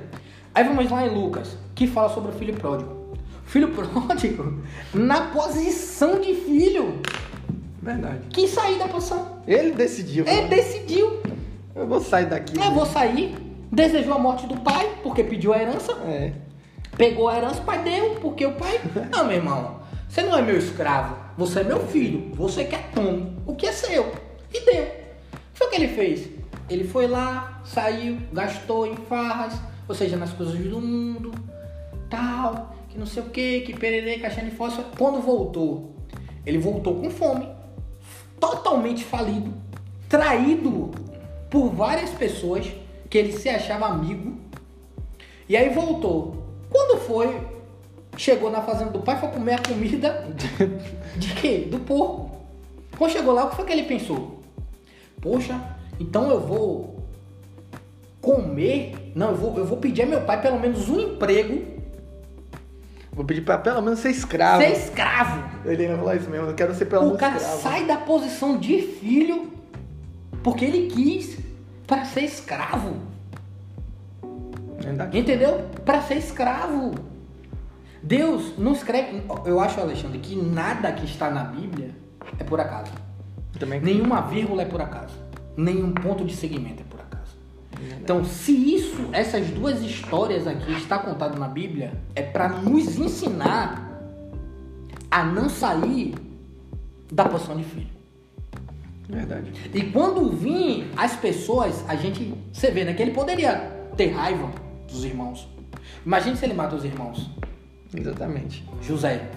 Aí 0.54 0.64
vamos 0.64 0.90
lá 0.90 1.06
em 1.06 1.10
Lucas, 1.10 1.56
que 1.74 1.86
fala 1.86 2.08
sobre 2.08 2.30
o 2.30 2.34
filho 2.34 2.54
pródigo. 2.54 3.16
Filho 3.46 3.68
pródigo, 3.74 4.62
na 4.92 5.28
posição 5.28 6.20
de 6.20 6.34
filho, 6.34 7.00
Verdade. 7.80 8.20
quis 8.30 8.50
sair 8.50 8.78
da 8.78 8.88
posição. 8.88 9.38
Ele 9.46 9.72
decidiu. 9.72 10.26
Ele 10.26 10.48
decidiu. 10.48 11.20
Eu 11.74 11.86
vou 11.86 12.00
sair 12.00 12.26
daqui. 12.26 12.58
Eu 12.58 12.72
vou 12.72 12.86
sair. 12.86 13.36
Desejou 13.70 14.14
a 14.14 14.18
morte 14.18 14.46
do 14.46 14.56
pai, 14.60 14.88
porque 15.02 15.24
pediu 15.24 15.52
a 15.52 15.60
herança. 15.60 15.92
É. 16.06 16.32
Pegou 16.96 17.28
a 17.28 17.36
herança, 17.36 17.60
o 17.60 17.64
pai 17.64 17.82
deu, 17.82 18.16
porque 18.20 18.46
o 18.46 18.52
pai. 18.52 18.80
Não, 19.10 19.26
meu 19.26 19.36
irmão, 19.36 19.80
você 20.08 20.22
não 20.22 20.38
é 20.38 20.42
meu 20.42 20.56
escravo, 20.56 21.16
você 21.36 21.60
é 21.60 21.64
meu 21.64 21.80
filho, 21.88 22.32
você 22.36 22.64
quer 22.64 22.90
tome 22.94 23.36
o 23.44 23.56
que 23.56 23.66
é 23.66 23.72
seu. 23.72 24.12
E 24.52 24.64
deu. 24.64 24.86
Foi 25.52 25.66
o 25.66 25.70
que 25.70 25.76
ele 25.76 25.88
fez. 25.88 26.28
Ele 26.70 26.84
foi 26.84 27.08
lá, 27.08 27.60
saiu, 27.64 28.18
gastou 28.32 28.86
em 28.86 28.94
farras, 28.94 29.54
ou 29.88 29.94
seja, 29.94 30.16
nas 30.16 30.32
coisas 30.32 30.56
do 30.56 30.80
mundo, 30.80 31.32
tal, 32.08 32.76
que 32.88 32.96
não 32.96 33.06
sei 33.06 33.22
o 33.24 33.26
que, 33.26 33.62
que 33.62 33.74
pererê, 33.74 34.18
caixinha 34.18 34.46
de 34.46 34.54
fósforo. 34.54 34.86
Quando 34.96 35.20
voltou, 35.20 35.96
ele 36.46 36.58
voltou 36.58 36.94
com 36.94 37.10
fome, 37.10 37.48
totalmente 38.38 39.02
falido, 39.02 39.52
traído 40.08 40.92
por 41.50 41.70
várias 41.70 42.10
pessoas 42.10 42.70
que 43.10 43.18
ele 43.18 43.32
se 43.32 43.48
achava 43.48 43.86
amigo. 43.86 44.38
E 45.48 45.56
aí 45.56 45.70
voltou. 45.70 46.43
Quando 46.74 46.98
foi, 46.98 47.40
chegou 48.16 48.50
na 48.50 48.60
fazenda 48.60 48.90
do 48.90 48.98
pai, 48.98 49.16
foi 49.20 49.28
comer 49.28 49.52
a 49.54 49.58
comida 49.58 50.26
de 51.16 51.34
quê? 51.34 51.68
Do 51.70 51.78
porco. 51.78 52.32
Quando 52.98 53.12
chegou 53.12 53.32
lá, 53.32 53.44
o 53.44 53.50
que 53.50 53.56
foi 53.56 53.64
que 53.64 53.72
ele 53.72 53.84
pensou? 53.84 54.40
Poxa, 55.20 55.60
então 56.00 56.28
eu 56.28 56.40
vou 56.40 56.98
comer. 58.20 59.12
Não, 59.14 59.30
eu 59.30 59.36
vou, 59.36 59.56
eu 59.58 59.64
vou 59.64 59.76
pedir 59.78 60.02
a 60.02 60.06
meu 60.06 60.22
pai 60.22 60.42
pelo 60.42 60.58
menos 60.58 60.88
um 60.88 60.98
emprego, 61.00 61.72
Vou 63.12 63.24
pedir 63.24 63.42
pra 63.42 63.56
pelo 63.58 63.80
menos 63.80 64.00
ser 64.00 64.10
escravo. 64.10 64.60
ser 64.60 64.72
escravo. 64.72 65.40
Ele 65.64 65.84
ainda 65.84 65.96
falou 65.98 66.16
isso 66.16 66.28
mesmo. 66.28 66.48
Eu 66.48 66.54
quero 66.56 66.74
ser 66.74 66.86
pelo 66.86 67.02
o 67.02 67.04
menos 67.06 67.20
cara 67.20 67.36
escravo. 67.36 67.62
sai 67.62 67.84
da 67.86 67.96
posição 67.98 68.58
de 68.58 68.82
filho 68.82 69.52
porque 70.42 70.64
ele 70.64 70.88
quis 70.88 71.38
para 71.86 72.04
ser 72.06 72.22
escravo. 72.22 72.96
Verdade. 74.84 75.18
Entendeu? 75.18 75.64
Para 75.84 76.02
ser 76.02 76.16
escravo. 76.16 76.94
Deus 78.02 78.58
não 78.58 78.72
escreve. 78.72 79.22
Eu 79.46 79.58
acho, 79.58 79.80
Alexandre, 79.80 80.18
que 80.18 80.36
nada 80.36 80.92
que 80.92 81.06
está 81.06 81.30
na 81.30 81.44
Bíblia 81.44 81.90
é 82.38 82.44
por 82.44 82.60
acaso. 82.60 82.92
Também. 83.58 83.80
Nenhuma 83.80 84.20
vírgula 84.22 84.62
é 84.62 84.66
por 84.66 84.80
acaso. 84.80 85.14
Nenhum 85.56 85.92
ponto 85.92 86.24
de 86.24 86.34
segmento 86.36 86.82
é 86.82 86.84
por 86.84 87.00
acaso. 87.00 87.36
Verdade. 87.78 88.02
Então, 88.02 88.24
se 88.24 88.52
isso, 88.52 89.08
essas 89.12 89.48
duas 89.48 89.80
histórias 89.80 90.46
aqui 90.46 90.72
está 90.72 90.98
contado 90.98 91.38
na 91.38 91.48
Bíblia, 91.48 91.94
é 92.14 92.22
para 92.22 92.48
nos 92.48 92.98
ensinar 92.98 93.90
a 95.10 95.24
não 95.24 95.48
sair 95.48 96.14
da 97.10 97.24
posição 97.24 97.56
de 97.56 97.64
filho. 97.64 97.94
Verdade. 99.08 99.52
E 99.72 99.82
quando 99.84 100.30
vir 100.30 100.90
as 100.96 101.16
pessoas, 101.16 101.84
a 101.88 101.94
gente. 101.94 102.34
Você 102.52 102.70
vê, 102.70 102.84
né? 102.84 102.92
Que 102.92 103.02
ele 103.02 103.12
poderia 103.12 103.72
ter 103.96 104.08
raiva 104.08 104.63
dos 104.94 105.04
irmãos. 105.04 105.48
Imagine 106.04 106.36
se 106.36 106.44
ele 106.44 106.54
mata 106.54 106.74
os 106.76 106.84
irmãos. 106.84 107.30
Exatamente. 107.94 108.64
José 108.80 109.28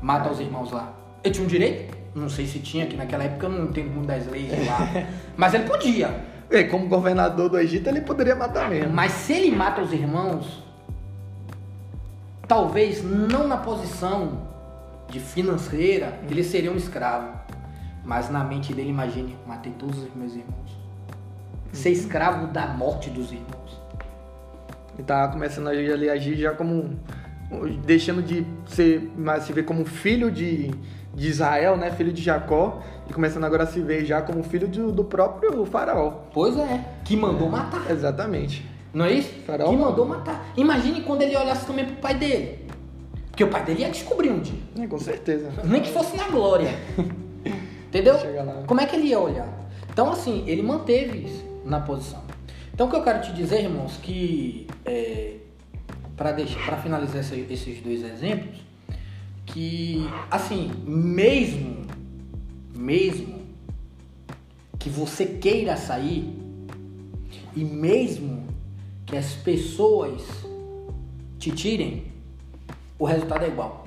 mata 0.00 0.30
os 0.30 0.40
irmãos 0.40 0.72
lá. 0.72 0.92
Ele 1.22 1.34
tinha 1.34 1.44
um 1.44 1.48
direito? 1.48 1.98
Não 2.14 2.28
sei 2.28 2.46
se 2.46 2.58
tinha, 2.58 2.86
que 2.86 2.96
naquela 2.96 3.24
época 3.24 3.46
eu 3.46 3.50
não 3.50 3.64
entendo 3.66 3.90
muito 3.90 4.06
das 4.06 4.26
leis 4.26 4.50
de 4.50 4.64
lá. 4.64 4.78
Mas 5.36 5.54
ele 5.54 5.64
podia. 5.64 6.24
É, 6.50 6.64
como 6.64 6.88
governador 6.88 7.48
do 7.48 7.58
Egito, 7.58 7.88
ele 7.88 8.00
poderia 8.00 8.34
matar 8.34 8.68
mesmo. 8.68 8.92
Mas 8.92 9.12
se 9.12 9.32
ele 9.32 9.54
mata 9.54 9.80
os 9.80 9.92
irmãos, 9.92 10.64
talvez 12.48 13.04
não 13.04 13.46
na 13.46 13.56
posição 13.56 14.48
de 15.08 15.20
financeira, 15.20 16.18
ele 16.28 16.42
seria 16.42 16.72
um 16.72 16.76
escravo. 16.76 17.38
Mas 18.04 18.28
na 18.28 18.42
mente 18.42 18.74
dele, 18.74 18.90
imagine, 18.90 19.36
matei 19.46 19.72
todos 19.78 19.98
os 19.98 20.14
meus 20.14 20.32
irmãos. 20.32 20.80
Ser 21.72 21.90
escravo 21.90 22.48
da 22.48 22.66
morte 22.66 23.10
dos 23.10 23.30
irmãos. 23.30 23.59
Ele 24.94 25.04
tava 25.04 25.32
começando 25.32 25.68
a 25.68 25.70
agir, 25.70 26.36
já 26.36 26.52
como. 26.52 26.98
deixando 27.84 28.22
de 28.22 28.46
ser, 28.66 29.10
mas 29.16 29.44
se 29.44 29.52
ver 29.52 29.64
como 29.64 29.84
filho 29.84 30.30
de, 30.30 30.70
de 31.14 31.28
Israel, 31.28 31.76
né? 31.76 31.90
Filho 31.90 32.12
de 32.12 32.22
Jacó. 32.22 32.82
E 33.08 33.12
começando 33.12 33.44
agora 33.44 33.64
a 33.64 33.66
se 33.66 33.80
ver 33.80 34.04
já 34.04 34.22
como 34.22 34.42
filho 34.42 34.68
do, 34.68 34.92
do 34.92 35.04
próprio 35.04 35.64
faraó. 35.64 36.10
Pois 36.32 36.56
é, 36.56 36.84
que 37.04 37.16
mandou 37.16 37.48
matar. 37.48 37.90
Exatamente. 37.90 38.68
Não 38.92 39.04
é 39.04 39.12
isso? 39.12 39.32
Faraó 39.46 39.70
que 39.70 39.76
mandou. 39.76 40.06
matar. 40.06 40.52
Imagine 40.56 41.02
quando 41.02 41.22
ele 41.22 41.36
olhasse 41.36 41.66
também 41.66 41.84
pro 41.84 41.96
pai 41.96 42.14
dele. 42.14 42.66
Porque 43.30 43.44
o 43.44 43.48
pai 43.48 43.64
dele 43.64 43.82
ia 43.82 43.90
descobrir 43.90 44.30
um 44.30 44.40
dia. 44.40 44.58
É, 44.78 44.86
com 44.86 44.98
certeza. 44.98 45.48
Nem 45.64 45.80
que 45.80 45.90
fosse 45.90 46.16
na 46.16 46.28
glória. 46.28 46.68
Entendeu? 47.88 48.14
Como 48.66 48.80
é 48.80 48.86
que 48.86 48.96
ele 48.96 49.08
ia 49.08 49.18
olhar? 49.18 49.48
Então, 49.92 50.10
assim, 50.10 50.44
ele 50.46 50.62
manteve 50.62 51.26
isso 51.26 51.44
na 51.64 51.80
posição. 51.80 52.22
Então, 52.80 52.88
o 52.88 52.90
que 52.92 52.96
eu 52.96 53.02
quero 53.04 53.20
te 53.20 53.30
dizer, 53.34 53.60
irmãos, 53.64 53.98
que 53.98 54.66
é, 54.86 55.36
para 56.16 56.34
finalizar 56.82 57.20
esse- 57.20 57.46
esses 57.50 57.82
dois 57.82 58.02
exemplos, 58.02 58.58
que, 59.44 60.08
assim, 60.30 60.72
mesmo, 60.86 61.84
mesmo 62.74 63.42
que 64.78 64.88
você 64.88 65.26
queira 65.26 65.76
sair 65.76 66.34
e 67.54 67.62
mesmo 67.62 68.46
que 69.04 69.14
as 69.14 69.34
pessoas 69.34 70.22
te 71.38 71.50
tirem, 71.50 72.04
o 72.98 73.04
resultado 73.04 73.44
é 73.44 73.48
igual. 73.48 73.86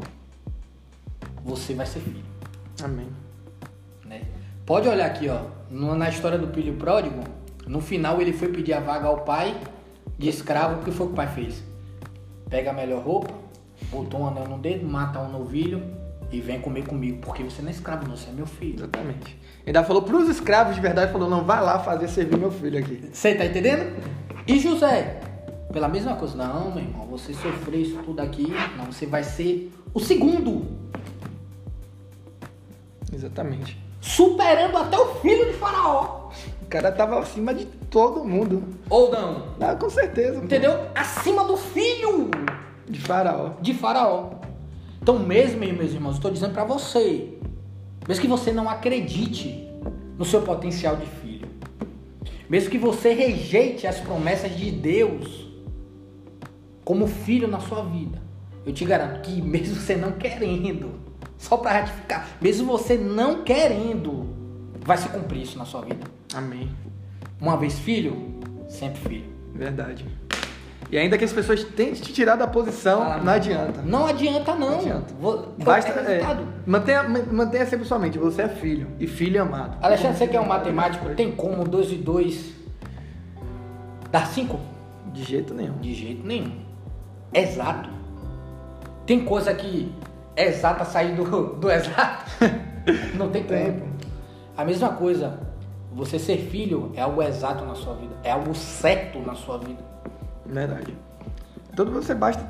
Você 1.43 1.73
vai 1.73 1.88
ser 1.88 1.99
filho 2.01 2.23
Amém. 2.84 3.08
né? 4.06 4.21
Pode 4.67 4.88
olhar 4.88 5.08
aqui, 5.08 5.29
ó, 5.29 5.45
na 5.71 6.10
história 6.10 6.38
do 6.38 6.53
filho 6.53 6.75
pródigo, 6.75 7.23
no 7.67 7.82
final 7.82 8.21
ele 8.21 8.34
foi 8.34 8.49
pedir 8.49 8.73
a 8.73 8.80
vaga 8.80 9.08
ao 9.08 9.21
pai 9.21 9.56
de 10.17 10.30
escravo, 10.30 10.82
o 10.82 10.84
que 10.84 10.91
foi 10.91 11.08
que 11.08 11.13
o 11.13 11.15
pai 11.15 11.28
fez? 11.28 11.63
Pega 12.49 12.71
a 12.71 12.73
melhor 12.73 13.04
roupa, 13.04 13.34
botou 13.89 14.21
um 14.21 14.28
anel 14.28 14.47
no 14.47 14.58
dedo, 14.58 14.86
mata 14.88 15.19
um 15.19 15.32
novilho 15.32 15.82
e 16.32 16.39
vem 16.41 16.60
comer 16.60 16.86
comigo, 16.86 17.19
porque 17.21 17.43
você 17.43 17.62
não 17.62 17.69
é 17.69 17.71
escravo, 17.71 18.08
não, 18.08 18.15
você 18.15 18.30
é 18.30 18.34
meu 18.34 18.45
filho. 18.45 18.80
Exatamente. 18.80 19.38
Ainda 19.65 19.84
falou 19.84 20.02
pros 20.02 20.28
escravos 20.28 20.76
de 20.76 20.82
verdade, 20.82 21.12
falou, 21.12 21.30
não, 21.30 21.43
vai 21.43 21.62
lá 21.62 21.80
fazer 21.80 22.08
servir 22.08 22.38
meu 22.38 22.52
filho 22.52 22.80
aqui. 22.80 23.10
Você 23.12 23.36
tá 23.36 23.45
entendendo? 23.45 23.95
E 24.47 24.60
José? 24.60 25.21
Pela 25.71 25.88
mesma 25.88 26.15
coisa, 26.15 26.36
não, 26.36 26.71
meu 26.71 26.84
irmão, 26.84 27.08
você 27.08 27.34
sofreu 27.34 27.82
isso 27.82 27.97
tudo 28.04 28.19
aqui, 28.19 28.54
não, 28.78 28.86
você 28.86 29.06
vai 29.06 29.23
ser 29.23 29.71
o 29.93 29.99
segundo, 29.99 30.65
Exatamente. 33.12 33.80
superando 34.02 34.78
até 34.78 34.97
o 34.97 35.15
filho 35.15 35.45
de 35.45 35.54
faraó. 35.54 36.30
Cara 36.73 36.91
tava 36.91 37.19
acima 37.19 37.53
de 37.53 37.65
todo 37.65 38.25
mundo. 38.25 38.63
Ou 38.89 39.12
não? 39.12 39.43
Ah, 39.62 39.75
com 39.75 39.91
certeza. 39.91 40.39
pô. 40.39 40.45
Entendeu? 40.45 40.71
Acima 40.95 41.43
do 41.43 41.55
filho. 41.55 42.31
De 42.89 42.99
faraó. 42.99 43.51
de 43.62 43.75
Faraó. 43.75 44.31
Então, 44.99 45.19
mesmo, 45.19 45.59
meus 45.59 45.93
irmãos, 45.93 46.15
estou 46.15 46.31
dizendo 46.31 46.51
para 46.51 46.63
você, 46.63 47.38
mesmo 48.07 48.21
que 48.23 48.27
você 48.27 48.51
não 48.51 48.67
acredite 48.67 49.69
no 50.17 50.25
seu 50.25 50.41
potencial 50.41 50.95
de 50.95 51.05
filho, 51.05 51.47
mesmo 52.49 52.71
que 52.71 52.79
você 52.79 53.13
rejeite 53.13 53.86
as 53.86 53.99
promessas 53.99 54.57
de 54.57 54.71
Deus 54.71 55.47
como 56.83 57.05
filho 57.05 57.47
na 57.47 57.59
sua 57.59 57.83
vida, 57.83 58.19
eu 58.65 58.73
te 58.73 58.83
garanto 58.83 59.21
que 59.21 59.39
mesmo 59.43 59.75
você 59.75 59.95
não 59.95 60.13
querendo, 60.13 60.89
só 61.38 61.55
para 61.55 61.81
ratificar, 61.81 62.27
mesmo 62.41 62.65
você 62.65 62.97
não 62.97 63.43
querendo, 63.43 64.42
vai 64.83 64.97
se 64.97 65.09
cumprir 65.09 65.41
isso 65.43 65.57
na 65.57 65.65
sua 65.65 65.81
vida. 65.81 66.05
Amém. 66.33 66.69
Uma 67.39 67.57
vez 67.57 67.77
filho, 67.79 68.39
sempre 68.69 68.99
filho. 69.01 69.25
Verdade. 69.53 70.05
E 70.91 70.97
ainda 70.97 71.17
que 71.17 71.23
as 71.25 71.33
pessoas 71.33 71.63
tentem 71.63 71.95
te 71.95 72.13
tirar 72.13 72.35
da 72.35 72.45
posição, 72.47 73.01
Ah, 73.01 73.17
não 73.17 73.33
adianta. 73.33 73.81
Não 73.81 74.05
adianta, 74.05 74.53
não. 74.53 74.69
Não 74.71 74.79
adianta. 74.79 75.13
Vou- 75.19 75.53
Basta, 75.63 75.89
é 75.91 76.21
é, 76.21 76.37
mantenha, 76.67 77.03
mantenha 77.03 77.65
sempre 77.65 77.85
sua 77.85 77.97
mente, 77.97 78.19
você 78.19 78.43
é 78.43 78.47
filho 78.49 78.87
e 78.99 79.07
filho 79.07 79.41
amado. 79.41 79.77
Alexandre, 79.81 80.17
você 80.17 80.27
que 80.27 80.37
é 80.37 80.39
um 80.39 80.45
matemático, 80.47 81.09
tem 81.15 81.31
como 81.31 81.63
2 81.63 81.91
e 81.93 81.95
2 81.95 82.53
dar 84.11 84.27
5? 84.27 84.59
De 85.13 85.23
jeito 85.23 85.53
nenhum. 85.53 85.77
De 85.79 85.93
jeito 85.93 86.25
nenhum. 86.25 86.61
Exato. 87.33 87.89
Tem 89.05 89.23
coisa 89.25 89.53
que 89.53 89.91
é 90.35 90.47
exata 90.47 90.85
sair 90.85 91.15
do, 91.15 91.53
do 91.55 91.71
exato? 91.71 92.25
Não 93.17 93.29
tem 93.29 93.43
Tem, 93.43 93.79
como. 93.79 93.92
A 94.55 94.63
mesma 94.63 94.89
coisa, 94.89 95.39
você 95.91 96.19
ser 96.19 96.37
filho 96.37 96.91
é 96.95 97.01
algo 97.01 97.21
exato 97.21 97.65
na 97.65 97.75
sua 97.75 97.95
vida, 97.95 98.13
é 98.23 98.31
algo 98.31 98.53
certo 98.53 99.19
na 99.19 99.33
sua 99.33 99.57
vida. 99.57 99.83
Verdade. 100.45 100.95
Então 101.71 101.85
você 101.85 102.13
basta 102.13 102.45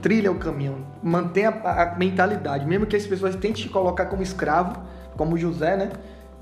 trilha 0.00 0.32
o 0.32 0.36
caminho, 0.36 0.84
mantenha 1.02 1.50
a, 1.64 1.82
a 1.82 1.94
mentalidade, 1.96 2.66
mesmo 2.66 2.86
que 2.86 2.96
as 2.96 3.06
pessoas 3.06 3.34
tentem 3.34 3.52
te 3.52 3.68
colocar 3.68 4.06
como 4.06 4.22
escravo, 4.22 4.82
como 5.16 5.36
José, 5.36 5.76
né? 5.76 5.92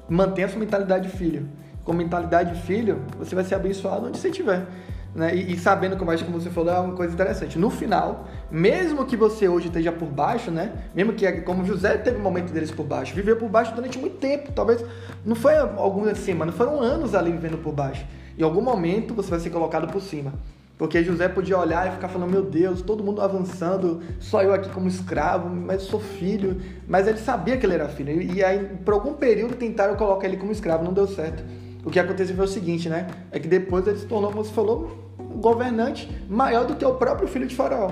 Mantenha 0.08 0.46
a 0.46 0.50
sua 0.50 0.58
mentalidade 0.58 1.10
de 1.10 1.16
filho. 1.16 1.48
Com 1.84 1.92
mentalidade 1.92 2.54
de 2.54 2.62
filho, 2.62 3.02
você 3.18 3.34
vai 3.34 3.44
ser 3.44 3.54
abençoado 3.54 4.06
onde 4.06 4.18
você 4.18 4.28
estiver. 4.28 4.66
Né? 5.14 5.34
E, 5.34 5.54
e 5.54 5.58
sabendo, 5.58 5.96
como 5.96 6.10
acho 6.10 6.24
que 6.24 6.30
você 6.30 6.50
falou, 6.50 6.72
é 6.72 6.78
uma 6.78 6.94
coisa 6.94 7.12
interessante. 7.12 7.58
No 7.58 7.70
final, 7.70 8.28
mesmo 8.50 9.04
que 9.04 9.16
você 9.16 9.48
hoje 9.48 9.66
esteja 9.66 9.90
por 9.90 10.06
baixo, 10.06 10.50
né? 10.50 10.72
Mesmo 10.94 11.12
que, 11.12 11.30
como 11.42 11.64
José 11.64 11.98
teve 11.98 12.18
um 12.18 12.22
momento 12.22 12.52
deles 12.52 12.70
por 12.70 12.86
baixo, 12.86 13.14
viveu 13.14 13.36
por 13.36 13.48
baixo 13.48 13.74
durante 13.74 13.98
muito 13.98 14.18
tempo. 14.18 14.52
Talvez 14.52 14.84
não 15.24 15.34
foi 15.34 15.56
algumas 15.56 16.18
semanas, 16.18 16.54
foram 16.54 16.80
anos 16.80 17.14
ali 17.14 17.32
vivendo 17.32 17.58
por 17.58 17.72
baixo. 17.72 18.04
Em 18.38 18.42
algum 18.42 18.62
momento 18.62 19.12
você 19.14 19.30
vai 19.30 19.40
ser 19.40 19.50
colocado 19.50 19.90
por 19.92 20.00
cima. 20.00 20.32
Porque 20.78 21.04
José 21.04 21.28
podia 21.28 21.58
olhar 21.58 21.88
e 21.88 21.90
ficar 21.90 22.08
falando, 22.08 22.30
meu 22.30 22.42
Deus, 22.42 22.80
todo 22.80 23.04
mundo 23.04 23.20
avançando, 23.20 24.00
só 24.18 24.42
eu 24.42 24.54
aqui 24.54 24.70
como 24.70 24.88
escravo, 24.88 25.50
mas 25.50 25.82
sou 25.82 26.00
filho. 26.00 26.58
Mas 26.88 27.06
ele 27.06 27.18
sabia 27.18 27.58
que 27.58 27.66
ele 27.66 27.74
era 27.74 27.86
filho. 27.86 28.22
E 28.22 28.42
aí, 28.42 28.78
por 28.82 28.94
algum 28.94 29.12
período, 29.12 29.56
tentaram 29.56 29.94
colocar 29.94 30.26
ele 30.26 30.38
como 30.38 30.50
escravo, 30.50 30.82
não 30.82 30.94
deu 30.94 31.06
certo. 31.06 31.44
O 31.84 31.90
que 31.90 31.98
aconteceu 31.98 32.34
foi 32.34 32.46
o 32.46 32.48
seguinte, 32.48 32.88
né? 32.88 33.08
É 33.30 33.38
que 33.38 33.46
depois 33.46 33.86
ele 33.86 33.98
se 33.98 34.06
tornou, 34.06 34.30
como 34.30 34.42
você 34.42 34.52
falou, 34.52 34.99
governante 35.20 36.10
maior 36.28 36.66
do 36.66 36.74
que 36.74 36.84
o 36.84 36.94
próprio 36.94 37.28
filho 37.28 37.46
de 37.46 37.54
Faraó. 37.54 37.90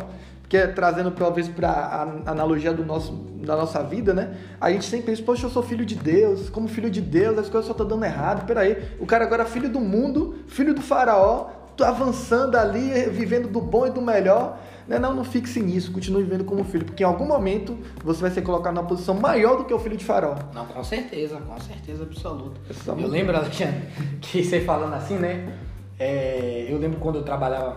Porque 0.49 0.67
trazendo 0.69 1.11
talvez 1.11 1.47
para 1.47 1.69
a 1.69 2.31
analogia 2.31 2.73
do 2.73 2.83
nosso, 2.83 3.12
da 3.12 3.55
nossa 3.55 3.83
vida, 3.83 4.14
né? 4.14 4.35
A 4.59 4.71
gente 4.71 4.87
sempre 4.87 5.07
pensa, 5.07 5.23
poxa, 5.23 5.45
eu 5.45 5.51
sou 5.51 5.62
filho 5.62 5.85
de 5.85 5.95
Deus, 5.95 6.49
como 6.49 6.67
filho 6.69 6.91
de 6.91 7.03
Deus, 7.03 7.38
as 7.38 7.51
coisas 7.51 7.67
só 7.67 7.73
estão 7.73 7.87
dando 7.87 8.03
errado. 8.07 8.47
Peraí, 8.47 8.83
o 8.99 9.05
cara 9.05 9.27
agora 9.27 9.43
é 9.43 9.47
filho 9.47 9.69
do 9.69 9.79
mundo, 9.79 10.37
filho 10.47 10.73
do 10.73 10.81
faraó, 10.81 11.51
tô 11.77 11.85
avançando 11.85 12.57
ali, 12.57 12.91
vivendo 13.11 13.47
do 13.47 13.61
bom 13.61 13.87
e 13.87 13.91
do 13.91 14.01
melhor. 14.01 14.59
Né? 14.88 14.99
Não, 14.99 15.14
não 15.14 15.23
fixe 15.23 15.61
nisso, 15.61 15.93
continue 15.93 16.23
vivendo 16.23 16.45
como 16.45 16.64
filho, 16.64 16.87
porque 16.87 17.03
em 17.03 17.07
algum 17.07 17.27
momento 17.27 17.77
você 18.03 18.23
vai 18.23 18.31
ser 18.31 18.41
colocado 18.41 18.75
numa 18.75 18.87
posição 18.87 19.14
maior 19.14 19.59
do 19.59 19.64
que 19.67 19.75
o 19.75 19.79
filho 19.79 19.99
de 19.99 20.05
faraó. 20.05 20.35
Não, 20.55 20.64
com 20.64 20.83
certeza, 20.83 21.37
com 21.37 21.61
certeza 21.61 22.05
absoluta. 22.05 22.59
Essa 22.71 22.93
Eu 22.93 23.07
lembro, 23.07 23.37
Alexandre, 23.37 23.83
que 24.23 24.43
você 24.43 24.62
falando 24.62 24.95
assim, 24.95 25.19
né? 25.19 25.59
É, 25.99 26.67
eu 26.69 26.79
lembro 26.79 27.01
quando 27.01 27.17
eu 27.17 27.23
trabalhava 27.23 27.77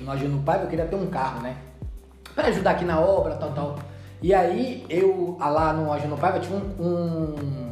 no 0.00 0.10
Agino 0.10 0.42
Pai, 0.42 0.62
eu 0.62 0.66
queria 0.66 0.86
ter 0.86 0.96
um 0.96 1.06
carro, 1.06 1.40
né? 1.40 1.56
Pra 2.34 2.48
ajudar 2.48 2.72
aqui 2.72 2.84
na 2.84 3.00
obra, 3.00 3.36
tal, 3.36 3.52
tal. 3.52 3.78
E 4.20 4.34
aí, 4.34 4.84
eu, 4.90 5.36
lá 5.38 5.72
no 5.72 5.92
Agino 5.92 6.16
Pai, 6.16 6.36
eu 6.36 6.40
tinha 6.40 6.58
um, 6.58 6.84
um 6.84 7.68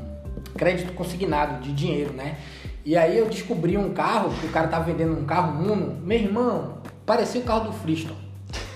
crédito 0.57 0.93
consignado 0.93 1.61
de 1.61 1.73
dinheiro, 1.73 2.13
né? 2.13 2.37
E 2.85 2.97
aí 2.97 3.19
eu 3.19 3.27
descobri 3.27 3.77
um 3.77 3.93
carro, 3.93 4.31
que 4.41 4.47
o 4.47 4.51
cara 4.51 4.69
tava 4.69 4.85
vendendo 4.85 5.19
um 5.19 5.25
carro 5.25 5.61
Uno. 5.61 5.97
Meu 6.03 6.19
irmão, 6.19 6.79
parecia 7.05 7.41
o 7.41 7.45
carro 7.45 7.65
do 7.65 7.73
Freestone. 7.73 8.27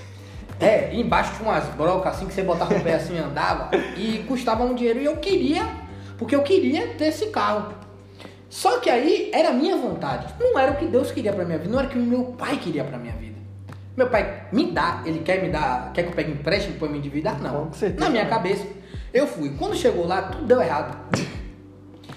É, 0.59 0.95
embaixo 0.95 1.36
tinha 1.36 1.49
umas 1.49 1.64
brocas 1.74 2.16
assim 2.16 2.26
que 2.26 2.34
você 2.34 2.43
botava 2.43 2.74
o 2.74 2.80
pé 2.82 2.97
assim 2.97 3.14
e 3.14 3.18
andava 3.18 3.70
e 3.97 4.22
custava 4.28 4.62
um 4.62 4.74
dinheiro 4.74 5.01
e 5.01 5.07
eu 5.07 5.16
queria, 5.16 5.66
porque 6.18 6.36
eu 6.36 6.43
queria 6.43 6.88
ter 6.88 7.07
esse 7.07 7.28
carro. 7.28 7.72
Só 8.51 8.80
que 8.80 8.90
aí 8.90 9.30
era 9.32 9.51
a 9.51 9.53
minha 9.53 9.76
vontade, 9.76 10.34
não 10.40 10.59
era 10.59 10.72
o 10.72 10.76
que 10.76 10.86
Deus 10.86 11.12
queria 11.12 11.32
pra 11.32 11.44
minha 11.44 11.57
vida, 11.57 11.70
não 11.70 11.78
era 11.78 11.88
o 11.88 11.90
que 11.90 11.96
meu 11.96 12.24
pai 12.24 12.59
queria 12.59 12.82
pra 12.82 12.98
minha 12.98 13.14
vida. 13.14 13.38
Meu 13.96 14.09
pai 14.09 14.48
me 14.53 14.72
dá, 14.72 15.03
ele 15.07 15.20
quer 15.20 15.40
me 15.40 15.51
dar, 15.51 15.92
quer 15.92 16.03
que 16.03 16.09
eu 16.09 16.14
pegue 16.14 16.32
empréstimo 16.32 16.76
eu 16.80 16.90
me 16.90 16.98
endividar? 16.98 17.40
Não. 17.40 17.66
Com 17.66 17.72
certeza. 17.72 18.05
Na 18.05 18.11
minha 18.11 18.26
cabeça. 18.26 18.66
Eu 19.14 19.26
fui. 19.26 19.51
Quando 19.57 19.76
chegou 19.76 20.07
lá, 20.07 20.22
tudo 20.22 20.46
deu 20.46 20.61
errado. 20.61 20.98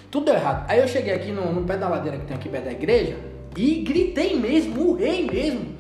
Tudo 0.10 0.26
deu 0.26 0.36
errado. 0.36 0.66
Aí 0.70 0.80
eu 0.80 0.88
cheguei 0.88 1.14
aqui 1.14 1.32
no, 1.32 1.52
no 1.52 1.64
pé 1.66 1.78
da 1.78 1.88
ladeira 1.88 2.18
que 2.18 2.26
tem 2.26 2.36
aqui 2.36 2.50
perto 2.50 2.66
da 2.66 2.72
igreja 2.72 3.18
e 3.56 3.82
gritei 3.82 4.36
mesmo, 4.36 4.90
urrei 4.90 5.26
mesmo. 5.30 5.78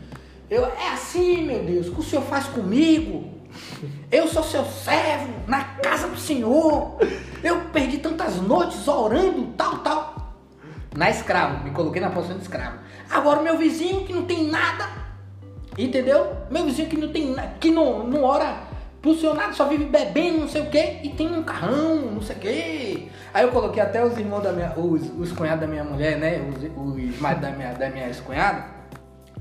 Eu, 0.49 0.65
é 0.65 0.89
assim, 0.93 1.45
meu 1.45 1.63
Deus, 1.63 1.87
o 1.87 1.93
que 1.93 1.99
o 1.99 2.03
senhor 2.03 2.23
faz 2.23 2.45
comigo? 2.45 3.31
Eu 4.11 4.27
sou 4.27 4.43
seu 4.43 4.65
servo 4.65 5.33
na 5.47 5.63
casa 5.63 6.07
do 6.07 6.17
Senhor. 6.17 6.97
Eu 7.43 7.61
perdi 7.71 7.97
tantas 7.97 8.37
noites 8.37 8.87
orando, 8.87 9.47
tal, 9.57 9.79
tal. 9.79 10.22
Na 10.95 11.09
escravo, 11.09 11.63
me 11.63 11.71
coloquei 11.71 12.01
na 12.01 12.09
posição 12.09 12.37
de 12.37 12.43
escravo. 12.43 12.77
Agora 13.09 13.41
meu 13.41 13.57
vizinho 13.57 14.05
que 14.05 14.13
não 14.13 14.25
tem 14.25 14.47
nada, 14.47 14.87
entendeu? 15.77 16.35
Meu 16.51 16.65
vizinho 16.65 16.87
que 16.87 16.97
não 16.97 17.09
tem 17.09 17.35
que 17.59 17.71
não, 17.71 18.07
não 18.07 18.23
ora 18.23 18.73
pro 19.01 19.13
Senhor 19.13 19.35
nada, 19.35 19.51
só 19.51 19.67
vive 19.67 19.83
bebendo, 19.83 20.39
não 20.39 20.47
sei 20.47 20.61
o 20.61 20.69
quê, 20.69 20.99
e 21.03 21.09
tem 21.09 21.27
um 21.27 21.43
carrão, 21.43 21.97
não 22.13 22.21
sei 22.21 22.35
o 22.37 22.39
quê. 22.39 23.07
Aí 23.33 23.43
eu 23.43 23.51
coloquei 23.51 23.83
até 23.83 24.03
os 24.03 24.17
irmãos 24.17 24.41
da 24.41 24.53
minha, 24.53 24.73
os, 24.77 25.09
os 25.19 25.31
cunhados 25.33 25.59
da 25.59 25.67
minha 25.67 25.83
mulher, 25.83 26.17
né? 26.17 26.39
Os, 26.49 27.11
os 27.11 27.19
maridos 27.19 27.41
da 27.41 27.51
minha, 27.51 27.73
da 27.73 27.89
minha 27.89 28.07
ex-cunhada, 28.07 28.65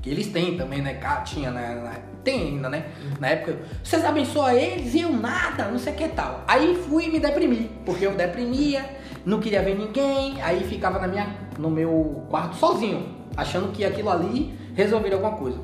que 0.01 0.09
eles 0.09 0.27
têm 0.27 0.57
também, 0.57 0.81
né? 0.81 0.99
Tinha, 1.23 1.49
né? 1.49 2.01
Tem 2.25 2.41
ainda, 2.41 2.69
né? 2.69 2.87
Na 3.21 3.29
época, 3.29 3.59
vocês 3.81 4.03
abençoam 4.03 4.51
eles 4.51 4.93
e 4.95 5.01
eu 5.01 5.13
nada, 5.13 5.65
não 5.69 5.79
sei 5.79 5.93
o 5.93 5.95
que 5.95 6.09
tal. 6.09 6.43
Aí 6.45 6.75
fui 6.89 7.07
me 7.07 7.21
deprimir, 7.21 7.69
porque 7.85 8.05
eu 8.05 8.11
deprimia, 8.15 8.83
não 9.25 9.39
queria 9.39 9.61
ver 9.61 9.77
ninguém, 9.77 10.41
aí 10.41 10.65
ficava 10.65 10.99
na 10.99 11.07
minha, 11.07 11.25
no 11.57 11.69
meu 11.69 12.23
quarto 12.29 12.55
sozinho, 12.55 13.05
achando 13.35 13.71
que 13.71 13.85
aquilo 13.85 14.09
ali 14.09 14.53
resolveria 14.75 15.17
alguma 15.17 15.37
coisa. 15.37 15.59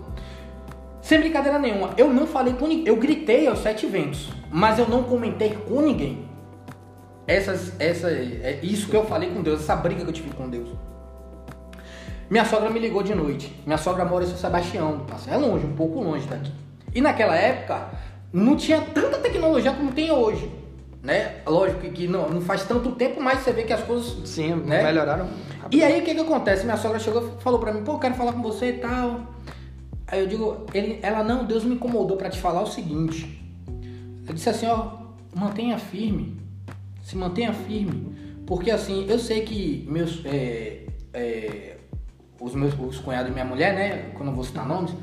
Sem 1.02 1.20
brincadeira 1.20 1.58
nenhuma, 1.58 1.92
eu 1.98 2.14
não 2.14 2.28
falei 2.28 2.54
com 2.54 2.68
ninguém, 2.68 2.88
eu 2.88 2.98
gritei 2.98 3.48
aos 3.48 3.60
sete 3.60 3.86
ventos, 3.88 4.30
mas 4.52 4.78
eu 4.78 4.88
não 4.88 5.04
comentei 5.04 5.52
com 5.68 5.82
ninguém. 5.82 6.28
Essas, 7.26 7.80
essa, 7.80 8.10
é 8.10 8.60
isso 8.64 8.90
que 8.90 8.96
eu 8.96 9.06
falei 9.06 9.30
com 9.30 9.42
Deus, 9.42 9.62
essa 9.62 9.76
briga 9.76 10.04
que 10.04 10.10
eu 10.10 10.14
tive 10.14 10.32
com 10.32 10.50
Deus. 10.50 10.70
Minha 12.30 12.46
sogra 12.46 12.70
me 12.70 12.80
ligou 12.80 13.02
de 13.02 13.16
noite. 13.16 13.52
Minha 13.66 13.78
sogra 13.78 14.06
mora 14.06 14.24
em 14.24 14.28
São 14.28 14.38
Sebastião, 14.38 15.06
é 15.28 15.36
longe, 15.36 15.66
um 15.66 15.76
pouco 15.76 16.00
longe 16.00 16.28
daqui. 16.28 16.52
E 16.94 17.02
naquela 17.02 17.36
época 17.36 17.90
não 18.32 18.56
tinha 18.56 18.82
tanta 18.82 19.18
tecnologia 19.18 19.72
como 19.72 19.92
tem 19.92 20.12
hoje. 20.12 20.52
Né? 21.02 21.42
Lógico 21.46 21.80
que 21.92 22.08
não, 22.08 22.30
não 22.30 22.42
faz 22.42 22.66
tanto 22.66 22.92
tempo, 22.92 23.22
mas 23.22 23.40
você 23.40 23.54
vê 23.54 23.64
que 23.64 23.72
as 23.72 23.84
coisas. 23.84 24.28
Sim, 24.28 24.56
né? 24.56 24.84
melhoraram. 24.84 25.30
E 25.72 25.84
aí 25.84 26.02
o 26.02 26.04
que, 26.04 26.14
que 26.14 26.20
acontece? 26.20 26.66
Minha 26.66 26.78
sogra 26.78 27.00
chegou 27.00 27.38
falou 27.40 27.60
pra 27.60 27.72
mim, 27.72 27.84
pô, 27.84 27.98
quero 27.98 28.16
falar 28.16 28.34
com 28.34 28.42
você 28.42 28.70
e 28.72 28.74
tal. 28.74 29.22
Aí 30.08 30.20
eu 30.20 30.28
digo, 30.28 30.66
ele, 30.74 31.00
ela, 31.02 31.24
não, 31.24 31.46
Deus 31.46 31.64
me 31.64 31.76
incomodou 31.76 32.18
para 32.18 32.30
te 32.30 32.40
falar 32.40 32.62
o 32.62 32.68
seguinte. 32.68 33.42
Eu 34.28 34.34
disse 34.34 34.50
assim, 34.50 34.68
ó, 34.68 34.98
mantenha 35.34 35.78
firme. 35.78 36.38
Se 37.04 37.16
mantenha 37.16 37.54
firme. 37.54 38.16
Porque 38.46 38.72
assim, 38.72 39.06
eu 39.08 39.20
sei 39.20 39.42
que 39.42 39.88
meus. 39.90 40.22
É, 40.26 40.86
é, 41.14 41.78
os 42.40 42.56
meus 42.56 42.74
os 42.80 42.98
cunhados 43.00 43.30
e 43.30 43.34
minha 43.34 43.46
mulher, 43.46 43.74
né? 43.74 44.12
Quando 44.16 44.30
eu 44.30 44.36
vou 44.36 44.44
citar 44.44 44.68
nomes, 44.68 44.94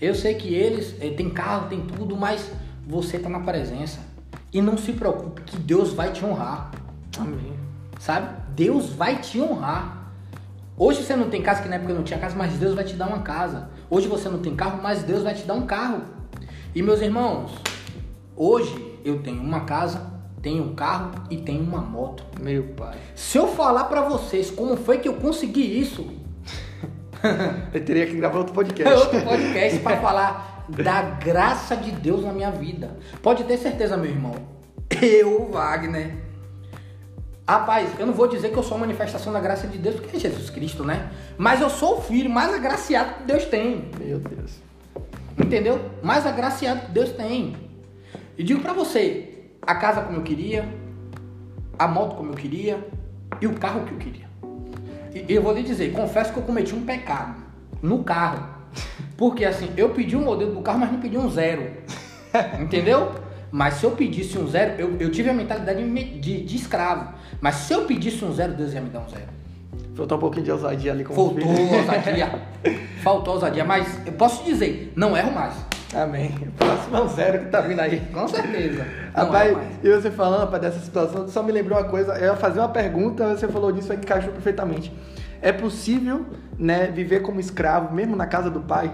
eu 0.00 0.14
sei 0.14 0.34
que 0.34 0.54
eles 0.54 0.94
é, 1.00 1.10
têm 1.10 1.30
carro, 1.30 1.68
tem 1.68 1.80
tudo, 1.80 2.16
mas 2.16 2.50
você 2.86 3.18
tá 3.18 3.28
na 3.28 3.40
presença. 3.40 4.00
E 4.54 4.62
não 4.62 4.78
se 4.78 4.92
preocupe 4.92 5.42
que 5.42 5.56
Deus 5.56 5.92
vai 5.92 6.12
te 6.12 6.24
honrar. 6.24 6.70
Amém. 7.18 7.54
Sabe? 7.98 8.28
Deus 8.54 8.90
vai 8.90 9.20
te 9.20 9.40
honrar. 9.40 10.12
Hoje 10.76 11.02
você 11.02 11.16
não 11.16 11.28
tem 11.28 11.42
casa, 11.42 11.60
que 11.60 11.68
na 11.68 11.74
época 11.74 11.90
eu 11.90 11.96
não 11.96 12.04
tinha 12.04 12.20
casa, 12.20 12.36
mas 12.36 12.52
Deus 12.52 12.72
vai 12.72 12.84
te 12.84 12.94
dar 12.94 13.08
uma 13.08 13.18
casa. 13.18 13.68
Hoje 13.90 14.06
você 14.06 14.28
não 14.28 14.38
tem 14.38 14.54
carro, 14.54 14.80
mas 14.80 15.02
Deus 15.02 15.24
vai 15.24 15.34
te 15.34 15.42
dar 15.42 15.54
um 15.54 15.66
carro. 15.66 16.02
E 16.72 16.80
meus 16.82 17.00
irmãos, 17.00 17.50
hoje 18.36 19.00
eu 19.04 19.20
tenho 19.22 19.42
uma 19.42 19.62
casa, 19.62 20.08
tenho 20.40 20.62
um 20.62 20.74
carro 20.76 21.10
e 21.28 21.36
tenho 21.38 21.62
uma 21.64 21.80
moto. 21.80 22.24
Meu 22.40 22.62
pai. 22.62 22.96
Se 23.16 23.36
eu 23.36 23.48
falar 23.48 23.84
para 23.84 24.02
vocês 24.02 24.52
como 24.52 24.76
foi 24.76 24.98
que 24.98 25.08
eu 25.08 25.14
consegui 25.14 25.80
isso, 25.80 26.06
eu 27.74 27.84
teria 27.84 28.06
que 28.06 28.14
gravar 28.14 28.38
outro 28.38 28.54
podcast. 28.54 28.94
outro 29.02 29.20
podcast 29.22 29.80
para 29.80 29.96
falar 29.96 30.53
da 30.68 31.02
graça 31.02 31.76
de 31.76 31.90
Deus 31.90 32.24
na 32.24 32.32
minha 32.32 32.50
vida. 32.50 32.96
Pode 33.22 33.44
ter 33.44 33.58
certeza, 33.58 33.96
meu 33.96 34.10
irmão. 34.10 34.34
Eu, 35.02 35.50
Wagner, 35.50 36.24
Rapaz, 37.46 37.90
eu 37.98 38.06
não 38.06 38.14
vou 38.14 38.26
dizer 38.26 38.50
que 38.50 38.56
eu 38.56 38.62
sou 38.62 38.78
a 38.78 38.80
manifestação 38.80 39.30
da 39.30 39.38
graça 39.38 39.66
de 39.66 39.76
Deus, 39.76 39.96
porque 39.96 40.16
é 40.16 40.20
Jesus 40.20 40.48
Cristo, 40.48 40.82
né? 40.82 41.10
Mas 41.36 41.60
eu 41.60 41.68
sou 41.68 41.98
o 41.98 42.00
filho 42.00 42.30
mais 42.30 42.54
agraciado 42.54 43.16
que 43.16 43.24
Deus 43.24 43.44
tem. 43.44 43.90
Meu 44.00 44.18
Deus. 44.18 44.62
Entendeu? 45.38 45.78
Mais 46.02 46.26
agraciado 46.26 46.86
que 46.86 46.92
Deus 46.92 47.10
tem. 47.10 47.54
E 48.38 48.42
digo 48.42 48.62
para 48.62 48.72
você, 48.72 49.50
a 49.60 49.74
casa 49.74 50.00
como 50.00 50.18
eu 50.18 50.22
queria, 50.22 50.66
a 51.78 51.86
moto 51.86 52.16
como 52.16 52.30
eu 52.30 52.34
queria 52.34 52.82
e 53.38 53.46
o 53.46 53.54
carro 53.58 53.84
que 53.84 53.92
eu 53.92 53.98
queria. 53.98 54.24
E 55.14 55.34
eu 55.34 55.42
vou 55.42 55.52
lhe 55.52 55.62
dizer, 55.62 55.92
confesso 55.92 56.32
que 56.32 56.38
eu 56.38 56.44
cometi 56.44 56.74
um 56.74 56.86
pecado 56.86 57.42
no 57.82 58.02
carro. 58.02 58.54
Porque 59.16 59.44
assim, 59.44 59.70
eu 59.76 59.90
pedi 59.90 60.16
um 60.16 60.22
modelo 60.22 60.54
do 60.54 60.60
carro, 60.60 60.80
mas 60.80 60.92
não 60.92 61.00
pedi 61.00 61.16
um 61.16 61.30
zero. 61.30 61.70
Entendeu? 62.60 63.12
Mas 63.50 63.74
se 63.74 63.84
eu 63.86 63.92
pedisse 63.92 64.36
um 64.36 64.48
zero, 64.48 64.74
eu, 64.78 64.96
eu 64.98 65.12
tive 65.12 65.30
a 65.30 65.32
mentalidade 65.32 65.88
de, 66.18 66.44
de, 66.44 66.56
escravo. 66.56 67.14
Mas 67.40 67.54
se 67.54 67.72
eu 67.72 67.84
pedisse 67.84 68.24
um 68.24 68.32
zero, 68.32 68.52
Deus 68.52 68.72
ia 68.72 68.80
me 68.80 68.90
dar 68.90 69.00
um 69.00 69.08
zero. 69.08 69.28
Faltou 69.94 70.18
um 70.18 70.20
pouquinho 70.20 70.44
de 70.44 70.50
ousadia 70.50 70.90
ali 70.90 71.04
com 71.04 71.14
Faltou 71.14 71.48
ousadia. 71.48 72.42
Faltou 73.00 73.34
ousadia, 73.34 73.64
mas 73.64 74.04
eu 74.04 74.12
posso 74.14 74.42
dizer, 74.44 74.92
não 74.96 75.16
erro 75.16 75.32
mais. 75.32 75.54
Amém. 75.94 76.34
Próximo 76.56 76.96
é 76.96 77.02
um 77.02 77.08
zero 77.08 77.44
que 77.44 77.50
tá 77.50 77.60
vindo 77.60 77.78
aí. 77.78 78.00
Com 78.12 78.26
certeza. 78.26 78.84
Rapaz, 79.14 79.56
e 79.84 79.88
você 79.88 80.10
falando 80.10 80.40
rapaz, 80.40 80.60
dessa 80.60 80.80
situação, 80.80 81.28
só 81.28 81.40
me 81.40 81.52
lembrou 81.52 81.78
uma 81.78 81.88
coisa. 81.88 82.14
Eu 82.14 82.32
ia 82.32 82.36
fazer 82.36 82.58
uma 82.58 82.68
pergunta, 82.68 83.36
você 83.36 83.46
falou 83.46 83.70
disso 83.70 83.92
aí 83.92 83.98
que 83.98 84.04
encaixou 84.04 84.32
perfeitamente. 84.32 84.92
É 85.40 85.52
possível, 85.52 86.26
né, 86.58 86.86
viver 86.86 87.20
como 87.20 87.40
escravo, 87.40 87.94
mesmo 87.94 88.16
na 88.16 88.26
casa 88.26 88.50
do 88.50 88.60
pai? 88.60 88.90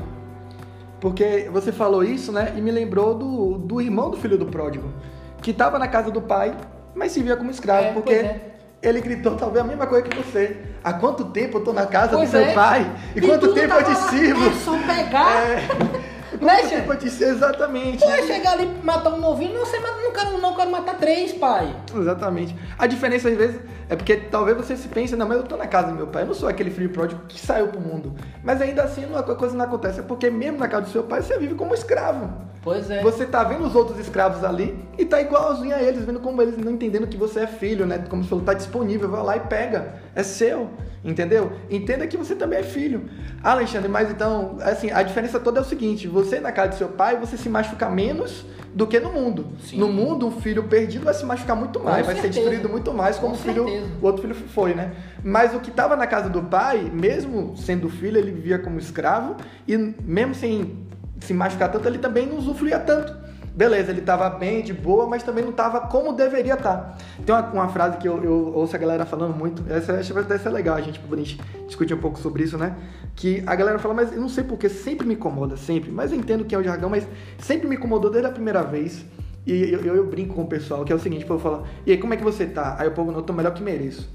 Porque 1.00 1.48
você 1.50 1.72
falou 1.72 2.04
isso, 2.04 2.30
né? 2.30 2.52
E 2.56 2.60
me 2.60 2.70
lembrou 2.70 3.14
do, 3.14 3.58
do 3.58 3.80
irmão 3.80 4.10
do 4.10 4.16
filho 4.18 4.36
do 4.36 4.46
pródigo, 4.46 4.92
que 5.40 5.50
estava 5.50 5.78
na 5.78 5.88
casa 5.88 6.10
do 6.10 6.20
pai, 6.20 6.54
mas 6.94 7.12
se 7.12 7.22
via 7.22 7.36
como 7.36 7.50
escravo, 7.50 7.86
é, 7.86 7.92
porque 7.92 8.14
é. 8.14 8.52
ele 8.82 9.00
gritou 9.00 9.34
talvez 9.34 9.64
a 9.64 9.66
mesma 9.66 9.86
coisa 9.86 10.06
que 10.06 10.16
você. 10.16 10.58
Há 10.84 10.92
quanto 10.92 11.24
tempo 11.26 11.58
eu 11.58 11.64
tô 11.64 11.72
na 11.72 11.86
casa 11.86 12.16
pois 12.16 12.28
do 12.28 12.32
seu 12.32 12.42
é. 12.42 12.52
pai? 12.52 12.90
E, 13.14 13.18
e 13.18 13.22
quanto 13.22 13.54
tempo 13.54 13.74
eu 13.74 13.84
te 13.84 13.96
sirvo? 14.10 14.46
É 14.46 14.52
só 14.52 14.78
pegar. 14.78 15.32
É. 15.42 16.10
Né, 16.40 16.62
tempo 16.62 16.86
pode 16.86 17.10
ser 17.10 17.28
exatamente. 17.28 18.02
Vai 18.02 18.22
chegar 18.22 18.52
ali 18.52 18.64
e 18.64 18.84
matar 18.86 19.12
um 19.12 19.18
novinho, 19.18 19.52
não, 19.52 19.66
você 19.66 19.78
não 19.78 20.12
quero, 20.12 20.38
não 20.38 20.54
quero 20.54 20.70
matar 20.70 20.96
três, 20.96 21.32
pai. 21.32 21.74
Exatamente. 21.94 22.56
A 22.78 22.86
diferença 22.86 23.28
às 23.28 23.36
vezes 23.36 23.60
é 23.90 23.96
porque 23.96 24.16
talvez 24.16 24.56
você 24.56 24.76
se 24.76 24.86
pense, 24.86 25.16
não, 25.16 25.26
mas 25.26 25.38
eu 25.38 25.42
tô 25.42 25.56
na 25.56 25.66
casa 25.66 25.88
do 25.88 25.96
meu 25.96 26.06
pai, 26.06 26.22
eu 26.22 26.28
não 26.28 26.34
sou 26.34 26.48
aquele 26.48 26.70
filho 26.70 26.90
pródigo 26.90 27.22
que 27.26 27.40
saiu 27.40 27.66
pro 27.66 27.80
mundo. 27.80 28.14
Mas 28.40 28.62
ainda 28.62 28.84
assim, 28.84 29.04
uma 29.04 29.20
coisa 29.20 29.56
não 29.56 29.64
acontece, 29.64 29.98
é 29.98 30.02
porque 30.04 30.30
mesmo 30.30 30.58
na 30.58 30.68
casa 30.68 30.82
do 30.82 30.92
seu 30.92 31.02
pai, 31.02 31.20
você 31.20 31.36
vive 31.36 31.56
como 31.56 31.74
escravo. 31.74 32.30
Pois 32.62 32.88
é. 32.88 33.02
Você 33.02 33.26
tá 33.26 33.42
vendo 33.42 33.66
os 33.66 33.74
outros 33.74 33.98
escravos 33.98 34.44
ali 34.44 34.78
e 34.96 35.04
tá 35.04 35.20
igualzinho 35.20 35.74
a 35.74 35.82
eles, 35.82 36.04
vendo 36.04 36.20
como 36.20 36.40
eles 36.40 36.56
não 36.56 36.70
entendendo 36.70 37.08
que 37.08 37.16
você 37.16 37.40
é 37.40 37.46
filho, 37.48 37.84
né? 37.84 38.04
Como 38.08 38.22
você 38.22 38.28
falou, 38.28 38.44
tá 38.44 38.54
disponível, 38.54 39.10
vai 39.10 39.24
lá 39.24 39.36
e 39.36 39.40
pega. 39.40 39.94
É 40.14 40.22
seu, 40.22 40.70
entendeu? 41.04 41.52
Entenda 41.70 42.06
que 42.06 42.16
você 42.16 42.34
também 42.34 42.58
é 42.58 42.62
filho. 42.62 43.08
Ah, 43.42 43.52
Alexandre, 43.52 43.88
mas 43.88 44.10
então, 44.10 44.58
assim, 44.60 44.90
a 44.90 45.02
diferença 45.02 45.40
toda 45.40 45.60
é 45.60 45.62
o 45.62 45.64
seguinte, 45.64 46.06
você 46.06 46.40
na 46.40 46.52
casa 46.52 46.70
do 46.70 46.74
seu 46.76 46.88
pai, 46.88 47.16
você 47.16 47.36
se 47.36 47.48
machuca 47.48 47.88
menos 47.88 48.44
do 48.74 48.86
que 48.86 49.00
no 49.00 49.12
mundo. 49.12 49.48
Sim. 49.64 49.78
No 49.78 49.88
mundo, 49.88 50.26
um 50.26 50.40
filho 50.40 50.64
perdido 50.64 51.04
vai 51.04 51.14
se 51.14 51.24
machucar 51.24 51.56
muito 51.56 51.80
mais, 51.80 52.06
vai 52.06 52.14
ser 52.16 52.28
destruído 52.28 52.68
muito 52.68 52.92
mais 52.92 53.16
como 53.16 53.34
o 53.34 53.38
filho, 53.38 53.66
o 54.00 54.06
outro 54.06 54.22
filho 54.22 54.34
foi, 54.34 54.74
né? 54.74 54.92
Mas 55.24 55.54
o 55.54 55.60
que 55.60 55.70
estava 55.70 55.96
na 55.96 56.06
casa 56.06 56.28
do 56.28 56.42
pai, 56.42 56.90
mesmo 56.92 57.56
sendo 57.56 57.88
filho, 57.88 58.18
ele 58.18 58.30
vivia 58.30 58.58
como 58.58 58.78
escravo 58.78 59.36
e 59.66 59.76
mesmo 59.76 60.34
sem 60.34 60.86
se 61.20 61.34
machucar 61.34 61.70
tanto, 61.70 61.86
ele 61.88 61.98
também 61.98 62.26
não 62.26 62.38
usufruía 62.38 62.78
tanto. 62.78 63.29
Beleza, 63.60 63.90
ele 63.90 64.00
estava 64.00 64.30
bem, 64.30 64.62
de 64.62 64.72
boa, 64.72 65.06
mas 65.06 65.22
também 65.22 65.44
não 65.44 65.50
estava 65.50 65.82
como 65.82 66.14
deveria 66.14 66.54
estar. 66.54 66.76
Tá. 66.78 66.96
Tem 67.26 67.34
uma, 67.34 67.46
uma, 67.50 67.68
frase 67.68 67.98
que 67.98 68.08
eu, 68.08 68.24
eu, 68.24 68.54
ouço 68.54 68.74
a 68.74 68.78
galera 68.78 69.04
falando 69.04 69.36
muito, 69.36 69.62
essa 69.70 69.92
acho 69.92 70.14
que 70.14 70.22
vai 70.22 70.38
ser 70.38 70.48
legal 70.48 70.76
a 70.76 70.80
gente, 70.80 70.98
gente 71.18 71.38
discutir 71.66 71.92
um 71.92 71.98
pouco 71.98 72.18
sobre 72.18 72.42
isso, 72.42 72.56
né? 72.56 72.74
Que 73.14 73.42
a 73.46 73.54
galera 73.54 73.78
fala, 73.78 73.92
mas 73.92 74.14
eu 74.14 74.20
não 74.22 74.30
sei 74.30 74.44
porque, 74.44 74.66
sempre 74.70 75.06
me 75.06 75.12
incomoda, 75.12 75.58
sempre, 75.58 75.90
mas 75.90 76.10
eu 76.10 76.16
entendo 76.16 76.42
que 76.42 76.54
é 76.54 76.58
o 76.58 76.64
jargão, 76.64 76.88
mas 76.88 77.06
sempre 77.36 77.68
me 77.68 77.76
incomodou 77.76 78.10
desde 78.10 78.30
a 78.30 78.32
primeira 78.32 78.62
vez. 78.62 79.04
E 79.46 79.70
eu, 79.70 79.80
eu, 79.82 79.96
eu 79.96 80.06
brinco 80.06 80.34
com 80.34 80.44
o 80.44 80.46
pessoal, 80.46 80.82
que 80.82 80.90
é 80.90 80.96
o 80.96 80.98
seguinte, 80.98 81.26
o 81.26 81.28
povo 81.28 81.40
fala, 81.40 81.64
e 81.84 81.92
aí, 81.92 81.98
como 81.98 82.14
é 82.14 82.16
que 82.16 82.24
você 82.24 82.46
tá? 82.46 82.76
Aí 82.78 82.88
o 82.88 82.92
povo, 82.92 83.12
não, 83.12 83.18
eu 83.18 83.24
tô 83.24 83.34
melhor 83.34 83.52
que 83.52 83.62
mereço. 83.62 84.08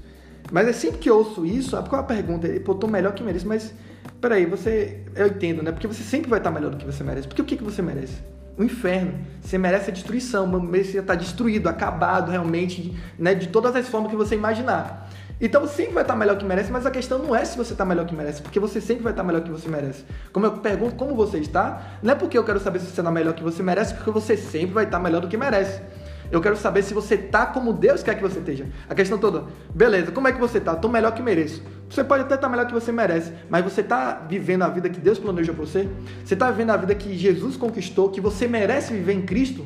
Mas 0.50 0.66
é 0.66 0.72
sempre 0.72 0.98
que 0.98 1.08
eu 1.08 1.18
ouço 1.18 1.46
isso, 1.46 1.80
qual 1.84 2.00
é 2.00 2.04
a 2.04 2.08
pergunta? 2.08 2.48
Pô, 2.64 2.74
tô 2.74 2.88
melhor 2.88 3.14
que 3.14 3.22
mereço, 3.22 3.46
mas 3.46 3.72
peraí, 4.20 4.44
você. 4.44 5.04
Eu 5.14 5.28
entendo, 5.28 5.62
né? 5.62 5.70
Porque 5.70 5.86
você 5.86 6.02
sempre 6.02 6.28
vai 6.28 6.40
estar 6.40 6.50
melhor 6.50 6.72
do 6.72 6.76
que 6.76 6.84
você 6.84 7.04
merece. 7.04 7.28
Porque 7.28 7.42
o 7.42 7.44
que, 7.44 7.56
que 7.56 7.62
você 7.62 7.80
merece? 7.80 8.16
O 8.58 8.64
inferno. 8.64 9.14
Você 9.42 9.58
merece 9.58 9.90
a 9.90 9.92
destruição, 9.92 10.46
merece 10.46 10.96
estar 10.96 11.14
destruído, 11.14 11.68
acabado 11.68 12.30
realmente, 12.30 12.96
né? 13.18 13.34
De 13.34 13.48
todas 13.48 13.76
as 13.76 13.88
formas 13.88 14.10
que 14.10 14.16
você 14.16 14.34
imaginar. 14.34 15.08
Então 15.38 15.60
você 15.60 15.74
sempre 15.74 15.92
vai 15.92 16.02
estar 16.02 16.16
melhor 16.16 16.38
que 16.38 16.44
merece, 16.46 16.72
mas 16.72 16.86
a 16.86 16.90
questão 16.90 17.18
não 17.18 17.36
é 17.36 17.44
se 17.44 17.58
você 17.58 17.72
está 17.72 17.84
melhor 17.84 18.06
que 18.06 18.14
merece, 18.14 18.40
porque 18.40 18.58
você 18.58 18.80
sempre 18.80 19.02
vai 19.02 19.12
estar 19.12 19.22
melhor 19.22 19.42
que 19.42 19.50
você 19.50 19.68
merece. 19.68 20.02
Como 20.32 20.46
eu 20.46 20.52
pergunto 20.52 20.94
como 20.94 21.14
você 21.14 21.38
está, 21.38 21.98
não 22.02 22.12
é 22.12 22.14
porque 22.14 22.38
eu 22.38 22.44
quero 22.44 22.58
saber 22.58 22.78
se 22.78 22.86
você 22.86 23.02
está 23.02 23.10
melhor 23.10 23.34
que 23.34 23.42
você 23.42 23.62
merece, 23.62 23.92
porque 23.92 24.10
você 24.10 24.34
sempre 24.34 24.72
vai 24.72 24.84
estar 24.84 24.98
melhor 24.98 25.20
do 25.20 25.28
que 25.28 25.36
merece. 25.36 25.82
Eu 26.30 26.40
quero 26.40 26.56
saber 26.56 26.82
se 26.82 26.92
você 26.92 27.16
tá 27.16 27.46
como 27.46 27.72
Deus 27.72 28.02
quer 28.02 28.14
que 28.14 28.22
você 28.22 28.38
esteja. 28.38 28.66
A 28.88 28.94
questão 28.94 29.18
toda, 29.18 29.44
beleza, 29.74 30.10
como 30.10 30.28
é 30.28 30.32
que 30.32 30.40
você 30.40 30.60
tá? 30.60 30.74
Tô 30.74 30.88
melhor 30.88 31.12
que 31.12 31.22
mereço. 31.22 31.62
Você 31.88 32.02
pode 32.02 32.22
até 32.22 32.34
estar 32.34 32.46
tá 32.46 32.50
melhor 32.50 32.66
que 32.66 32.74
você 32.74 32.90
merece, 32.90 33.32
mas 33.48 33.64
você 33.64 33.82
tá 33.82 34.26
vivendo 34.28 34.62
a 34.62 34.68
vida 34.68 34.88
que 34.88 35.00
Deus 35.00 35.18
planejou 35.18 35.54
para 35.54 35.64
você? 35.64 35.88
Você 36.24 36.34
tá 36.34 36.50
vivendo 36.50 36.70
a 36.70 36.76
vida 36.76 36.94
que 36.94 37.16
Jesus 37.16 37.56
conquistou, 37.56 38.10
que 38.10 38.20
você 38.20 38.48
merece 38.48 38.92
viver 38.92 39.12
em 39.12 39.22
Cristo? 39.22 39.64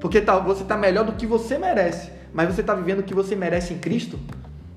Porque 0.00 0.20
tá, 0.20 0.38
você 0.38 0.64
tá 0.64 0.76
melhor 0.76 1.04
do 1.04 1.12
que 1.12 1.26
você 1.26 1.58
merece. 1.58 2.10
Mas 2.32 2.54
você 2.54 2.62
tá 2.62 2.74
vivendo 2.74 3.00
o 3.00 3.02
que 3.02 3.14
você 3.14 3.36
merece 3.36 3.74
em 3.74 3.78
Cristo? 3.78 4.18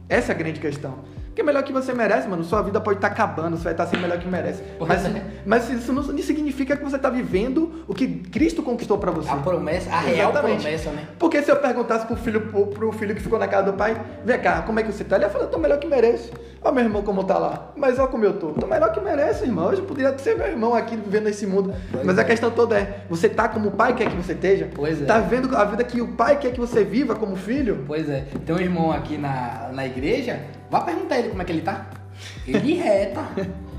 Essa 0.09 0.31
é 0.31 0.35
a 0.35 0.37
grande 0.37 0.59
questão. 0.59 0.99
Porque 1.33 1.41
é 1.41 1.43
melhor 1.43 1.63
que 1.63 1.73
você 1.73 1.91
merece, 1.93 2.27
mano. 2.27 2.43
Sua 2.43 2.61
vida 2.61 2.79
pode 2.79 2.99
estar 2.99 3.09
tá 3.09 3.13
acabando, 3.13 3.57
você 3.57 3.63
vai 3.63 3.73
estar 3.73 3.87
tá 3.87 3.97
melhor 3.97 4.19
que 4.19 4.27
merece. 4.27 4.61
Mas, 4.79 5.03
é. 5.03 5.23
mas 5.43 5.67
isso 5.67 5.91
não 5.91 6.03
significa 6.03 6.77
que 6.77 6.83
você 6.83 6.95
está 6.95 7.09
vivendo 7.09 7.83
o 7.87 7.93
que 7.95 8.07
Cristo 8.07 8.61
conquistou 8.61 8.99
para 8.99 9.09
você. 9.09 9.31
A 9.31 9.37
promessa, 9.37 9.89
a 9.89 9.99
real 9.99 10.31
promessa, 10.31 10.91
né? 10.91 11.07
Porque 11.17 11.41
se 11.41 11.49
eu 11.49 11.55
perguntasse 11.55 12.05
pro 12.05 12.15
filho, 12.15 12.41
pro, 12.41 12.67
pro 12.67 12.91
filho 12.91 13.15
que 13.15 13.21
ficou 13.21 13.39
na 13.39 13.47
casa 13.47 13.71
do 13.71 13.73
pai, 13.73 13.99
vem 14.23 14.39
cá, 14.39 14.61
como 14.61 14.79
é 14.79 14.83
que 14.83 14.91
você 14.91 15.03
tá? 15.03 15.15
Ele 15.15 15.25
ia 15.25 15.31
falar, 15.31 15.47
tô 15.47 15.57
melhor 15.57 15.79
que 15.79 15.87
mereço. 15.87 16.31
Ó 16.63 16.71
meu 16.71 16.83
irmão 16.83 17.01
como 17.01 17.23
tá 17.23 17.37
lá. 17.39 17.71
Mas 17.75 17.97
olha 17.97 18.07
como 18.07 18.23
eu 18.23 18.33
tô. 18.33 18.49
Tô 18.51 18.67
melhor 18.67 18.91
que 18.91 18.99
mereço, 19.01 19.43
irmão. 19.43 19.69
Hoje 19.69 19.81
poderia 19.81 20.15
ser 20.19 20.37
meu 20.37 20.47
irmão 20.47 20.73
aqui 20.73 20.95
vivendo 20.95 21.23
nesse 21.23 21.47
mundo. 21.47 21.73
Pois 21.91 22.05
mas 22.05 22.17
é. 22.17 22.21
a 22.21 22.23
questão 22.23 22.51
toda 22.51 22.77
é, 22.77 23.05
você 23.09 23.27
tá 23.27 23.49
como 23.49 23.69
o 23.69 23.71
pai 23.71 23.95
quer 23.95 24.09
que 24.09 24.15
você 24.15 24.33
esteja? 24.33 24.69
Pois 24.73 25.01
é. 25.01 25.05
Tá 25.05 25.19
vivendo 25.19 25.53
a 25.57 25.65
vida 25.65 25.83
que 25.83 25.99
o 25.99 26.09
pai 26.09 26.37
quer 26.37 26.51
que 26.53 26.59
você 26.59 26.83
viva 26.83 27.15
como 27.15 27.35
filho? 27.35 27.83
Pois 27.85 28.07
é. 28.07 28.25
Tem 28.45 28.55
um 28.55 28.59
irmão 28.59 28.91
aqui 28.91 29.17
na, 29.17 29.71
na 29.73 29.85
igreja, 29.85 30.39
vá 30.73 30.81
perguntar 30.81 31.19
ele 31.19 31.29
como 31.29 31.41
é 31.43 31.45
que 31.45 31.51
ele 31.51 31.61
tá. 31.61 31.85
Ele 32.47 32.73
reta. 32.73 33.21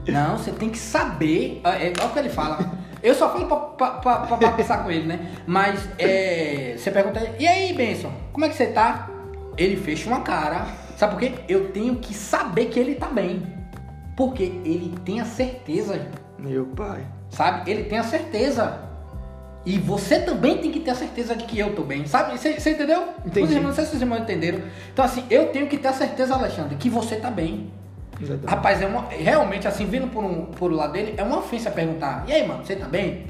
Não, 0.07 0.39
você 0.39 0.53
tem 0.53 0.71
que 0.71 0.79
saber. 0.79 1.61
É, 1.65 1.89
é 1.89 2.05
o 2.05 2.11
que 2.11 2.19
ele 2.21 2.29
fala. 2.29 2.73
Eu 3.03 3.15
só 3.15 3.33
falo 3.33 3.47
pra, 3.47 3.91
pra, 3.91 4.17
pra, 4.21 4.37
pra 4.37 4.53
pensar 4.53 4.85
com 4.85 4.91
ele, 4.91 5.07
né? 5.07 5.33
Mas 5.45 5.89
é, 5.99 6.77
você 6.79 6.91
pergunta, 6.91 7.21
e 7.39 7.47
aí, 7.47 7.73
Benson, 7.73 8.13
como 8.33 8.45
é 8.45 8.49
que 8.49 8.55
você 8.55 8.69
tá? 8.69 9.11
Ele 9.59 9.77
fecha 9.77 10.09
uma 10.09 10.21
cara. 10.21 10.67
Sabe 10.97 11.15
por 11.15 11.21
quê? 11.21 11.35
Eu 11.49 11.73
tenho 11.73 11.97
que 11.97 12.15
saber 12.15 12.67
que 12.67 12.79
ele 12.79 12.95
tá 12.95 13.09
bem. 13.09 13.43
Porque 14.17 14.45
ele 14.65 14.95
tem 15.05 15.21
a 15.21 15.25
certeza. 15.25 16.01
Meu 16.39 16.67
pai. 16.67 17.05
Sabe? 17.31 17.69
Ele 17.69 17.85
tem 17.85 17.99
a 17.99 18.05
certeza. 18.05 18.79
E 19.67 19.79
você 19.79 20.19
também 20.19 20.59
tem 20.59 20.71
que 20.71 20.81
ter 20.81 20.91
a 20.91 20.95
certeza 20.95 21.35
de 21.35 21.45
que 21.45 21.59
eu 21.59 21.75
tô 21.75 21.83
bem, 21.83 22.07
sabe? 22.07 22.37
Você, 22.37 22.71
entendeu? 22.71 23.09
Entendi. 23.25 23.47
Os 23.47 23.51
irmãos, 23.51 23.69
não 23.69 23.75
sei 23.75 23.85
se 23.87 23.97
os 23.97 24.03
irmãos 24.03 24.21
entenderam. 24.21 24.61
Então, 24.93 25.05
assim, 25.05 25.25
eu 25.31 25.47
tenho 25.49 25.67
que 25.67 25.79
ter 25.79 25.89
a 25.89 25.93
certeza, 25.93 26.35
Alexandre, 26.35 26.77
que 26.77 26.91
você 26.91 27.17
tá 27.17 27.31
bem. 27.31 27.71
Exatamente. 28.21 28.51
Rapaz, 28.51 28.83
é 28.83 28.87
uma, 28.87 29.09
realmente, 29.09 29.67
assim, 29.67 29.87
vindo 29.87 30.07
por, 30.09 30.23
um, 30.23 30.47
por 30.47 30.71
o 30.71 30.75
lado 30.75 30.93
dele, 30.93 31.15
é 31.17 31.23
uma 31.23 31.39
ofensa 31.39 31.71
perguntar: 31.71 32.25
e 32.29 32.33
aí, 32.33 32.47
mano, 32.47 32.65
você 32.65 32.77
tá 32.77 32.87
bem? 32.87 33.27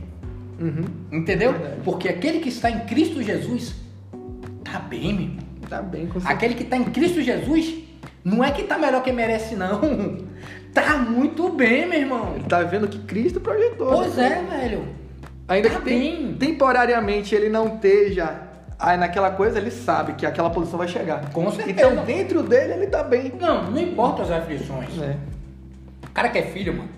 Uhum. 0.61 0.85
Entendeu? 1.13 1.53
Verdade. 1.53 1.81
Porque 1.85 2.09
aquele 2.09 2.41
que 2.41 2.49
está 2.49 2.69
em 2.69 2.81
Cristo 2.81 3.23
Jesus 3.23 3.75
tá 4.65 4.81
bem, 4.81 5.13
meu 5.13 5.23
irmão. 5.23 5.45
Tá 5.69 5.81
bem, 5.81 6.07
com 6.07 6.19
Aquele 6.25 6.55
que 6.55 6.65
está 6.65 6.77
em 6.77 6.85
Cristo 6.85 7.23
Jesus 7.23 7.85
não 8.25 8.43
é 8.43 8.51
que 8.51 8.65
tá 8.65 8.77
melhor 8.77 9.03
que 9.03 9.13
merece, 9.13 9.55
não. 9.55 9.81
Tá 10.75 10.99
muito 10.99 11.51
bem, 11.51 11.87
meu 11.89 12.01
irmão. 12.01 12.33
Ele 12.35 12.45
tá 12.49 12.61
vendo 12.65 12.89
que 12.89 12.99
Cristo 12.99 13.41
projetou. 13.41 13.93
Pois 13.93 14.17
né? 14.17 14.45
é, 14.45 14.57
velho. 14.57 15.04
Ainda 15.47 15.71
que 15.71 15.81
tem, 15.83 16.35
temporariamente 16.35 17.35
ele 17.35 17.49
não 17.49 17.75
esteja 17.75 18.41
aí 18.79 18.97
naquela 18.97 19.31
coisa, 19.31 19.59
ele 19.59 19.71
sabe 19.71 20.15
que 20.15 20.25
aquela 20.27 20.51
posição 20.51 20.79
vai 20.79 20.89
chegar. 20.89 21.31
Com 21.31 21.51
certeza. 21.51 21.71
Então, 21.71 22.05
dentro 22.05 22.43
dele, 22.43 22.75
ele 22.75 22.87
tá 22.87 23.03
bem. 23.03 23.33
Não, 23.39 23.71
não 23.71 23.79
importa 23.79 24.23
as 24.23 24.31
aflições. 24.31 24.99
É. 25.01 25.17
O 26.07 26.11
cara 26.11 26.29
que 26.29 26.39
é 26.39 26.43
filho, 26.43 26.75
mano, 26.75 26.89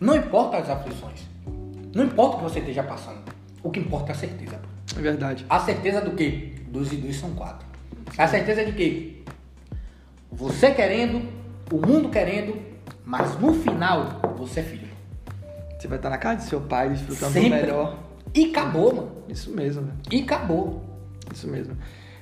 não 0.00 0.16
importa 0.16 0.58
as 0.58 0.68
aflições. 0.68 1.26
Não 1.94 2.04
importa 2.04 2.36
o 2.36 2.38
que 2.38 2.44
você 2.44 2.58
esteja 2.60 2.82
passando. 2.82 3.20
O 3.62 3.70
que 3.70 3.80
importa 3.80 4.12
é 4.12 4.14
a 4.14 4.18
certeza. 4.18 4.60
É 4.96 5.00
verdade. 5.00 5.46
A 5.48 5.58
certeza 5.60 6.00
do 6.00 6.12
quê? 6.12 6.52
Dos 6.68 6.92
e 6.92 6.96
dois 6.96 7.16
são 7.16 7.30
quatro. 7.30 7.66
A 8.16 8.26
certeza 8.26 8.64
de 8.64 8.72
que 8.72 9.24
você 10.30 10.70
querendo, 10.70 11.26
o 11.72 11.84
mundo 11.84 12.08
querendo, 12.10 12.56
mas 13.04 13.38
no 13.38 13.54
final 13.54 14.20
você 14.36 14.60
é 14.60 14.62
filho. 14.62 14.87
Você 15.78 15.86
vai 15.86 15.98
estar 15.98 16.10
na 16.10 16.18
casa 16.18 16.36
de 16.38 16.42
seu 16.44 16.60
pai, 16.60 16.90
desfrutando 16.90 17.32
Sempre. 17.32 17.50
do 17.50 17.66
melhor. 17.66 17.98
E 18.34 18.46
acabou, 18.46 18.94
mano. 18.94 19.12
Isso 19.28 19.50
mesmo, 19.50 19.82
né? 19.82 19.92
E 20.10 20.22
acabou. 20.22 20.82
Isso 21.32 21.46
mesmo. 21.46 21.76